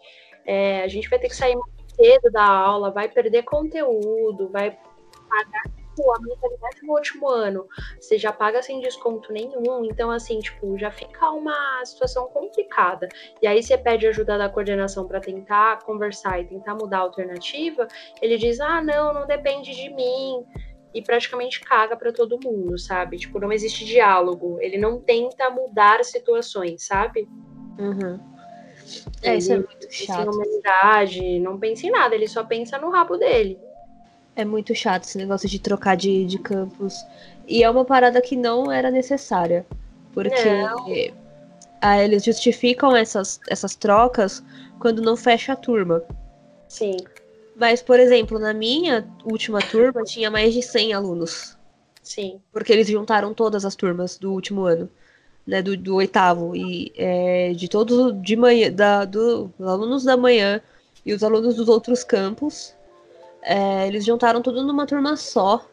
[0.46, 1.56] É, a gente vai ter que sair
[1.98, 4.70] cedo da aula, vai perder conteúdo, vai
[5.28, 5.62] pagar
[5.98, 7.66] tipo, a mensalidade no último ano.
[8.00, 13.08] Você já paga sem desconto nenhum, então assim, tipo, já fica uma situação complicada.
[13.42, 17.88] E aí você pede ajuda da coordenação para tentar conversar e tentar mudar a alternativa,
[18.22, 20.44] ele diz: "Ah, não, não depende de mim".
[20.94, 23.18] E praticamente caga para todo mundo, sabe?
[23.18, 24.58] Tipo, não existe diálogo.
[24.58, 27.28] Ele não tenta mudar situações, sabe?
[27.78, 28.37] Uhum.
[29.22, 30.30] É, isso é Ele muito pensa em chato.
[30.30, 33.58] humanidade, não pensa em nada, ele só pensa no rabo dele.
[34.36, 37.04] É muito chato esse negócio de trocar de, de campus.
[37.46, 39.66] E é uma parada que não era necessária.
[40.12, 40.38] Porque
[41.80, 44.42] ah, eles justificam essas, essas trocas
[44.78, 46.02] quando não fecha a turma.
[46.68, 46.96] Sim.
[47.56, 51.58] Mas, por exemplo, na minha última turma tinha mais de 100 alunos.
[52.02, 52.40] Sim.
[52.52, 54.88] Porque eles juntaram todas as turmas do último ano,
[55.48, 55.62] né?
[55.62, 56.54] Do, do oitavo.
[56.54, 60.60] E é, de todos de manhã, da, do, dos alunos da manhã
[61.04, 62.76] e os alunos dos outros campos,
[63.42, 65.66] é, eles juntaram tudo numa turma só.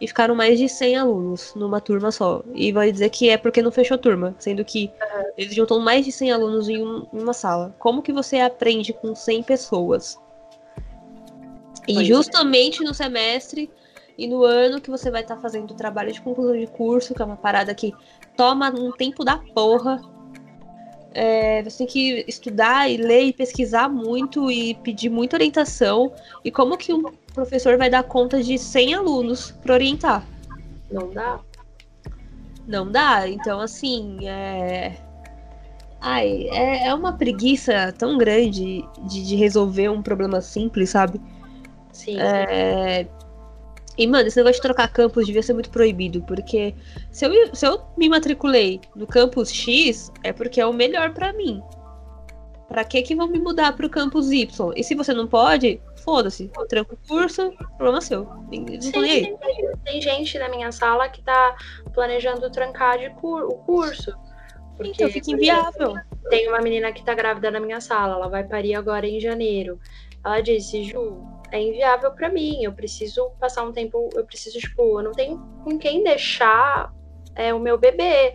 [0.00, 2.42] E ficaram mais de 100 alunos numa turma só.
[2.54, 4.90] E vai dizer que é porque não fechou turma, sendo que
[5.36, 7.74] eles juntam mais de 100 alunos em, um- em uma sala.
[7.78, 10.18] Como que você aprende com 100 pessoas?
[11.86, 12.04] E é.
[12.04, 13.70] justamente no semestre
[14.16, 17.22] e no ano que você vai estar fazendo o trabalho de conclusão de curso, que
[17.22, 17.92] é uma parada que
[18.36, 20.00] toma um tempo da porra.
[21.12, 26.12] É, você tem que estudar e ler e pesquisar muito e pedir muita orientação.
[26.44, 30.26] E como que um professor vai dar conta de 100 alunos para orientar?
[30.90, 31.40] Não dá?
[32.66, 33.28] Não dá.
[33.28, 34.96] Então, assim, é.
[36.00, 41.20] Ai, é, é uma preguiça tão grande de, de resolver um problema simples, sabe?
[41.92, 42.18] Sim.
[42.20, 43.06] É,
[43.96, 46.74] E, mano, esse negócio de trocar campus devia ser muito proibido, porque
[47.12, 51.32] se eu, se eu me matriculei no campus X, é porque é o melhor pra
[51.32, 51.62] mim.
[52.66, 54.72] Pra que que vão me mudar pro campus Y?
[54.74, 56.50] E se você não pode, foda-se.
[56.68, 58.24] Tranca o curso, problema seu.
[58.24, 59.24] Não nem aí.
[59.24, 59.36] Sim,
[59.84, 61.54] tem, gente na minha sala que tá
[61.92, 64.12] planejando trancar de cur- o curso.
[64.76, 65.94] Porque, Então fica inviável.
[66.28, 69.78] Tem uma menina que tá grávida na minha sala, ela vai parir agora em janeiro.
[70.24, 71.22] Ela disse, Ju,
[71.54, 75.38] é inviável pra mim, eu preciso passar um tempo, eu preciso, tipo, eu não tenho
[75.62, 76.92] com quem deixar
[77.36, 78.34] é, o meu bebê.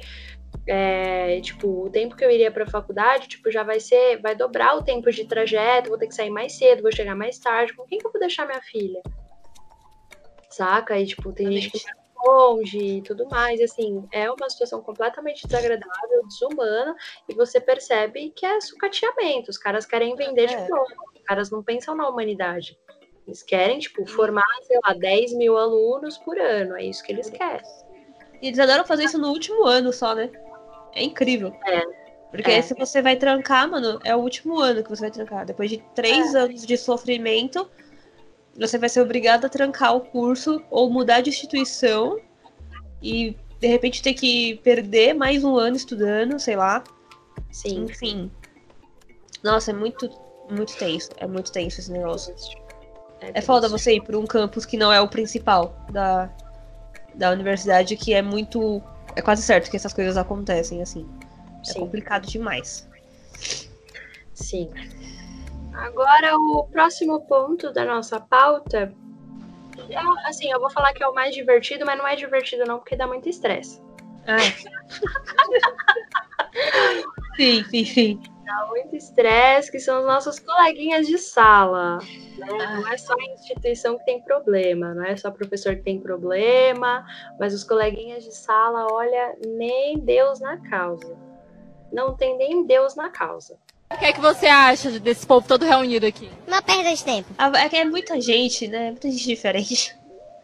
[0.65, 4.77] É, tipo, o tempo que eu iria pra faculdade, tipo, já vai ser, vai dobrar
[4.77, 7.73] o tempo de trajeto, vou ter que sair mais cedo, vou chegar mais tarde.
[7.73, 9.01] Com quem que eu vou deixar minha filha?
[10.49, 10.97] Saca?
[10.97, 11.79] E, tipo, tem gente que
[12.23, 13.59] longe e tudo mais.
[13.59, 16.95] Assim, é uma situação completamente desagradável, desumana,
[17.27, 19.49] e você percebe que é sucateamento.
[19.49, 20.55] Os caras querem vender É.
[20.55, 20.85] diploma.
[21.15, 22.77] Os caras não pensam na humanidade.
[23.29, 26.75] Eles querem, tipo, formar, sei lá, 10 mil alunos por ano.
[26.75, 27.61] É isso que eles querem.
[28.41, 30.31] E eles adoram fazer isso no último ano só, né?
[30.95, 31.53] É incrível.
[31.67, 31.81] É.
[32.31, 32.61] Porque É.
[32.63, 35.45] se você vai trancar, mano, é o último ano que você vai trancar.
[35.45, 36.39] Depois de três É.
[36.39, 37.69] anos de sofrimento,
[38.57, 42.19] você vai ser obrigado a trancar o curso ou mudar de instituição
[43.03, 46.83] e de repente ter que perder mais um ano estudando, sei lá.
[47.51, 47.83] Sim.
[47.83, 48.31] Enfim.
[49.43, 50.09] Nossa, é muito,
[50.49, 51.09] muito tenso.
[51.17, 52.33] É muito tenso esse negócio.
[53.21, 53.77] É foda isso.
[53.77, 56.29] você ir pra um campus que não é o principal da,
[57.13, 58.81] da universidade, que é muito.
[59.15, 61.07] É quase certo que essas coisas acontecem, assim.
[61.61, 61.81] É Sim.
[61.81, 62.87] complicado demais.
[64.33, 64.69] Sim.
[65.73, 68.93] Agora, o próximo ponto da nossa pauta.
[69.89, 72.79] é, assim, eu vou falar que é o mais divertido, mas não é divertido, não,
[72.79, 73.81] porque dá muito estresse.
[74.27, 74.37] Ah.
[77.35, 78.21] sim, sim, sim.
[78.49, 81.99] Dá muito estresse, que são os nossos coleguinhas de sala.
[82.35, 82.47] né?
[82.49, 82.77] Ah.
[82.77, 87.05] Não é só a instituição que tem problema, não é só professor que tem problema,
[87.39, 91.15] mas os coleguinhas de sala, olha, nem Deus na causa.
[91.93, 93.55] Não tem nem Deus na causa.
[93.93, 96.27] O que é que você acha desse povo todo reunido aqui?
[96.47, 97.29] Uma perda de tempo.
[97.37, 98.91] Ah, É que é muita gente, né?
[98.91, 99.95] Muita gente diferente.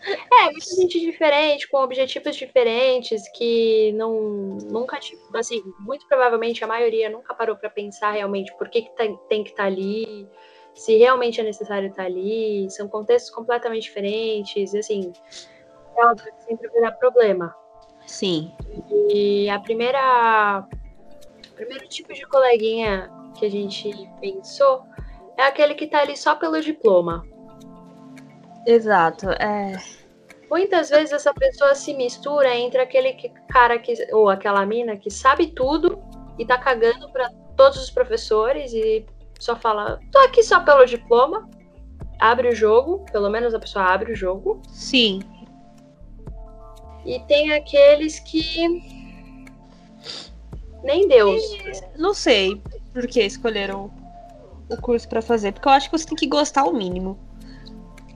[0.05, 6.67] É, muita gente diferente, com objetivos diferentes, que não nunca, tipo, assim, muito provavelmente a
[6.67, 10.27] maioria nunca parou pra pensar realmente por que, que tem, tem que estar ali,
[10.75, 15.11] se realmente é necessário estar ali, são contextos completamente diferentes, e assim,
[15.97, 17.55] é óbvio que sempre vai dar problema.
[18.05, 18.53] Sim.
[19.09, 20.67] E a primeira.
[21.51, 23.09] O primeiro tipo de coleguinha
[23.39, 24.83] que a gente pensou
[25.37, 27.25] é aquele que tá ali só pelo diploma.
[28.65, 29.29] Exato.
[29.31, 29.77] É.
[30.49, 35.09] Muitas vezes essa pessoa se mistura entre aquele que- cara que ou aquela mina que
[35.09, 36.01] sabe tudo
[36.37, 39.05] e tá cagando pra todos os professores e
[39.39, 41.49] só fala, tô aqui só pelo diploma.
[42.19, 44.61] Abre o jogo, pelo menos a pessoa abre o jogo.
[44.69, 45.19] Sim.
[47.05, 48.67] E tem aqueles que
[50.83, 51.41] nem Deus.
[51.97, 52.61] Não sei
[52.93, 53.91] por que escolheram
[54.69, 55.51] o curso pra fazer.
[55.51, 57.19] Porque eu acho que você tem que gostar o mínimo.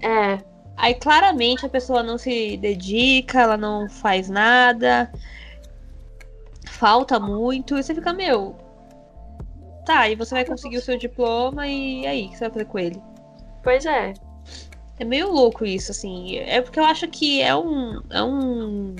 [0.02, 0.40] É,
[0.80, 5.12] Aí claramente a pessoa não se dedica, ela não faz nada,
[6.66, 8.56] falta muito, e você fica, meu.
[9.86, 12.66] Tá, e você vai conseguir o seu diploma e aí, o que você vai fazer
[12.66, 13.02] com ele?
[13.62, 14.14] pois é.
[14.98, 16.38] É meio louco isso, assim.
[16.38, 18.96] É porque eu acho que é um, é um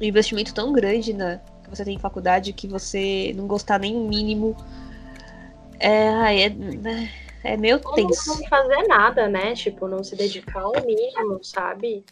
[0.00, 4.08] investimento tão grande na, que você tem em faculdade que você não gostar nem o
[4.08, 4.56] mínimo.
[5.78, 6.48] É, ai, é,
[7.48, 8.40] é meio tenso.
[8.40, 9.54] não fazer nada, né?
[9.54, 12.04] Tipo, não se dedicar ao mínimo, sabe?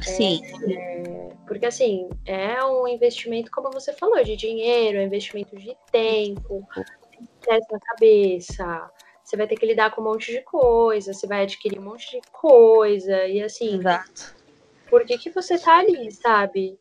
[0.00, 0.40] Sim,
[1.46, 6.66] Porque assim, é um investimento, como você falou, de dinheiro, é um investimento de tempo,
[7.10, 8.90] tem estresse na cabeça,
[9.24, 12.10] você vai ter que lidar com um monte de coisa, você vai adquirir um monte
[12.10, 14.36] de coisa, e assim, exato.
[14.90, 16.78] por que, que você tá ali, sabe?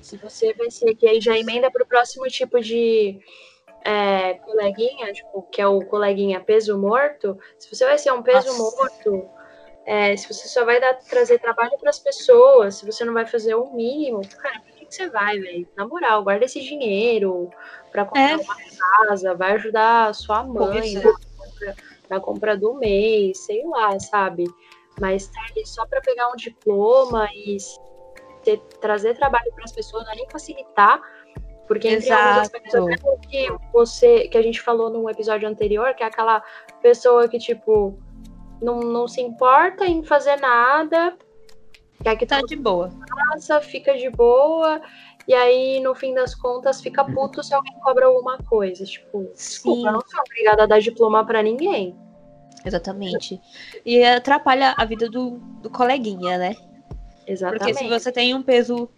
[0.00, 3.18] Se você vai ser, que aí já emenda pro próximo tipo de
[3.84, 8.48] é, coleguinha, tipo, que é o coleguinha peso morto, se você vai ser um peso
[8.48, 8.76] Nossa.
[8.76, 9.30] morto,
[9.86, 13.24] é, se você só vai dar, trazer trabalho para as pessoas, se você não vai
[13.26, 15.66] fazer o mínimo, cara, por que, que você vai, velho?
[15.76, 17.48] Na moral, guarda esse dinheiro
[17.90, 18.36] pra comprar É.
[18.36, 18.56] uma
[18.98, 21.76] casa, vai ajudar a sua mãe na, compra,
[22.10, 24.44] na compra do mês, sei lá, sabe?
[25.00, 27.56] Mas tá ali só para pegar um diploma e
[28.44, 31.00] ter- trazer trabalho para as pessoas, não é nem facilitar,
[31.68, 32.86] porque entre alguns Exato.
[33.04, 36.42] o que você que a gente falou num episódio anterior, que é aquela
[36.82, 37.96] pessoa que tipo
[38.60, 41.16] não, não se importa em fazer nada,
[42.18, 42.90] que Tá tudo de boa.
[43.30, 44.80] passa, fica de boa,
[45.26, 49.88] e aí no fim das contas fica puto se alguém cobra alguma coisa, tipo, desculpa,
[49.88, 51.94] eu não sou obrigada a dar diploma para ninguém.
[52.64, 53.40] Exatamente.
[53.84, 56.56] E atrapalha a vida do, do coleguinha, né?
[57.26, 57.58] Exatamente.
[57.58, 58.88] Porque se você tem um peso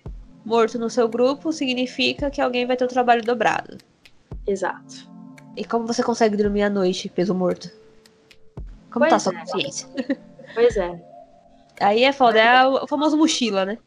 [0.44, 3.78] morto no seu grupo, significa que alguém vai ter o trabalho dobrado.
[4.46, 5.08] Exato.
[5.56, 7.70] E como você consegue dormir à noite, peso morto?
[8.90, 9.38] Como Pois tá a sua é.
[9.40, 9.88] consciência?
[10.52, 11.00] Pois é.
[11.80, 13.78] Aí é foda, é o famoso mochila, né?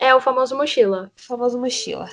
[0.00, 1.12] É o famoso mochila.
[1.14, 2.08] O famoso mochila.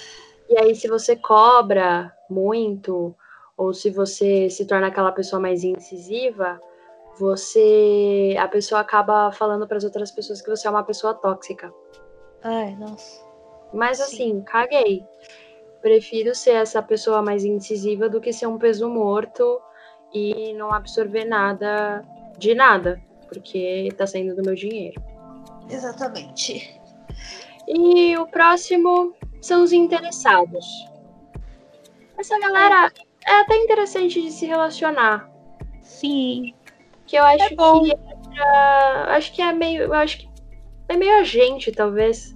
[0.50, 3.16] E aí, se você cobra muito,
[3.56, 6.60] ou se você se torna aquela pessoa mais incisiva,
[7.18, 8.36] você.
[8.38, 11.74] A pessoa acaba falando para as outras pessoas que você é uma pessoa tóxica.
[12.44, 13.25] Ai, nossa.
[13.74, 14.04] Mas Sim.
[14.04, 15.06] assim, caguei.
[15.82, 19.62] Prefiro ser essa pessoa mais incisiva do que ser um peso morto
[20.14, 22.02] e não absorver nada
[22.38, 25.02] de nada, porque tá saindo do meu dinheiro.
[25.70, 26.80] Exatamente.
[27.68, 30.66] E o próximo são os interessados.
[32.18, 32.92] Essa galera
[33.28, 35.30] é até interessante de se relacionar.
[35.82, 36.54] Sim.
[37.06, 39.84] Que eu acho É que entra- acho que é meio.
[39.84, 40.30] Eu acho que
[40.90, 42.35] é meio a gente, talvez.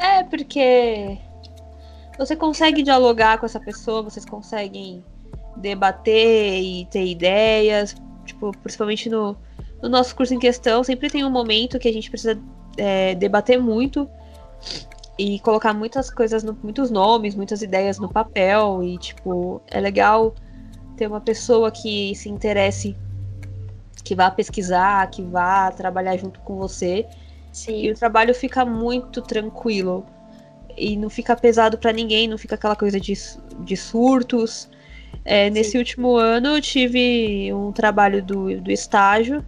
[0.00, 1.18] É, porque
[2.16, 5.04] você consegue dialogar com essa pessoa, vocês conseguem
[5.56, 7.94] debater e ter ideias.
[8.24, 9.36] Tipo, principalmente no,
[9.82, 12.40] no nosso curso em questão, sempre tem um momento que a gente precisa
[12.78, 14.08] é, debater muito
[15.18, 18.82] e colocar muitas coisas, no- muitos nomes, muitas ideias no papel.
[18.82, 20.34] E, tipo, é legal
[20.96, 22.96] ter uma pessoa que se interesse,
[24.02, 27.06] que vá pesquisar, que vá trabalhar junto com você.
[27.52, 27.90] E Sim.
[27.90, 30.06] o trabalho fica muito tranquilo.
[30.76, 33.12] E não fica pesado pra ninguém, não fica aquela coisa de,
[33.60, 34.68] de surtos.
[35.24, 39.44] É, nesse último ano eu tive um trabalho do, do estágio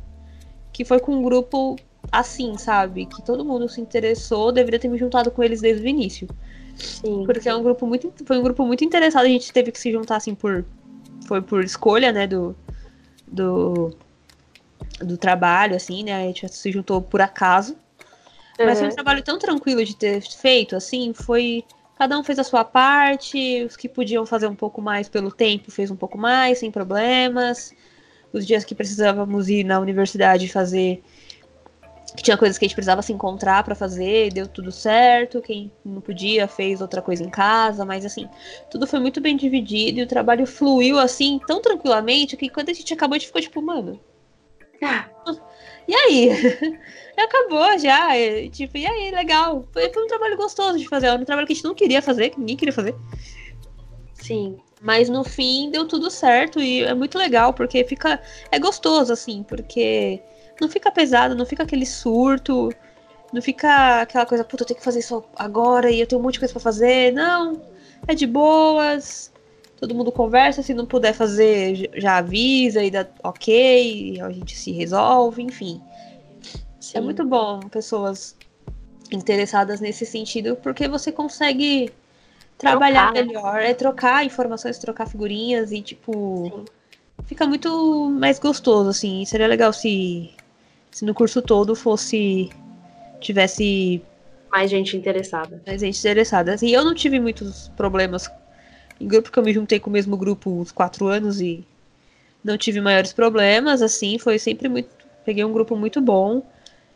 [0.72, 1.76] que foi com um grupo
[2.10, 3.06] assim, sabe?
[3.06, 6.28] Que todo mundo se interessou, deveria ter me juntado com eles desde o início.
[6.76, 7.24] Sim.
[7.26, 9.92] Porque é um grupo muito, foi um grupo muito interessado, a gente teve que se
[9.92, 10.64] juntar assim por
[11.26, 12.56] foi por escolha, né, do
[13.26, 13.94] do
[15.00, 16.14] do trabalho assim, né?
[16.14, 17.76] A gente se juntou por acaso.
[18.64, 18.94] Mas foi um Uhum.
[18.94, 21.64] trabalho tão tranquilo de ter feito, assim, foi.
[21.98, 25.70] Cada um fez a sua parte, os que podiam fazer um pouco mais pelo tempo,
[25.70, 27.72] fez um pouco mais, sem problemas.
[28.32, 31.02] Os dias que precisávamos ir na universidade fazer.
[32.16, 35.40] Que tinha coisas que a gente precisava se encontrar pra fazer, deu tudo certo.
[35.40, 38.28] Quem não podia fez outra coisa em casa, mas assim,
[38.70, 42.74] tudo foi muito bem dividido e o trabalho fluiu assim, tão tranquilamente, que quando a
[42.74, 43.98] gente acabou, a gente ficou tipo, mano.
[45.89, 46.30] E aí?
[47.16, 48.16] Acabou já.
[48.18, 49.64] e, Tipo, e aí, legal.
[49.72, 51.06] Foi, foi um trabalho gostoso de fazer.
[51.06, 52.94] Era um trabalho que a gente não queria fazer, que ninguém queria fazer.
[54.14, 54.56] Sim.
[54.80, 58.20] Mas no fim deu tudo certo e é muito legal, porque fica.
[58.51, 60.20] É gostoso, assim, porque
[60.60, 62.70] não fica pesado, não fica aquele surto,
[63.32, 66.24] não fica aquela coisa, puta, eu tenho que fazer isso agora e eu tenho um
[66.24, 67.12] monte de coisa pra fazer.
[67.12, 67.62] Não,
[68.06, 69.32] é de boas.
[69.76, 74.70] Todo mundo conversa, se não puder fazer, já avisa e dá ok, a gente se
[74.70, 75.80] resolve, enfim.
[76.93, 76.98] Sim.
[76.98, 78.36] É muito bom pessoas
[79.12, 81.93] interessadas nesse sentido, porque você consegue
[82.59, 83.23] trabalhar Trocar, né?
[83.24, 86.66] melhor, é trocar informações, trocar figurinhas e, tipo, Sim.
[87.27, 89.24] fica muito mais gostoso, assim.
[89.24, 90.31] Seria legal se,
[90.90, 92.51] se no curso todo fosse.
[93.20, 94.02] tivesse
[94.51, 95.60] Mais gente interessada.
[95.66, 96.55] mais gente interessada.
[96.55, 98.31] Assim, eu não tive muitos problemas
[99.01, 101.66] em grupo, porque eu me juntei com o mesmo grupo uns quatro anos e
[102.44, 104.89] não tive maiores problemas, assim, foi sempre muito.
[105.24, 106.43] Peguei um grupo muito bom,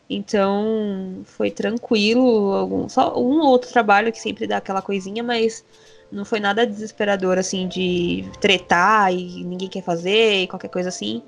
[0.09, 2.53] então foi tranquilo.
[2.53, 5.65] Algum, só um ou outro trabalho que sempre dá aquela coisinha, mas
[6.11, 11.23] não foi nada desesperador, assim, de tretar e ninguém quer fazer e qualquer coisa assim.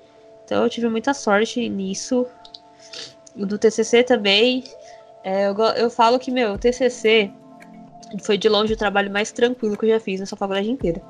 [0.44, 2.26] Então eu tive muita sorte nisso.
[3.36, 4.64] O do TCC também.
[5.24, 7.30] É, eu, eu falo que, meu, o TCC
[8.22, 11.02] foi de longe o trabalho mais tranquilo que eu já fiz nessa faculdade inteira.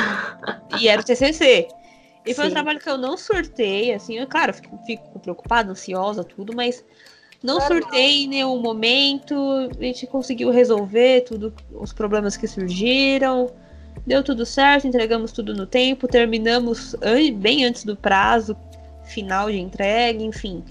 [0.80, 1.68] e era o TCC.
[2.26, 2.54] E foi um Sim.
[2.54, 6.84] trabalho que eu não surtei, assim, eu, claro, fico, fico preocupada, ansiosa, tudo, mas
[7.42, 7.82] não Normal.
[7.82, 9.34] surtei em nenhum momento.
[9.78, 13.50] A gente conseguiu resolver tudo, os problemas que surgiram.
[14.06, 18.56] Deu tudo certo, entregamos tudo no tempo, terminamos an- bem antes do prazo
[19.04, 20.64] final de entrega, enfim.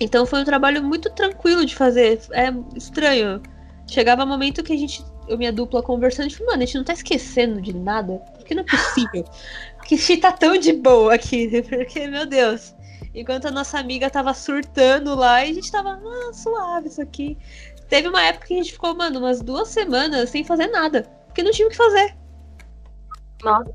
[0.00, 2.20] Então foi um trabalho muito tranquilo de fazer.
[2.32, 3.40] É estranho.
[3.86, 6.76] Chegava um momento que a gente, eu e minha dupla conversando, falei, mano, a gente
[6.76, 8.22] não tá esquecendo de nada?
[8.36, 9.24] Porque não é possível.
[9.80, 11.62] Porque a gente tá tão de boa aqui.
[11.68, 12.74] Porque, meu Deus.
[13.14, 17.36] Enquanto a nossa amiga tava surtando lá e a gente tava, ah, suave isso aqui.
[17.88, 21.02] Teve uma época que a gente ficou, mano, umas duas semanas sem fazer nada.
[21.26, 22.14] Porque não tinha o que fazer.
[23.42, 23.72] Nossa.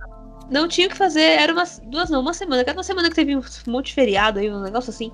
[0.50, 1.22] Não tinha o que fazer.
[1.22, 2.64] Era umas duas, não, uma semana.
[2.64, 5.12] Cada uma semana que teve um monte de feriado aí, um negócio assim.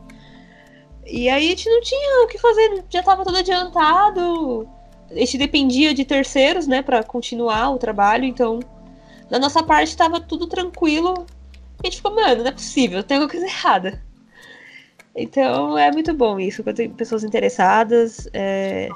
[1.05, 4.69] E aí a gente não tinha o que fazer, já tava tudo adiantado.
[5.09, 8.59] A gente dependia de terceiros, né, Pra continuar o trabalho, então
[9.31, 11.25] da nossa parte tava tudo tranquilo.
[11.81, 14.03] E a gente ficou, mano, não é possível, tem alguma coisa errada.
[15.15, 18.89] Então é muito bom isso, quando tem pessoas interessadas, é,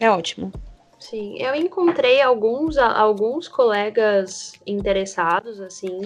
[0.00, 0.52] é ótimo.
[0.98, 6.00] Sim, eu encontrei alguns, alguns colegas interessados, assim,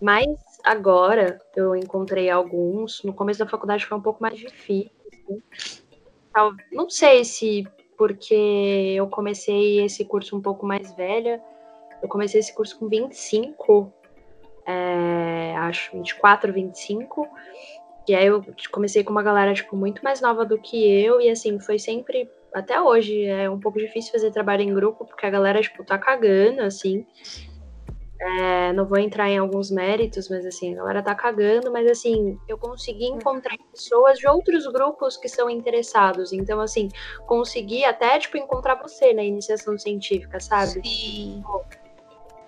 [0.00, 0.26] mas
[0.64, 3.02] agora eu encontrei alguns.
[3.04, 4.90] No começo da faculdade foi um pouco mais difícil.
[5.06, 6.56] Assim.
[6.72, 7.64] Não sei se
[7.96, 11.40] porque eu comecei esse curso um pouco mais velha.
[12.02, 13.92] Eu comecei esse curso com 25,
[14.66, 17.28] é, acho, 24, 25.
[18.08, 21.20] E aí eu comecei com uma galera, tipo, muito mais nova do que eu.
[21.20, 22.28] E assim, foi sempre.
[22.52, 25.98] Até hoje é um pouco difícil fazer trabalho em grupo, porque a galera, tipo, tá
[25.98, 27.06] cagando, assim.
[28.20, 32.38] É, não vou entrar em alguns méritos, mas assim, a galera tá cagando, mas assim,
[32.46, 36.32] eu consegui encontrar pessoas de outros grupos que são interessados.
[36.32, 36.88] Então, assim,
[37.26, 40.86] consegui até, tipo, encontrar você na iniciação científica, sabe?
[40.86, 41.42] Sim.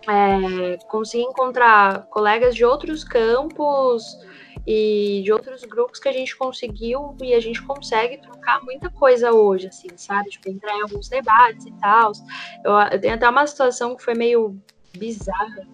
[0.09, 4.19] É, consegui encontrar colegas de outros campos
[4.67, 9.33] e de outros grupos que a gente conseguiu e a gente consegue trocar muita coisa
[9.33, 10.31] hoje, assim, sabe?
[10.31, 12.13] Tipo, entrar em alguns debates e tal.
[12.65, 14.59] Eu, eu tenho até uma situação que foi meio
[14.97, 15.67] bizarra,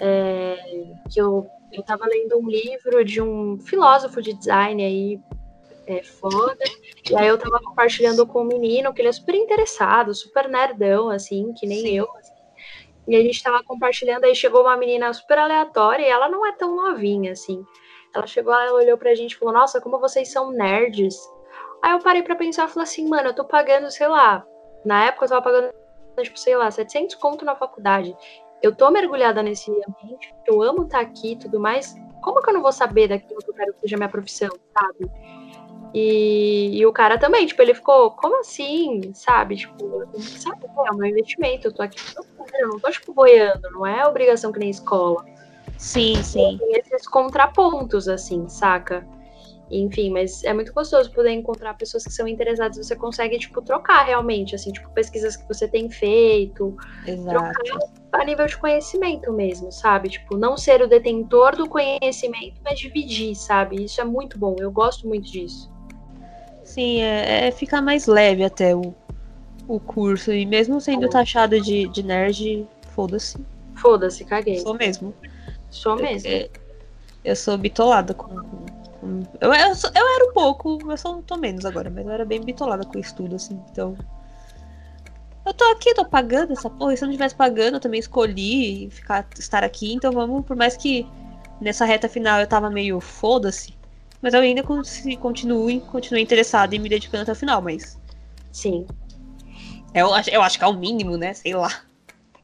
[0.00, 0.56] é,
[1.10, 5.20] que eu, eu tava lendo um livro de um filósofo de design aí,
[5.86, 6.58] é, foda,
[7.08, 11.08] e aí eu tava compartilhando com um menino que ele é super interessado, super nerdão,
[11.08, 11.98] assim, que nem Sim.
[11.98, 12.32] eu, assim,
[13.06, 16.52] e a gente tava compartilhando, aí chegou uma menina super aleatória, e ela não é
[16.52, 17.64] tão novinha, assim,
[18.14, 21.16] ela chegou, ela olhou pra gente e falou, nossa, como vocês são nerds.
[21.82, 24.44] Aí eu parei pra pensar e falei assim, mano, eu tô pagando, sei lá,
[24.84, 25.72] na época eu tava pagando,
[26.22, 28.16] tipo, sei lá, 700 conto na faculdade
[28.62, 32.54] eu tô mergulhada nesse ambiente, eu amo estar aqui e tudo mais, como que eu
[32.54, 35.10] não vou saber daquilo que eu quero que seja minha profissão, sabe?
[35.94, 39.56] E, e o cara também, tipo, ele ficou, como assim, sabe?
[39.56, 41.98] Tipo, sabe, é um investimento, eu tô aqui,
[42.58, 45.24] eu não tô, tipo, boiando, não é obrigação que nem escola.
[45.78, 46.58] Sim, sim.
[46.58, 49.06] Tem esses contrapontos, assim, saca?
[49.70, 52.76] Enfim, mas é muito gostoso poder encontrar pessoas que são interessadas.
[52.76, 56.76] Você consegue, tipo, trocar realmente, assim, tipo, pesquisas que você tem feito.
[57.06, 57.52] Exato.
[57.64, 60.08] Trocar a nível de conhecimento mesmo, sabe?
[60.08, 63.84] Tipo, não ser o detentor do conhecimento, mas dividir, sabe?
[63.84, 64.54] Isso é muito bom.
[64.58, 65.70] Eu gosto muito disso.
[66.76, 68.94] Sim, é, é ficar mais leve até o,
[69.66, 70.30] o curso.
[70.30, 73.38] E mesmo sendo taxado de, de nerd, foda-se.
[73.76, 74.60] Foda-se, caguei.
[74.60, 75.14] Sou mesmo.
[75.70, 76.28] Sou mesmo.
[76.28, 76.50] Eu,
[77.24, 81.38] eu sou bitolada com, com eu, eu, eu, era um pouco, eu só não tô
[81.38, 83.96] menos agora, mas eu era bem bitolada com o estudo, assim, então.
[85.46, 88.00] Eu tô aqui, tô pagando essa porra, e se eu não estivesse pagando, eu também
[88.00, 91.06] escolhi ficar, estar aqui, então vamos, por mais que
[91.58, 93.75] nessa reta final eu tava meio foda-se,
[94.20, 97.98] mas eu ainda continuo, continuo interessado em me dedicando até o final, mas.
[98.52, 98.86] Sim.
[99.94, 101.32] Eu, eu acho que é o mínimo, né?
[101.34, 101.82] Sei lá.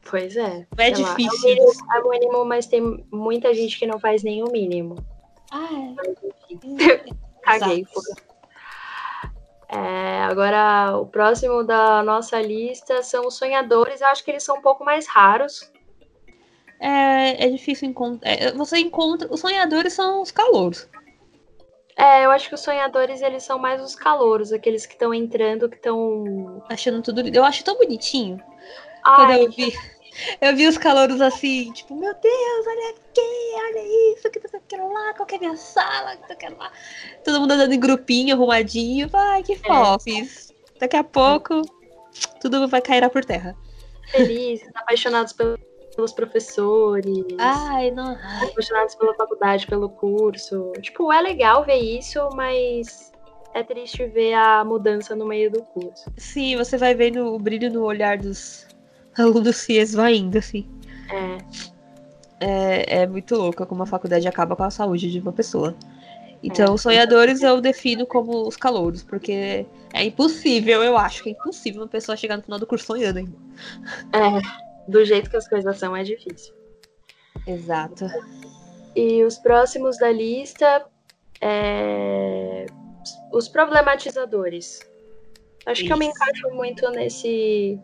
[0.09, 0.65] Pois é.
[0.77, 1.31] É difícil.
[1.31, 4.43] Lá, é, o mínimo, é o mínimo, mas tem muita gente que não faz nem
[4.43, 4.95] o mínimo.
[5.51, 7.13] Ah, é.
[7.43, 7.85] Caguei,
[9.69, 14.01] É, agora, o próximo da nossa lista são os sonhadores.
[14.01, 15.71] Eu acho que eles são um pouco mais raros.
[16.79, 18.29] É, é difícil encontrar.
[18.29, 19.27] É, você encontra.
[19.31, 20.87] Os sonhadores são os calouros.
[21.95, 25.69] É, eu acho que os sonhadores eles são mais os calouros, aqueles que estão entrando,
[25.69, 26.63] que estão.
[26.69, 27.21] Achando tudo.
[27.27, 28.41] Eu acho tão bonitinho.
[29.03, 29.73] Ai, quando eu vi.
[30.39, 33.21] Eu vi os calouros assim, tipo, meu Deus, olha aqui,
[33.55, 36.57] olha isso, que eu quero lá, qual que é a minha sala, que eu quero
[36.57, 36.71] lá.
[37.23, 39.09] Todo mundo andando em grupinho, arrumadinho.
[39.11, 39.55] Ai, que é.
[39.57, 40.53] fofes.
[40.79, 41.61] Daqui a pouco,
[42.39, 43.55] tudo vai cair por terra.
[44.11, 45.33] Felizes, apaixonados
[45.95, 47.25] pelos professores.
[47.37, 48.17] Ai, não.
[48.41, 50.71] Apaixonados pela faculdade, pelo curso.
[50.81, 53.11] Tipo, é legal ver isso, mas
[53.53, 56.11] é triste ver a mudança no meio do curso.
[56.17, 58.67] Sim, você vai vendo o brilho no olhar dos,
[59.17, 60.67] aluno se esvaindo, assim.
[61.11, 61.73] É.
[62.39, 65.75] É, é muito louca como a faculdade acaba com a saúde de uma pessoa.
[66.41, 66.77] Então, é.
[66.77, 71.87] sonhadores eu defino como os calouros, porque é impossível, eu acho que é impossível uma
[71.87, 73.37] pessoa chegar no final do curso sonhando ainda.
[74.11, 76.53] É, do jeito que as coisas são, é difícil.
[77.47, 78.05] Exato.
[78.95, 80.85] E os próximos da lista,
[81.41, 82.65] é...
[83.31, 84.79] os problematizadores.
[85.65, 85.87] Acho Isso.
[85.87, 87.79] que eu me encaixo muito nesse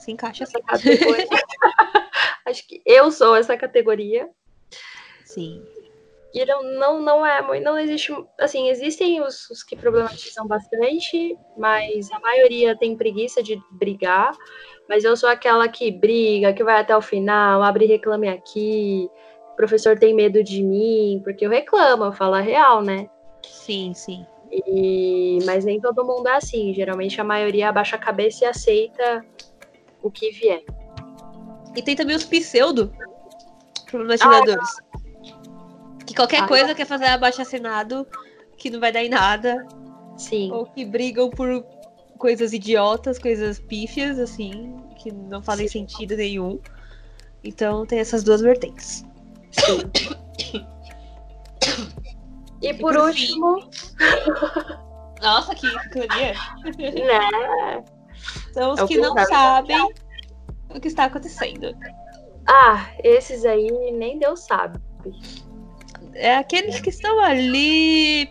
[0.00, 1.26] se encaixa essa categoria.
[2.46, 4.28] Acho que eu sou essa categoria.
[5.24, 5.62] Sim.
[6.32, 12.10] E não, não, não é não existe, assim, existem os, os, que problematizam bastante, mas
[12.12, 14.32] a maioria tem preguiça de brigar,
[14.88, 19.10] mas eu sou aquela que briga, que vai até o final, abre e reclame aqui,
[19.52, 23.10] o professor tem medo de mim, porque eu reclamo, eu falo a real, né?
[23.44, 24.24] Sim, sim.
[24.52, 29.24] E, mas nem todo mundo é assim, geralmente a maioria abaixa a cabeça e aceita
[30.02, 30.62] o que vier.
[31.76, 32.92] E tem também os pseudo
[33.90, 34.78] problematizadores.
[34.78, 34.89] Ah,
[36.10, 38.04] Que qualquer Ah, coisa quer fazer abaixo assinado
[38.56, 39.64] que não vai dar em nada.
[40.16, 40.50] Sim.
[40.50, 41.64] Ou que brigam por
[42.18, 46.58] coisas idiotas, coisas pífias, assim, que não fazem sentido nenhum.
[47.44, 49.04] Então tem essas duas vertentes.
[49.52, 50.66] Sim.
[52.62, 53.70] E por por último,
[55.22, 56.34] Nossa, que ironia.
[57.06, 57.84] né?
[58.52, 59.24] São os É que não dá.
[59.24, 59.94] sabem
[60.74, 61.74] o que está acontecendo.
[62.46, 64.78] Ah, esses aí nem Deus sabe.
[66.20, 68.30] É aqueles que estão ali,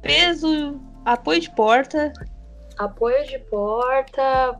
[0.00, 2.10] peso, apoio de porta.
[2.78, 4.58] Apoio de porta.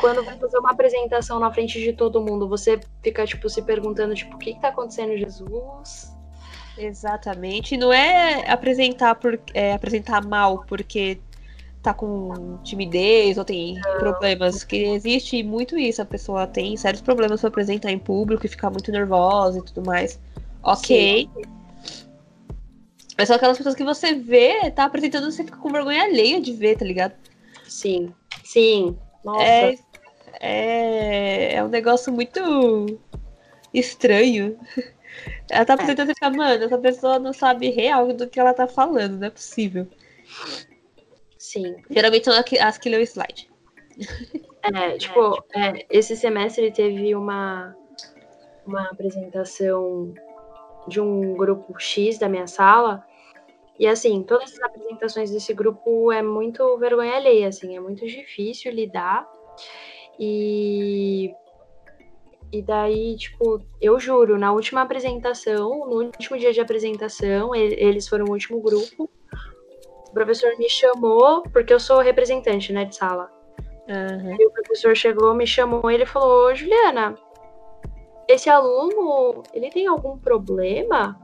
[0.00, 4.14] Quando vai fazer uma apresentação na frente de todo mundo, você fica, tipo, se perguntando,
[4.14, 6.12] tipo, o que, que tá acontecendo, Jesus?
[6.76, 7.76] Exatamente.
[7.76, 11.20] Não é apresentar por é, apresentar mal porque
[11.82, 14.64] tá com timidez ou tem problemas.
[14.64, 16.02] Que existe muito isso.
[16.02, 19.86] A pessoa tem sérios problemas para apresentar em público e ficar muito nervosa e tudo
[19.86, 20.18] mais.
[20.64, 21.28] Ok.
[23.22, 26.52] Mas são aquelas pessoas que você vê, tá apresentando, você fica com vergonha alheia de
[26.52, 27.14] ver, tá ligado?
[27.68, 28.12] Sim.
[28.42, 28.98] Sim.
[29.24, 29.44] Nossa.
[29.44, 29.76] É,
[30.40, 32.98] é, é um negócio muito
[33.72, 34.58] estranho.
[35.48, 38.66] Ela tá apresentando e fica, mano, essa pessoa não sabe real do que ela tá
[38.66, 39.86] falando, não é possível.
[41.38, 41.76] Sim.
[41.90, 43.48] Geralmente são as que o slide.
[44.64, 47.76] É, tipo, é, esse semestre teve uma,
[48.64, 50.14] uma apresentação
[50.86, 53.04] de um grupo X da minha sala.
[53.78, 58.72] E assim, todas as apresentações desse grupo é muito vergonha alheia, assim, é muito difícil
[58.72, 59.26] lidar.
[60.18, 61.34] E
[62.52, 68.26] e daí, tipo, eu juro, na última apresentação, no último dia de apresentação, eles foram
[68.26, 69.08] o último grupo.
[70.10, 73.32] O professor me chamou, porque eu sou representante, né, de sala.
[73.88, 74.36] Aham.
[74.38, 77.16] E o professor chegou, me chamou e ele falou: "Ô, Juliana,
[78.28, 81.18] esse aluno, ele tem algum problema?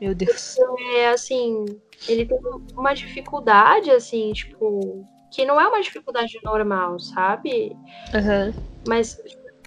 [0.00, 0.56] Meu Deus.
[0.94, 2.38] É assim, ele tem
[2.76, 7.76] uma dificuldade, assim, tipo, que não é uma dificuldade normal, sabe?
[8.14, 8.54] Aham.
[8.86, 9.20] Mas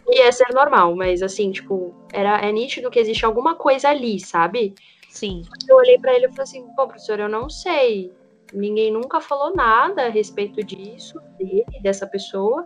[0.09, 4.75] ia ser normal, mas assim, tipo, era, é nítido que existe alguma coisa ali, sabe?
[5.09, 5.43] Sim.
[5.67, 8.11] Eu olhei pra ele e falei assim, pô, professor, eu não sei.
[8.51, 12.65] Ninguém nunca falou nada a respeito disso, dele, dessa pessoa.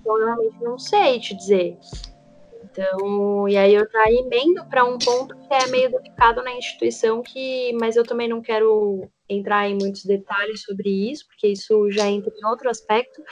[0.00, 1.78] Então, eu realmente não sei te dizer.
[2.70, 7.20] Então, e aí eu já emendo para um ponto que é meio delicado na instituição,
[7.20, 12.06] que, mas eu também não quero entrar em muitos detalhes sobre isso, porque isso já
[12.06, 13.22] entra em outro aspecto,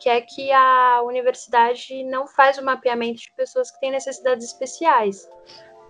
[0.00, 5.28] que é que a universidade não faz o mapeamento de pessoas que têm necessidades especiais.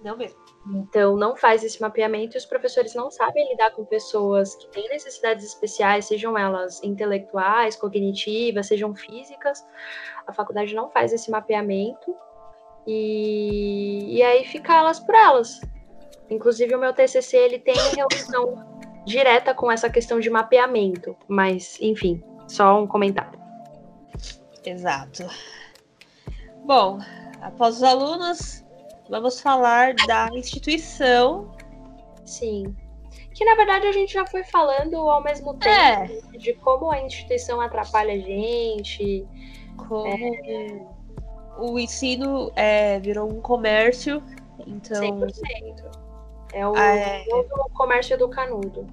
[0.02, 0.38] Não mesmo.
[0.74, 4.88] Então, não faz esse mapeamento e os professores não sabem lidar com pessoas que têm
[4.88, 9.64] necessidades especiais, sejam elas intelectuais, cognitivas, sejam físicas.
[10.26, 12.14] A faculdade não faz esse mapeamento
[12.86, 15.60] e, e aí fica elas por elas.
[16.30, 18.64] Inclusive, o meu TCC ele tem relação
[19.04, 23.38] direta com essa questão de mapeamento, mas, enfim, só um comentário.
[24.64, 25.24] Exato.
[26.64, 26.98] Bom,
[27.40, 28.64] após os alunos,
[29.08, 31.52] vamos falar da instituição.
[32.24, 32.74] Sim.
[33.32, 36.38] Que na verdade a gente já foi falando ao mesmo tempo É.
[36.38, 39.24] de como a instituição atrapalha a gente.
[39.88, 40.95] Como
[41.58, 44.22] o ensino é, virou um comércio,
[44.66, 45.84] então 100%.
[46.52, 47.24] É o Ah, é.
[47.28, 48.86] novo comércio do canudo.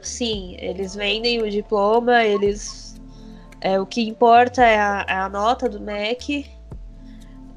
[0.00, 3.00] sim, eles vendem o diploma, eles
[3.60, 6.46] é, o que importa é a, é a nota do MEC.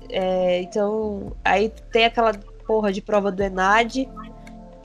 [0.09, 2.33] É, então, aí tem aquela
[2.67, 4.09] porra de prova do ENAD,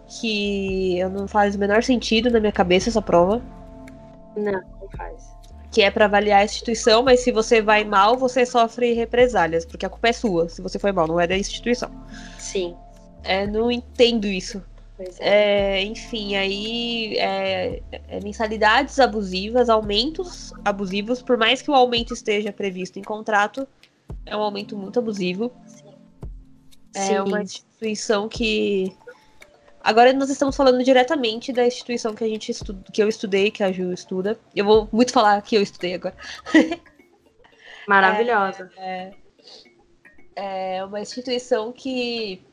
[0.07, 3.43] que eu não faz o menor sentido na minha cabeça essa prova.
[4.37, 5.37] Não, não faz.
[5.79, 9.87] Que é para avaliar a instituição, mas se você vai mal, você sofre represálias, porque
[9.87, 11.89] a culpa é sua, se você foi mal, não é da instituição.
[12.37, 12.75] Sim.
[13.23, 14.61] É, não entendo isso.
[14.99, 15.77] É.
[15.79, 22.53] É, enfim, aí é, é mensalidades abusivas, aumentos abusivos, por mais que o aumento esteja
[22.53, 23.65] previsto em contrato,
[24.27, 25.53] é um aumento muito abusivo.
[26.93, 27.21] É Sim.
[27.21, 28.93] uma instituição que.
[29.89, 32.75] Agora nós estamos falando diretamente da instituição que a gente estu...
[32.93, 34.39] que eu estudei, que a Ju estuda.
[34.55, 36.15] Eu vou muito falar que eu estudei agora.
[37.89, 38.71] Maravilhosa.
[40.37, 42.45] É uma instituição que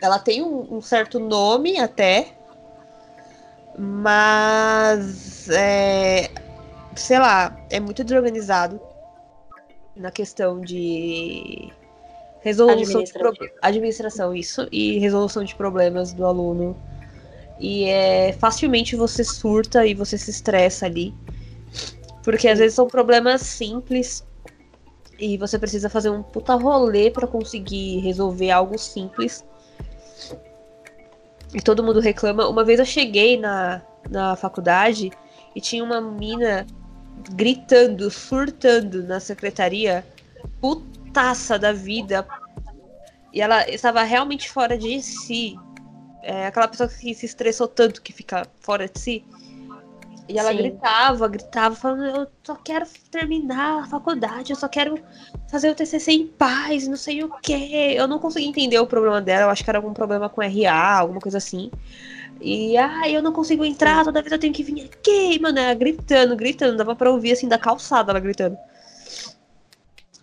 [0.00, 2.32] ela tem um, um certo nome até,
[3.76, 6.30] mas é,
[6.94, 8.80] sei lá, é muito desorganizado
[9.96, 11.72] na questão de
[12.42, 16.76] resolução de pro- administração isso e resolução de problemas do aluno.
[17.58, 21.14] E é facilmente você surta e você se estressa ali
[22.22, 24.24] porque às vezes são problemas simples
[25.18, 29.44] e você precisa fazer um puta rolê pra conseguir resolver algo simples.
[31.54, 32.48] E todo mundo reclama.
[32.48, 35.10] Uma vez eu cheguei na, na faculdade
[35.54, 36.66] e tinha uma mina
[37.34, 40.04] gritando, surtando na secretaria,
[41.12, 42.26] putaça da vida.
[43.32, 45.58] E ela estava realmente fora de si.
[46.22, 49.24] É aquela pessoa que se estressou tanto que fica fora de si.
[50.28, 50.58] E ela Sim.
[50.58, 54.98] gritava, gritava, falando: Eu só quero terminar a faculdade, eu só quero
[55.50, 57.94] fazer o TCC em paz, não sei o quê.
[57.94, 60.98] Eu não consegui entender o problema dela, eu acho que era algum problema com RA,
[60.98, 61.70] alguma coisa assim.
[62.40, 65.74] E, ah, eu não consigo entrar, toda vez eu tenho que vir aqui, mano, ela
[65.74, 68.56] gritando, gritando, dava pra ouvir assim da calçada ela gritando.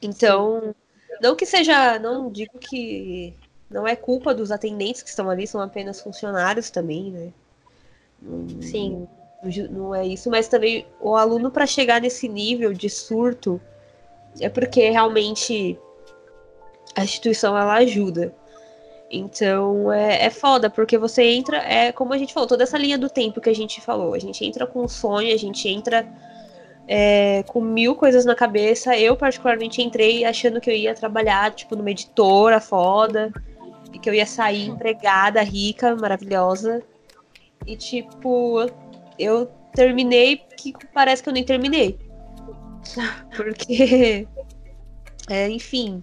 [0.01, 0.73] Então,
[1.21, 3.34] não que seja, não digo que
[3.69, 7.34] não é culpa dos atendentes que estão ali, são apenas funcionários também, né?
[8.61, 9.07] Sim.
[9.69, 13.61] não é isso, mas também o aluno para chegar nesse nível de surto
[14.39, 15.77] é porque realmente
[16.95, 18.34] a instituição ela ajuda.
[19.11, 22.97] Então é, é foda, porque você entra, é como a gente falou, toda essa linha
[22.97, 24.13] do tempo que a gente falou.
[24.13, 26.07] A gente entra com um sonho, a gente entra
[26.91, 28.97] é, com mil coisas na cabeça.
[28.97, 33.31] Eu, particularmente, entrei achando que eu ia trabalhar, tipo, numa editora foda,
[33.93, 36.81] e que eu ia sair empregada, rica, maravilhosa.
[37.67, 38.65] E, tipo,
[39.19, 39.45] eu
[39.75, 41.95] terminei que parece que eu nem terminei.
[43.37, 44.27] Porque,
[45.29, 46.01] é, enfim,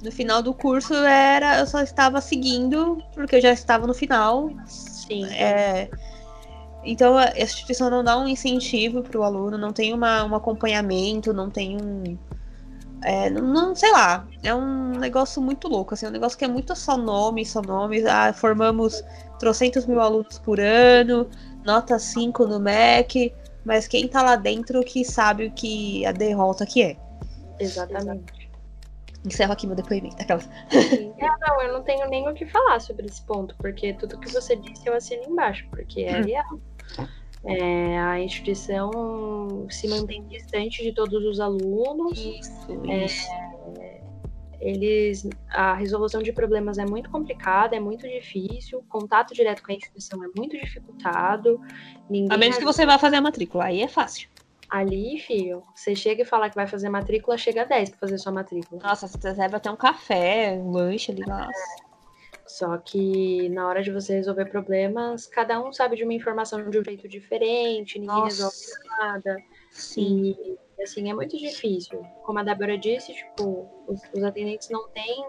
[0.00, 4.48] no final do curso era eu só estava seguindo porque eu já estava no final.
[4.66, 5.26] Sim.
[5.26, 5.90] É,
[6.82, 11.32] então a instituição não dá um incentivo para o aluno, não tem uma, um acompanhamento,
[11.32, 12.18] não tem um.
[13.02, 16.44] é, não, não- sei lá, é um negócio muito louco, assim, é um negócio que
[16.44, 18.04] é muito só nome, só nomes.
[18.06, 19.02] Ah, formamos
[19.38, 21.28] trocentos mil alunos por ano,
[21.64, 23.32] nota 5 no MEC,
[23.64, 26.96] mas quem tá lá dentro que sabe o que a derrota que é.
[27.58, 28.50] Exatamente.
[29.24, 30.16] Encerro aqui meu depoimento.
[30.18, 30.48] Aquelas.
[30.70, 31.12] Sim.
[31.18, 34.32] É, não, eu não tenho nem o que falar sobre esse ponto, porque tudo que
[34.32, 36.58] você disse eu assino embaixo, porque é real.
[37.44, 42.18] É, a instituição se mantém distante de todos os alunos.
[42.18, 43.26] Isso, É, isso.
[44.60, 48.84] Eles, a resolução de problemas é muito complicada, é muito difícil.
[48.90, 51.58] Contato direto com a instituição é muito dificultado.
[52.28, 54.28] A menos que você vá fazer a matrícula, aí é fácil.
[54.68, 58.18] ali, filho, você chega e fala que vai fazer matrícula, chega a 10 para fazer
[58.18, 58.80] sua matrícula.
[58.82, 61.89] Nossa, você recebe até um café, um lanche ali, nossa.
[62.50, 66.78] Só que na hora de você resolver problemas, cada um sabe de uma informação de
[66.78, 68.26] um jeito diferente, ninguém Nossa.
[68.26, 69.36] resolve nada.
[69.70, 70.36] Sim.
[70.76, 72.04] E assim, é muito difícil.
[72.24, 75.26] Como a Débora disse, tipo, os, os atendentes não têm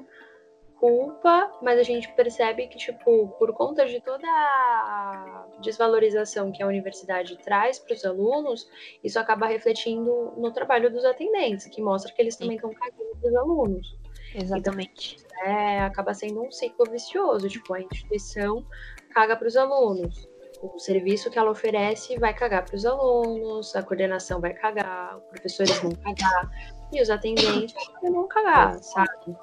[0.80, 6.68] culpa, mas a gente percebe que, tipo, por conta de toda a desvalorização que a
[6.68, 8.68] universidade traz para os alunos,
[9.03, 13.30] isso acaba refletindo no trabalho dos atendentes, que mostra que eles também estão cagando para
[13.30, 14.00] os alunos
[14.33, 15.17] Exatamente.
[15.43, 17.47] é, acaba sendo um ciclo vicioso.
[17.47, 18.65] Tipo, a instituição
[19.13, 20.27] caga para os alunos.
[20.61, 25.23] O serviço que ela oferece vai cagar para os alunos, a coordenação vai cagar, os
[25.25, 26.51] professores vão cagar,
[26.93, 29.35] e os atendentes vão cagar, sabe?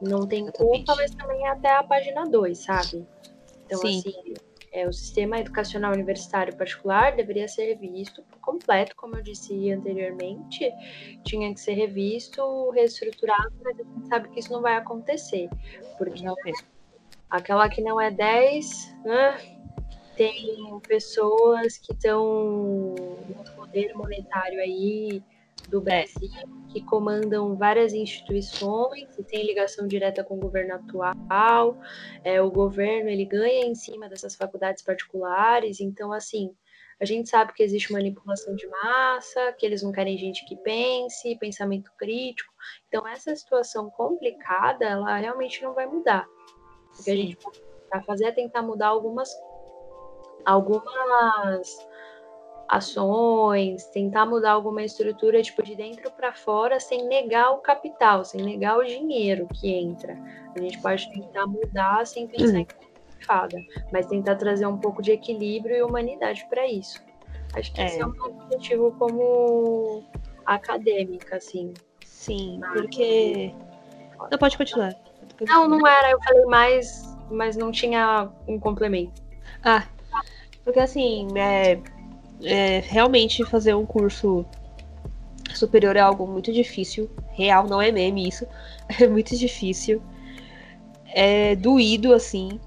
[0.00, 3.04] Não tem culpa, mas também é até a página 2, sabe?
[3.66, 3.98] Então, Sim.
[3.98, 4.34] assim,
[4.74, 10.68] é, o sistema educacional universitário particular deveria ser revisto por completo, como eu disse anteriormente,
[11.22, 15.48] tinha que ser revisto, reestruturado, mas a gente sabe que isso não vai acontecer.
[15.96, 16.34] Porque Não
[17.30, 19.38] aquela que não é 10, né,
[20.16, 22.96] tem pessoas que estão
[23.28, 25.22] no poder monetário aí
[25.68, 26.30] do Brasil,
[26.68, 31.78] que comandam várias instituições e tem ligação direta com o governo atual.
[32.22, 36.54] É, o governo ele ganha em cima dessas faculdades particulares, então assim
[37.00, 41.36] a gente sabe que existe manipulação de massa, que eles não querem gente que pense,
[41.38, 42.52] pensamento crítico.
[42.88, 46.26] Então essa situação complicada, ela realmente não vai mudar.
[46.98, 47.36] O que a gente
[47.90, 49.30] vai fazer é tentar mudar algumas
[50.44, 51.88] algumas
[52.68, 58.42] ações, tentar mudar alguma estrutura tipo de dentro para fora sem negar o capital, sem
[58.42, 60.16] negar o dinheiro que entra.
[60.56, 62.66] A gente pode tentar mudar sem pensar em
[63.20, 63.58] fada,
[63.92, 67.02] mas tentar trazer um pouco de equilíbrio e humanidade para isso.
[67.54, 67.86] Acho que É.
[67.86, 70.04] esse é um objetivo como
[70.44, 71.72] acadêmica, assim.
[72.04, 73.54] Sim, porque.
[74.30, 74.94] Não, pode continuar.
[75.48, 79.22] Não, não era, eu falei mais, mas não tinha um complemento.
[79.62, 79.86] Ah,
[80.64, 81.80] porque assim, é,
[82.42, 84.44] é, realmente fazer um curso
[85.54, 87.10] superior é algo muito difícil.
[87.32, 88.46] Real, não é meme isso.
[89.00, 90.02] É muito difícil.
[91.06, 92.60] É doído, assim.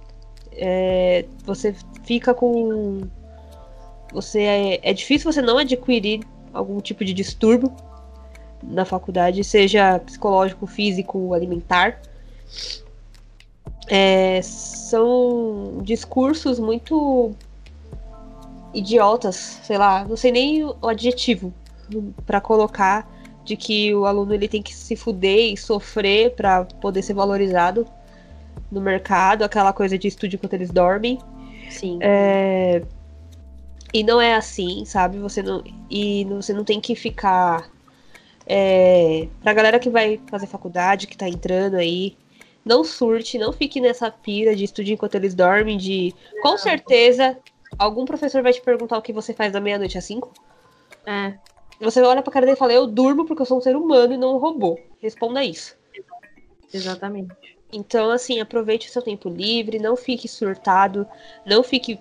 [0.54, 3.02] É, você fica com.
[4.12, 6.22] Você é, é difícil você não adquirir
[6.52, 7.72] algum tipo de distúrbio
[8.64, 12.02] na faculdade, seja psicológico, físico, alimentar.
[13.88, 17.36] é, são discursos muito
[18.78, 21.54] idiotas, sei lá, não sei nem o adjetivo
[22.26, 23.10] para colocar
[23.44, 27.88] de que o aluno ele tem que se fuder e sofrer para poder ser valorizado
[28.72, 31.18] no mercado, aquela coisa de estudo enquanto eles dormem.
[31.70, 31.98] Sim.
[32.02, 32.82] É,
[33.94, 35.18] E não é assim, sabe?
[35.20, 35.64] Você não.
[35.90, 37.70] E você não tem que ficar.
[38.46, 39.28] É...
[39.42, 42.16] Pra galera que vai fazer faculdade, que tá entrando aí,
[42.66, 46.14] não surte, não fique nessa pira de estudo enquanto eles dormem, de.
[46.42, 47.38] Com certeza,
[47.78, 50.34] algum professor vai te perguntar o que você faz da meia-noite às cinco.
[51.06, 51.38] É,
[51.80, 54.14] Você olha pra cara dele e fala, eu durmo porque eu sou um ser humano
[54.14, 54.80] e não um robô.
[55.00, 55.78] Responda isso.
[56.74, 57.34] exatamente.
[57.72, 61.08] Então, assim, aproveite o seu tempo livre, não fique surtado,
[61.46, 62.00] não fique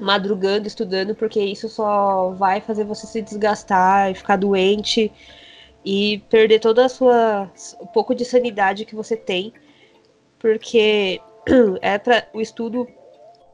[0.00, 5.12] madrugando, estudando, porque isso só vai fazer você se desgastar e ficar doente
[5.84, 9.52] e perder toda a sua o pouco de sanidade que você tem,
[10.38, 11.20] porque
[11.82, 12.86] é para o estudo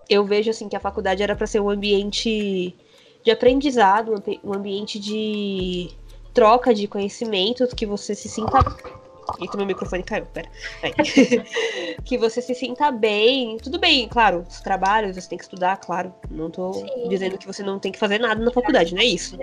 [0.08, 2.74] eu vejo assim que a faculdade era para ser um ambiente
[3.22, 5.90] de aprendizado, um ambi- ambiente de
[6.32, 8.58] troca de conhecimentos, que você se sinta
[9.38, 10.48] Eita, meu microfone caiu, pera.
[12.04, 13.58] Que você se sinta bem.
[13.58, 16.14] Tudo bem, claro, os trabalhos, você tem que estudar, claro.
[16.30, 17.08] Não tô Sim.
[17.08, 19.36] dizendo que você não tem que fazer nada na faculdade, não é isso.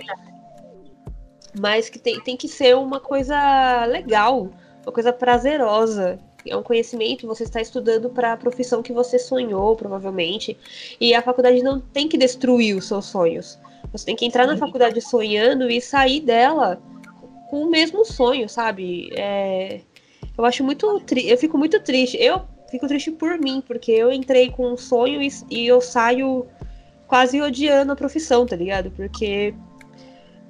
[1.57, 4.49] Mas que tem, tem que ser uma coisa legal,
[4.83, 6.17] uma coisa prazerosa.
[6.47, 10.57] É um conhecimento, você está estudando para a profissão que você sonhou, provavelmente.
[10.99, 13.59] E a faculdade não tem que destruir os seus sonhos.
[13.91, 16.81] Você tem que entrar na faculdade sonhando e sair dela
[17.49, 19.09] com o mesmo sonho, sabe?
[19.13, 19.81] É,
[20.38, 22.17] eu acho muito eu fico muito triste.
[22.17, 26.45] Eu fico triste por mim, porque eu entrei com um sonho e, e eu saio
[27.07, 28.91] quase odiando a profissão, tá ligado?
[28.91, 29.53] Porque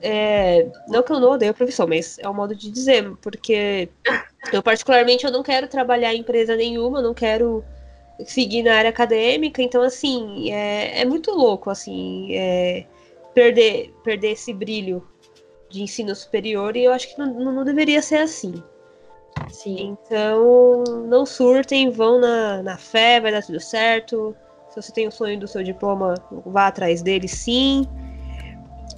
[0.02, 3.90] é, não que eu não odeio a profissão, mas é um modo de dizer, porque
[4.52, 7.64] eu particularmente eu não quero trabalhar em empresa nenhuma, não quero
[8.26, 12.86] seguir na área acadêmica, então assim, é, é muito louco, assim, é,
[13.34, 15.06] perder, perder esse brilho
[15.70, 18.64] de ensino superior e eu acho que não, não deveria ser assim.
[19.50, 19.98] Sim.
[20.02, 24.36] Então, não surtem, vão na, na fé, vai dar tudo certo.
[24.70, 26.16] Se você tem o sonho do seu diploma,
[26.46, 27.88] vá atrás dele sim.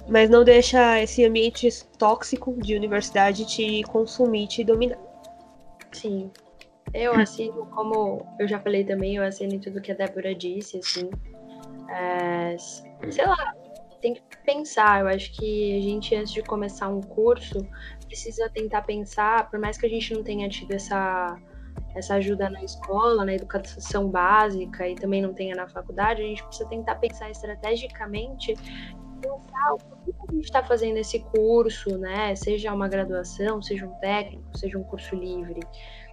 [0.08, 1.68] Mas não deixa esse ambiente
[1.98, 4.98] tóxico de universidade te consumir, te dominar.
[5.92, 6.30] Sim.
[6.94, 10.78] Eu assino, como eu já falei também, eu assino em tudo que a Débora disse,
[10.78, 11.10] assim.
[11.90, 12.56] É,
[13.10, 13.54] sei lá,
[14.00, 15.00] tem que pensar.
[15.02, 17.66] Eu acho que a gente, antes de começar um curso,
[18.06, 21.36] precisa tentar pensar, por mais que a gente não tenha tido essa,
[21.94, 26.42] essa ajuda na escola, na educação básica e também não tenha na faculdade, a gente
[26.44, 28.54] precisa tentar pensar estrategicamente
[29.18, 32.34] pensar o que a gente está fazendo esse curso, né?
[32.36, 35.60] Seja uma graduação, seja um técnico, seja um curso livre,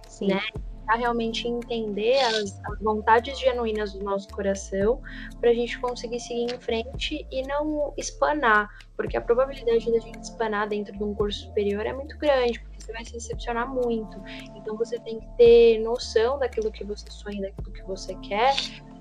[0.06, 0.28] Sim.
[0.28, 0.40] né?
[0.84, 5.00] Para realmente entender as, as vontades genuínas do nosso coração,
[5.40, 10.20] para a gente conseguir seguir em frente e não espanar, porque a probabilidade da gente
[10.20, 14.22] espanar dentro de um curso superior é muito grande, porque você vai se decepcionar muito.
[14.54, 18.54] Então você tem que ter noção daquilo que você sonha, daquilo que você quer,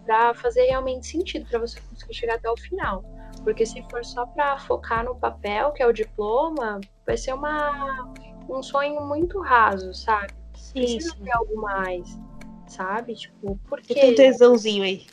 [0.06, 3.04] para fazer realmente sentido, para você conseguir chegar até o final.
[3.46, 8.12] Porque se for só para focar no papel, que é o diploma, vai ser uma,
[8.50, 10.34] um sonho muito raso, sabe?
[10.74, 11.24] Precisa Isso.
[11.24, 12.20] ter algo mais,
[12.68, 13.14] sabe?
[13.14, 13.94] Tipo, porque.
[13.94, 15.06] Tem um tesãozinho aí.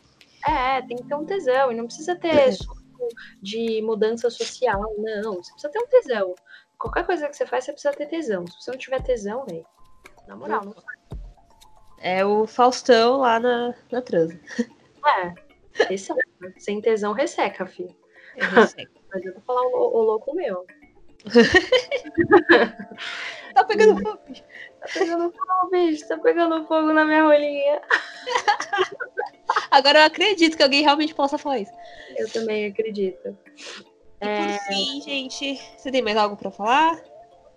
[0.49, 1.71] É, tem que ter um tesão.
[1.71, 3.11] E não precisa ter sonho
[3.43, 5.35] de mudança social, não.
[5.35, 6.35] Você precisa ter um tesão.
[6.79, 8.47] Qualquer coisa que você faz, você precisa ter tesão.
[8.47, 9.67] Se você não tiver tesão, velho,
[10.27, 10.75] na moral, não
[11.99, 14.41] É o Faustão lá na, na transa.
[15.07, 15.35] é.
[15.85, 16.23] Resseca.
[16.59, 18.02] Sem tesão, resseca, filho.
[18.37, 18.49] Eu.
[19.13, 20.65] Mas eu vou falar o, o louco meu.
[23.55, 24.19] tá pegando fogo.
[24.81, 26.09] Tá pegando fogo, bicho.
[26.09, 27.81] Tá pegando fogo na minha rolinha.
[29.71, 31.73] Agora eu acredito que alguém realmente possa falar isso.
[32.17, 33.37] Eu também acredito.
[34.21, 34.59] E É.
[34.59, 37.01] por fim, gente, você tem mais algo pra falar?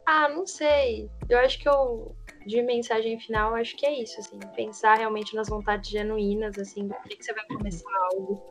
[0.06, 1.10] Ah, não sei.
[1.30, 2.16] Eu acho que eu,
[2.46, 4.40] de mensagem final, acho que é isso, assim.
[4.56, 8.42] Pensar realmente nas vontades genuínas, assim, por que você vai começar algo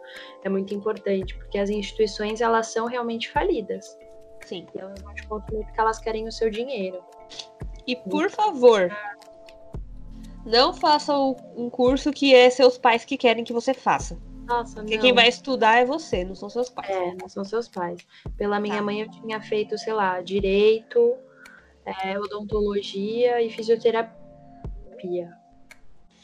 [0.42, 3.96] é muito importante, porque as instituições, elas são realmente falidas.
[4.44, 4.66] Sim.
[4.74, 7.02] E elas vão te consumir porque elas querem o seu dinheiro.
[7.86, 8.90] E por favor,
[10.44, 14.18] não faça o- um curso que é seus pais que querem que você faça.
[14.46, 15.02] Nossa, Porque não.
[15.02, 16.90] quem vai estudar é você, não são seus pais.
[16.90, 18.06] É, não são seus pais.
[18.36, 18.82] Pela minha Tá.
[18.82, 21.16] mãe, eu tinha feito, sei lá, direito,
[21.86, 25.32] é, odontologia e fisioterapia.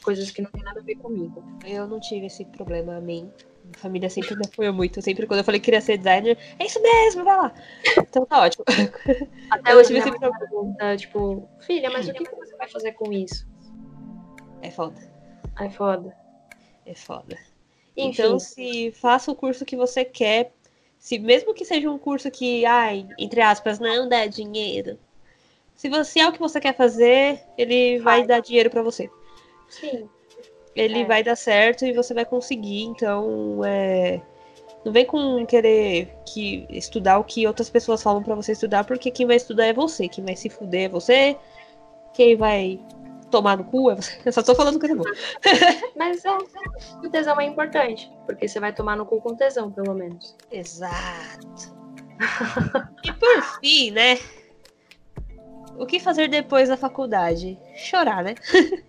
[0.03, 1.43] Coisas que não tem nada a ver comigo.
[1.65, 3.31] Eu não tive esse problema, amém.
[3.63, 5.01] Minha família sempre me apoiou muito.
[5.01, 7.53] Sempre quando eu falei que queria ser designer, é isso mesmo, vai lá.
[7.99, 8.65] Então tá ótimo.
[9.51, 12.93] Até Eu hoje tive esse pergunta, tipo, filha, mas o que que você vai fazer
[12.93, 13.47] com isso?
[14.61, 14.99] É foda.
[15.59, 16.15] É foda.
[16.85, 17.37] É foda.
[17.95, 20.51] Enfim, Então, se faça o curso que você quer,
[20.97, 24.97] se mesmo que seja um curso que, ai, entre aspas, não dá dinheiro.
[25.81, 29.09] Se você é o que você quer fazer, ele vai dar dinheiro pra você.
[29.67, 30.07] sim.
[30.75, 31.05] Ele É.
[31.05, 32.83] vai dar certo e você vai conseguir.
[32.83, 34.21] Então, é,
[34.85, 39.09] não vem com querer que estudar o que outras pessoas falam pra você estudar, porque
[39.09, 41.35] quem vai estudar é você, quem vai se fuder é você,
[42.13, 42.79] quem vai
[43.31, 44.11] tomar no cu é você.
[44.23, 45.11] Eu só tô falando coisa boa.
[45.97, 46.31] Mas é,
[47.03, 50.35] o tesão é importante, porque você vai tomar no cu com tesão, pelo menos.
[50.51, 51.81] Exato.
[53.03, 54.19] E por fim, né?
[55.77, 57.59] O que fazer depois da faculdade?
[57.75, 58.35] Chorar, né?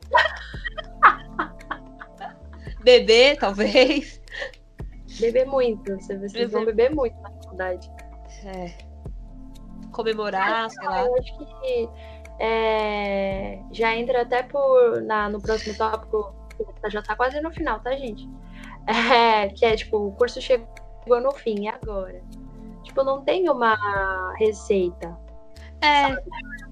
[2.83, 4.21] Beber, talvez.
[5.21, 5.95] Beber muito.
[5.97, 7.91] Vocês vocês vão beber muito na faculdade.
[8.45, 8.73] É.
[9.93, 11.05] Comemorar, sei lá.
[11.05, 11.89] Eu acho que
[12.41, 16.35] é, já entra até por na, no próximo tópico,
[16.89, 18.29] já tá quase no final, tá, gente?
[18.87, 22.21] É, que é tipo, o curso chegou no fim, e agora?
[22.83, 25.17] Tipo, não tem uma receita.
[25.81, 26.19] É, Não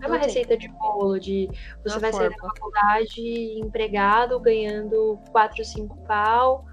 [0.02, 1.48] é uma receita de bolo, de
[1.84, 2.54] você vai sair da forma.
[2.54, 6.64] faculdade empregado, ganhando 4, 5 pau,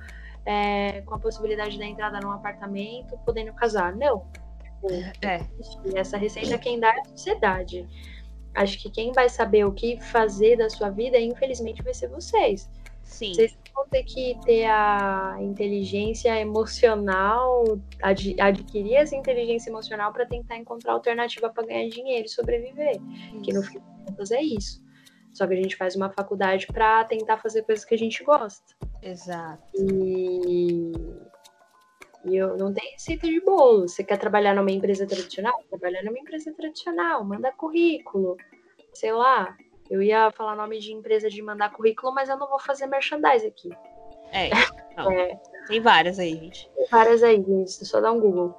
[0.46, 3.96] é, com a possibilidade da entrada num apartamento, podendo casar.
[3.96, 4.26] Não.
[4.64, 4.88] Tipo,
[5.22, 5.42] é.
[5.96, 7.88] Essa receita quem dá é a sociedade.
[8.56, 12.70] Acho que quem vai saber o que fazer da sua vida, infelizmente, vai ser vocês.
[13.08, 13.34] Sim.
[13.34, 17.64] Vocês vão ter que ter a inteligência emocional,
[18.04, 23.00] ad- adquirir essa inteligência emocional para tentar encontrar alternativa para ganhar dinheiro e sobreviver.
[23.44, 24.86] Que no fim das contas é isso.
[25.34, 28.76] Só que a gente faz uma faculdade para tentar fazer coisas que a gente gosta.
[29.02, 29.64] Exato.
[29.76, 30.92] E,
[32.26, 33.88] e eu não tem receita de bolo.
[33.88, 35.54] Você quer trabalhar numa empresa tradicional?
[35.70, 38.36] Trabalhar numa empresa tradicional, manda currículo.
[38.94, 39.56] Sei lá.
[39.90, 43.46] Eu ia falar nome de empresa de mandar currículo, mas eu não vou fazer merchandise
[43.46, 43.70] aqui.
[44.32, 44.50] É.
[44.98, 46.68] Não, É, Tem várias aí, gente.
[46.76, 47.86] tem várias aí, gente.
[47.86, 48.56] Só dá um Google.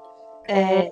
[0.46, 0.90] É,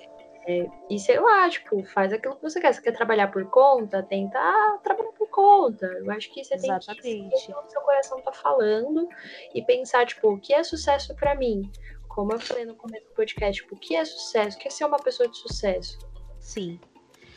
[0.90, 2.72] E sei lá, tipo, faz aquilo que você quer.
[2.74, 4.02] Você quer trabalhar por conta?
[4.02, 4.38] Tenta
[4.82, 5.86] trabalhar por conta.
[5.86, 7.26] Eu acho que você tem Exatamente.
[7.26, 9.08] o que o seu coração tá falando
[9.54, 11.62] e pensar, tipo, o que é sucesso pra mim?
[12.08, 14.56] Como eu falei no começo do podcast, tipo, o que é sucesso?
[14.56, 15.98] O que é ser uma pessoa de sucesso?
[16.40, 16.78] sim.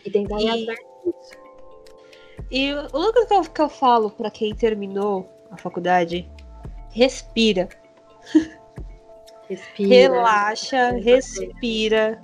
[0.05, 1.48] E tentar ir E- atrás disso.
[2.51, 6.29] E o único que eu, que eu falo pra quem terminou a faculdade,
[6.89, 7.69] respira.
[9.47, 9.89] Respira.
[9.89, 12.21] Relaxa, respira.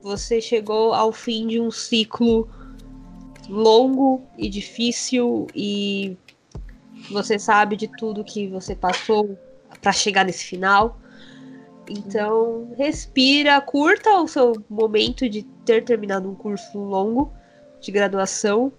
[0.00, 2.48] Você chegou ao fim de um ciclo
[3.48, 6.16] longo e difícil e
[7.10, 9.36] você sabe de tudo que você passou
[9.80, 10.98] pra chegar nesse final.
[11.88, 17.32] Então, respira, curta o seu momento de ter terminado um curso longo
[17.80, 18.72] de graduação.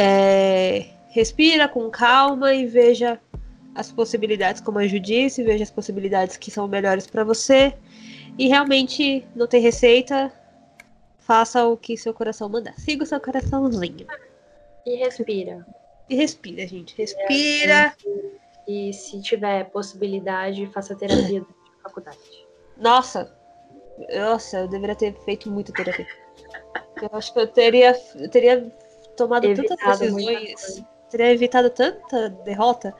[0.00, 3.20] É, respira com calma e veja
[3.74, 7.74] as possibilidades, como a Ju disse, veja as possibilidades que são melhores para você.
[8.38, 10.32] E realmente não tem receita,
[11.18, 12.78] faça o que seu coração mandar.
[12.78, 14.06] Siga o seu coraçãozinho.
[14.86, 15.66] E respira.
[16.08, 16.96] E respira, gente.
[16.96, 17.92] Respira.
[18.68, 22.18] E se tiver possibilidade, faça terapia durante a faculdade.
[22.76, 23.36] Nossa,
[24.14, 26.06] nossa, eu deveria ter feito muita terapia.
[27.02, 28.72] Eu acho que eu teria, eu teria
[29.18, 32.94] tomado Evitado tantas decisões, teria evitado tanta derrota.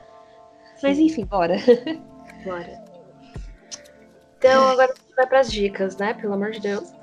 [0.83, 1.05] Mas Sim.
[1.05, 1.55] enfim, bora.
[2.45, 2.81] Bora.
[4.37, 6.13] Então, agora a gente vai pras dicas, né?
[6.13, 6.93] Pelo amor de Deus.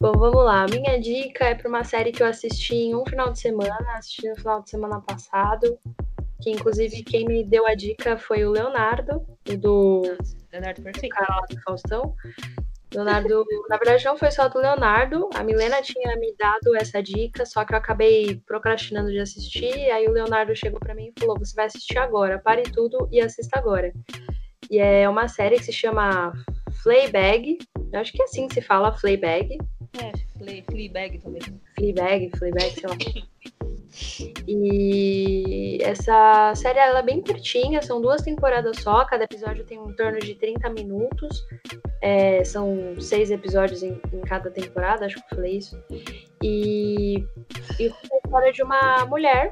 [0.00, 0.66] Bom, vamos lá.
[0.66, 4.28] Minha dica é para uma série que eu assisti em um final de semana, assisti
[4.28, 5.76] no final de semana passado,
[6.42, 9.24] que inclusive quem me deu a dica foi o Leonardo,
[9.58, 10.02] do
[10.52, 11.14] Leonardo perfeito.
[11.14, 12.14] cara lá do Faustão.
[12.92, 15.28] Leonardo, na verdade, não foi só do Leonardo.
[15.34, 19.90] A Milena tinha me dado essa dica, só que eu acabei procrastinando de assistir.
[19.90, 23.20] Aí o Leonardo chegou pra mim e falou: Você vai assistir agora, pare tudo e
[23.20, 23.92] assista agora.
[24.70, 26.32] E é uma série que se chama
[26.82, 27.58] Fleabag.
[27.92, 29.58] Eu acho que é assim que se fala, Fleabag.
[30.02, 31.42] É, Flea- Fleabag também.
[31.76, 32.96] Fleabag, Fleabag, sei lá.
[34.46, 39.92] E essa série ela é bem curtinha, são duas temporadas só, cada episódio tem em
[39.92, 41.44] torno de 30 minutos.
[42.02, 45.78] É, são seis episódios em, em cada temporada, acho que eu falei isso.
[46.42, 47.24] E,
[47.78, 49.50] e conta a história de uma mulher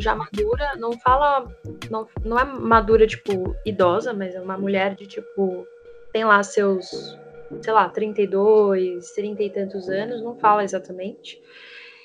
[0.00, 1.46] já madura, não fala.
[1.90, 5.66] Não, não é madura, tipo, idosa, mas é uma mulher de tipo.
[6.12, 7.16] Tem lá seus,
[7.62, 11.40] sei lá, 32, 30 e tantos anos, não fala exatamente.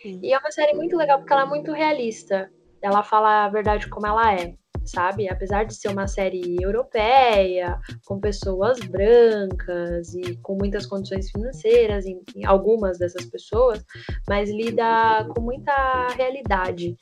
[0.05, 0.19] Sim.
[0.21, 2.47] E é uma série muito legal porque ela é muito realista.
[2.79, 4.53] Ela fala a verdade como ela é.
[4.85, 5.27] sabe?
[5.27, 12.21] Apesar de ser uma série europeia, com pessoas brancas e com muitas condições financeiras, em,
[12.35, 13.83] em algumas dessas pessoas,
[14.29, 16.95] mas lida com muita realidade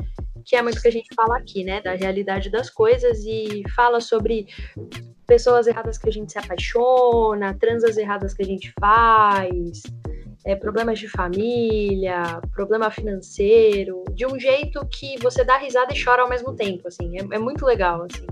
[0.45, 1.81] que é muito que a gente fala aqui, né?
[1.81, 4.47] Da realidade das coisas e fala sobre
[5.25, 9.83] pessoas erradas que a gente se apaixona, transas erradas que a gente faz,
[10.45, 16.21] é, problemas de família, problema financeiro, de um jeito que você dá risada e chora
[16.21, 18.27] ao mesmo tempo, assim, é, é muito legal, assim.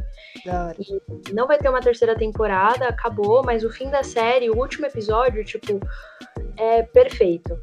[1.30, 4.86] E não vai ter uma terceira temporada, acabou, mas o fim da série, o último
[4.86, 5.80] episódio, tipo,
[6.58, 7.58] é perfeito.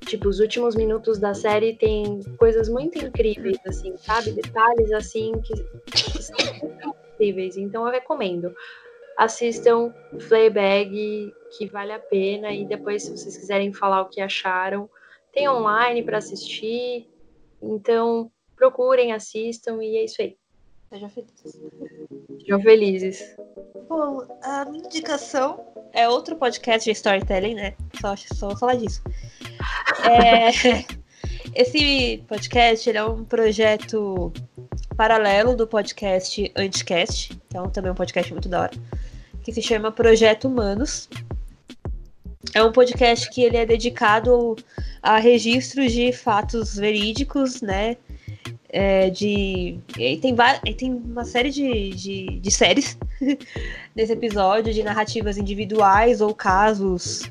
[0.00, 4.30] Tipo, os últimos minutos da série tem coisas muito incríveis, assim, sabe?
[4.32, 5.52] Detalhes, assim, que,
[5.90, 7.56] que são muito incríveis.
[7.56, 8.54] Então, eu recomendo.
[9.18, 9.92] Assistam
[10.28, 12.52] Fleabag, que vale a pena.
[12.52, 14.88] E depois, se vocês quiserem falar o que acharam,
[15.32, 17.10] tem online para assistir.
[17.60, 20.36] Então, procurem, assistam e é isso aí.
[20.88, 21.60] Sejam felizes.
[22.38, 23.36] Sejam felizes.
[23.88, 27.74] Bom, a minha indicação é outro podcast de storytelling, né?
[28.00, 29.02] Só, só vou falar disso.
[30.08, 30.50] É,
[31.60, 34.32] esse podcast é um projeto
[34.96, 38.72] paralelo do podcast Anticast, que é um, também um podcast muito da hora,
[39.48, 41.08] que se chama Projeto Humanos.
[42.52, 44.56] É um podcast que ele é dedicado
[45.02, 47.96] a registros de fatos verídicos, né?
[48.68, 52.98] É, de e tem, e tem uma série de, de, de séries
[53.96, 57.22] nesse episódio de narrativas individuais ou casos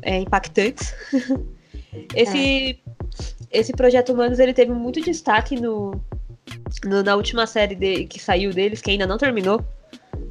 [0.00, 0.94] é, impactantes.
[2.14, 2.78] esse, é.
[3.50, 6.00] esse projeto Humanos ele teve muito destaque no,
[6.84, 9.60] no, na última série de, que saiu deles, que ainda não terminou,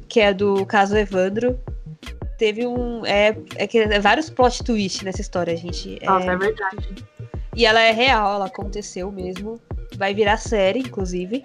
[0.08, 1.58] que é do caso Evandro.
[2.38, 3.04] Teve um.
[3.06, 5.98] É, é, que, é vários plot twists nessa história, gente.
[6.04, 7.04] Nossa, é, é verdade.
[7.54, 9.60] E ela é real, ela aconteceu mesmo.
[9.96, 11.44] Vai virar série, inclusive.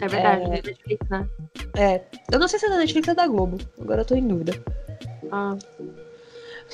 [0.00, 1.28] É verdade, é, Netflix, né?
[1.76, 2.00] É.
[2.32, 3.58] Eu não sei se é da Netflix ou da Globo.
[3.80, 4.54] Agora eu tô em dúvida.
[5.30, 5.56] Ah.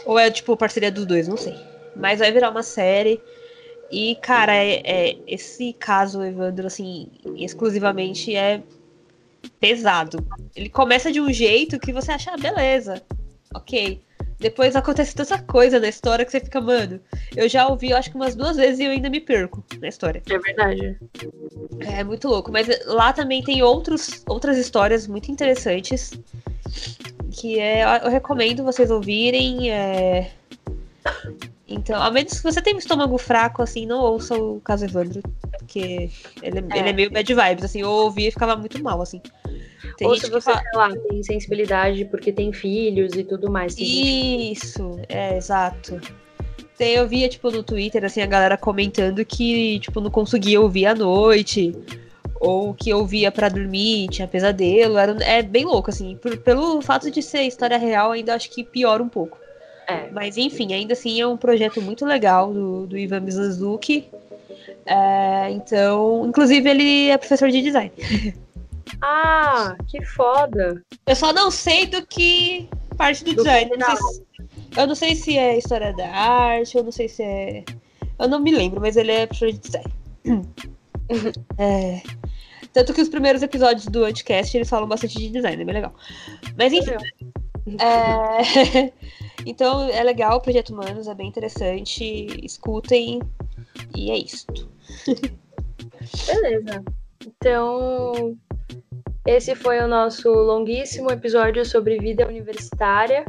[0.06, 1.54] Ou é, tipo, parceria dos dois, não sei.
[1.96, 3.20] Mas vai virar uma série.
[3.90, 8.62] E, cara, é, é, esse caso, Evandro, assim, exclusivamente é
[9.58, 10.26] pesado.
[10.54, 13.02] Ele começa de um jeito que você acha, ah, beleza,
[13.54, 14.02] ok.
[14.40, 16.98] Depois acontece tanta coisa na história que você fica, mano.
[17.36, 19.86] Eu já ouvi, eu acho que umas duas vezes e eu ainda me perco na
[19.88, 20.22] história.
[20.30, 20.98] É verdade.
[21.80, 22.50] É muito louco.
[22.50, 26.12] Mas lá também tem outros, outras histórias muito interessantes.
[27.30, 29.70] Que é, eu recomendo vocês ouvirem.
[29.70, 30.30] É...
[31.70, 35.22] Então, ao menos se você tem um estômago fraco, assim, não ouça o caso Evandro.
[35.56, 36.10] Porque
[36.42, 36.78] ele é, é.
[36.78, 37.80] ele é meio bad vibes, assim.
[37.80, 39.22] Eu ouvi e ficava muito mal, assim.
[39.96, 40.62] Tem Ou se você, fala...
[40.62, 43.76] sei lá, tem sensibilidade porque tem filhos e tudo mais.
[43.78, 46.00] Isso, é, exato.
[46.76, 50.86] Tem, eu via, tipo, no Twitter, assim, a galera comentando que, tipo, não conseguia ouvir
[50.86, 51.72] à noite.
[52.40, 54.96] Ou que ouvia para dormir, tinha pesadelo.
[54.96, 56.16] Era, é bem louco, assim.
[56.16, 59.38] Por, pelo fato de ser história real, ainda acho que piora um pouco.
[59.90, 60.10] É.
[60.12, 64.08] Mas, enfim, ainda assim é um projeto muito legal do, do Ivan Mizanzuki.
[64.86, 67.92] É, então, inclusive, ele é professor de design.
[69.02, 70.82] Ah, que foda.
[71.06, 73.70] Eu só não sei do que parte do, do design.
[73.78, 74.22] Não se,
[74.76, 77.64] eu não sei se é história da arte, eu não sei se é.
[78.18, 79.92] Eu não me lembro, mas ele é professor de design.
[81.56, 82.02] é.
[82.72, 85.94] Tanto que os primeiros episódios do Anticast eles falam bastante de design, é bem legal.
[86.58, 86.96] Mas enfim.
[87.78, 88.92] É...
[89.46, 92.26] então é legal o Projeto Humanos, é bem interessante.
[92.44, 93.20] Escutem.
[93.94, 94.46] E é isso.
[96.26, 96.84] Beleza.
[97.26, 98.36] Então,
[99.26, 103.24] esse foi o nosso longuíssimo episódio sobre vida universitária.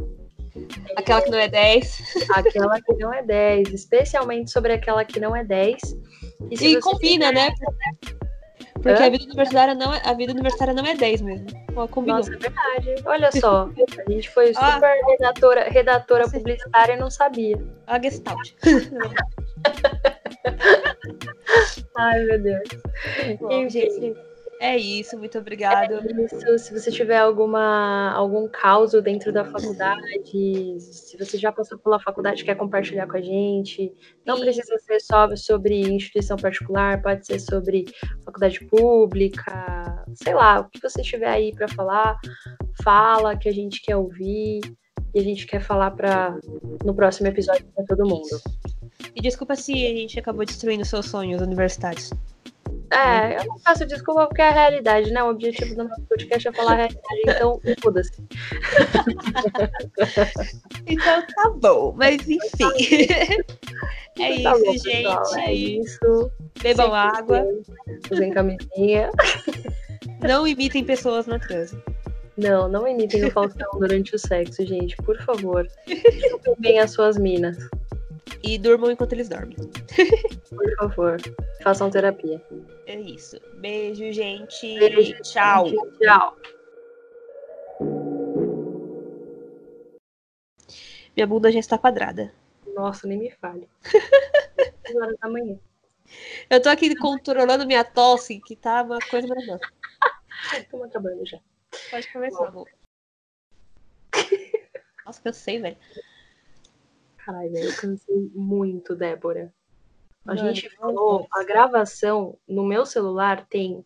[0.95, 2.27] Aquela que não é 10.
[2.31, 5.81] Aquela que não é 10, especialmente sobre aquela que não é 10.
[6.49, 7.53] E, e combina, né?
[8.81, 11.47] Porque a vida universitária não é, a vida universitária não é 10 mesmo.
[11.89, 12.17] combinou.
[12.17, 12.95] Nossa, é verdade.
[13.05, 13.69] Olha só,
[14.07, 14.73] a gente foi ah.
[14.73, 17.57] super ah, redatora, redatora publicitária e não sabia.
[17.87, 18.53] A Gestalt.
[21.95, 22.69] Ai, meu Deus.
[23.39, 23.69] Bom, Enfim.
[23.69, 24.15] gente,
[24.61, 25.95] é isso, muito obrigada.
[25.95, 26.59] É isso.
[26.59, 32.43] Se você tiver alguma, algum caos dentro da faculdade, se você já passou pela faculdade
[32.43, 33.91] quer compartilhar com a gente,
[34.23, 34.43] não Sim.
[34.43, 37.85] precisa ser só sobre instituição particular, pode ser sobre
[38.23, 42.19] faculdade pública, sei lá, o que você tiver aí para falar,
[42.83, 44.61] fala que a gente quer ouvir
[45.11, 46.37] e a gente quer falar para
[46.85, 48.39] no próximo episódio para todo mundo.
[49.15, 52.11] E desculpa se a gente acabou destruindo seus sonhos universitários.
[52.91, 55.23] É, eu não faço desculpa porque é a realidade, né?
[55.23, 58.11] O objetivo do nosso podcast é falar a realidade, então muda-se.
[60.85, 62.69] então tá bom, mas enfim.
[64.19, 65.39] é tá isso, bom, gente.
[65.39, 66.29] É isso.
[66.61, 67.45] Bebam água.
[68.11, 69.09] Usem camisinha.
[70.21, 71.81] Não imitem pessoas na transa.
[72.37, 75.65] Não, não imitem o Faustão durante o sexo, gente, por favor.
[75.87, 77.57] Chupem bem as suas minas,
[78.43, 79.55] E durmam enquanto eles dormem.
[80.49, 81.17] por favor.
[81.63, 82.43] Façam terapia.
[82.85, 83.39] É isso.
[83.59, 84.79] Beijo, gente.
[84.79, 85.67] Beijo, Tchau.
[85.67, 85.97] gente.
[85.99, 86.37] Tchau.
[91.15, 92.33] Minha bunda já está quadrada.
[92.73, 93.69] Nossa, nem me fale.
[94.83, 95.59] 10 horas da manhã.
[96.49, 99.61] Eu tô aqui controlando minha tosse, que tá uma coisa maravilhosa.
[100.57, 101.39] Estamos acabando já.
[101.89, 102.67] Pode começar, amor.
[105.05, 105.77] Nossa, cansei, velho.
[107.25, 109.53] Caralho, velho, eu cansei muito, Débora.
[110.25, 113.83] A Mano, gente falou, a gravação no meu celular tem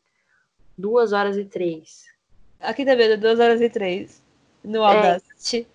[0.77, 2.03] duas horas e três.
[2.59, 4.23] Aqui tá vendo, 2 horas e 3.
[4.63, 4.95] No É.
[4.95, 5.67] Audacity.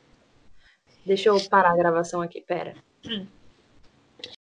[1.06, 2.74] Deixa eu parar a gravação aqui, pera.
[3.06, 3.26] Hum.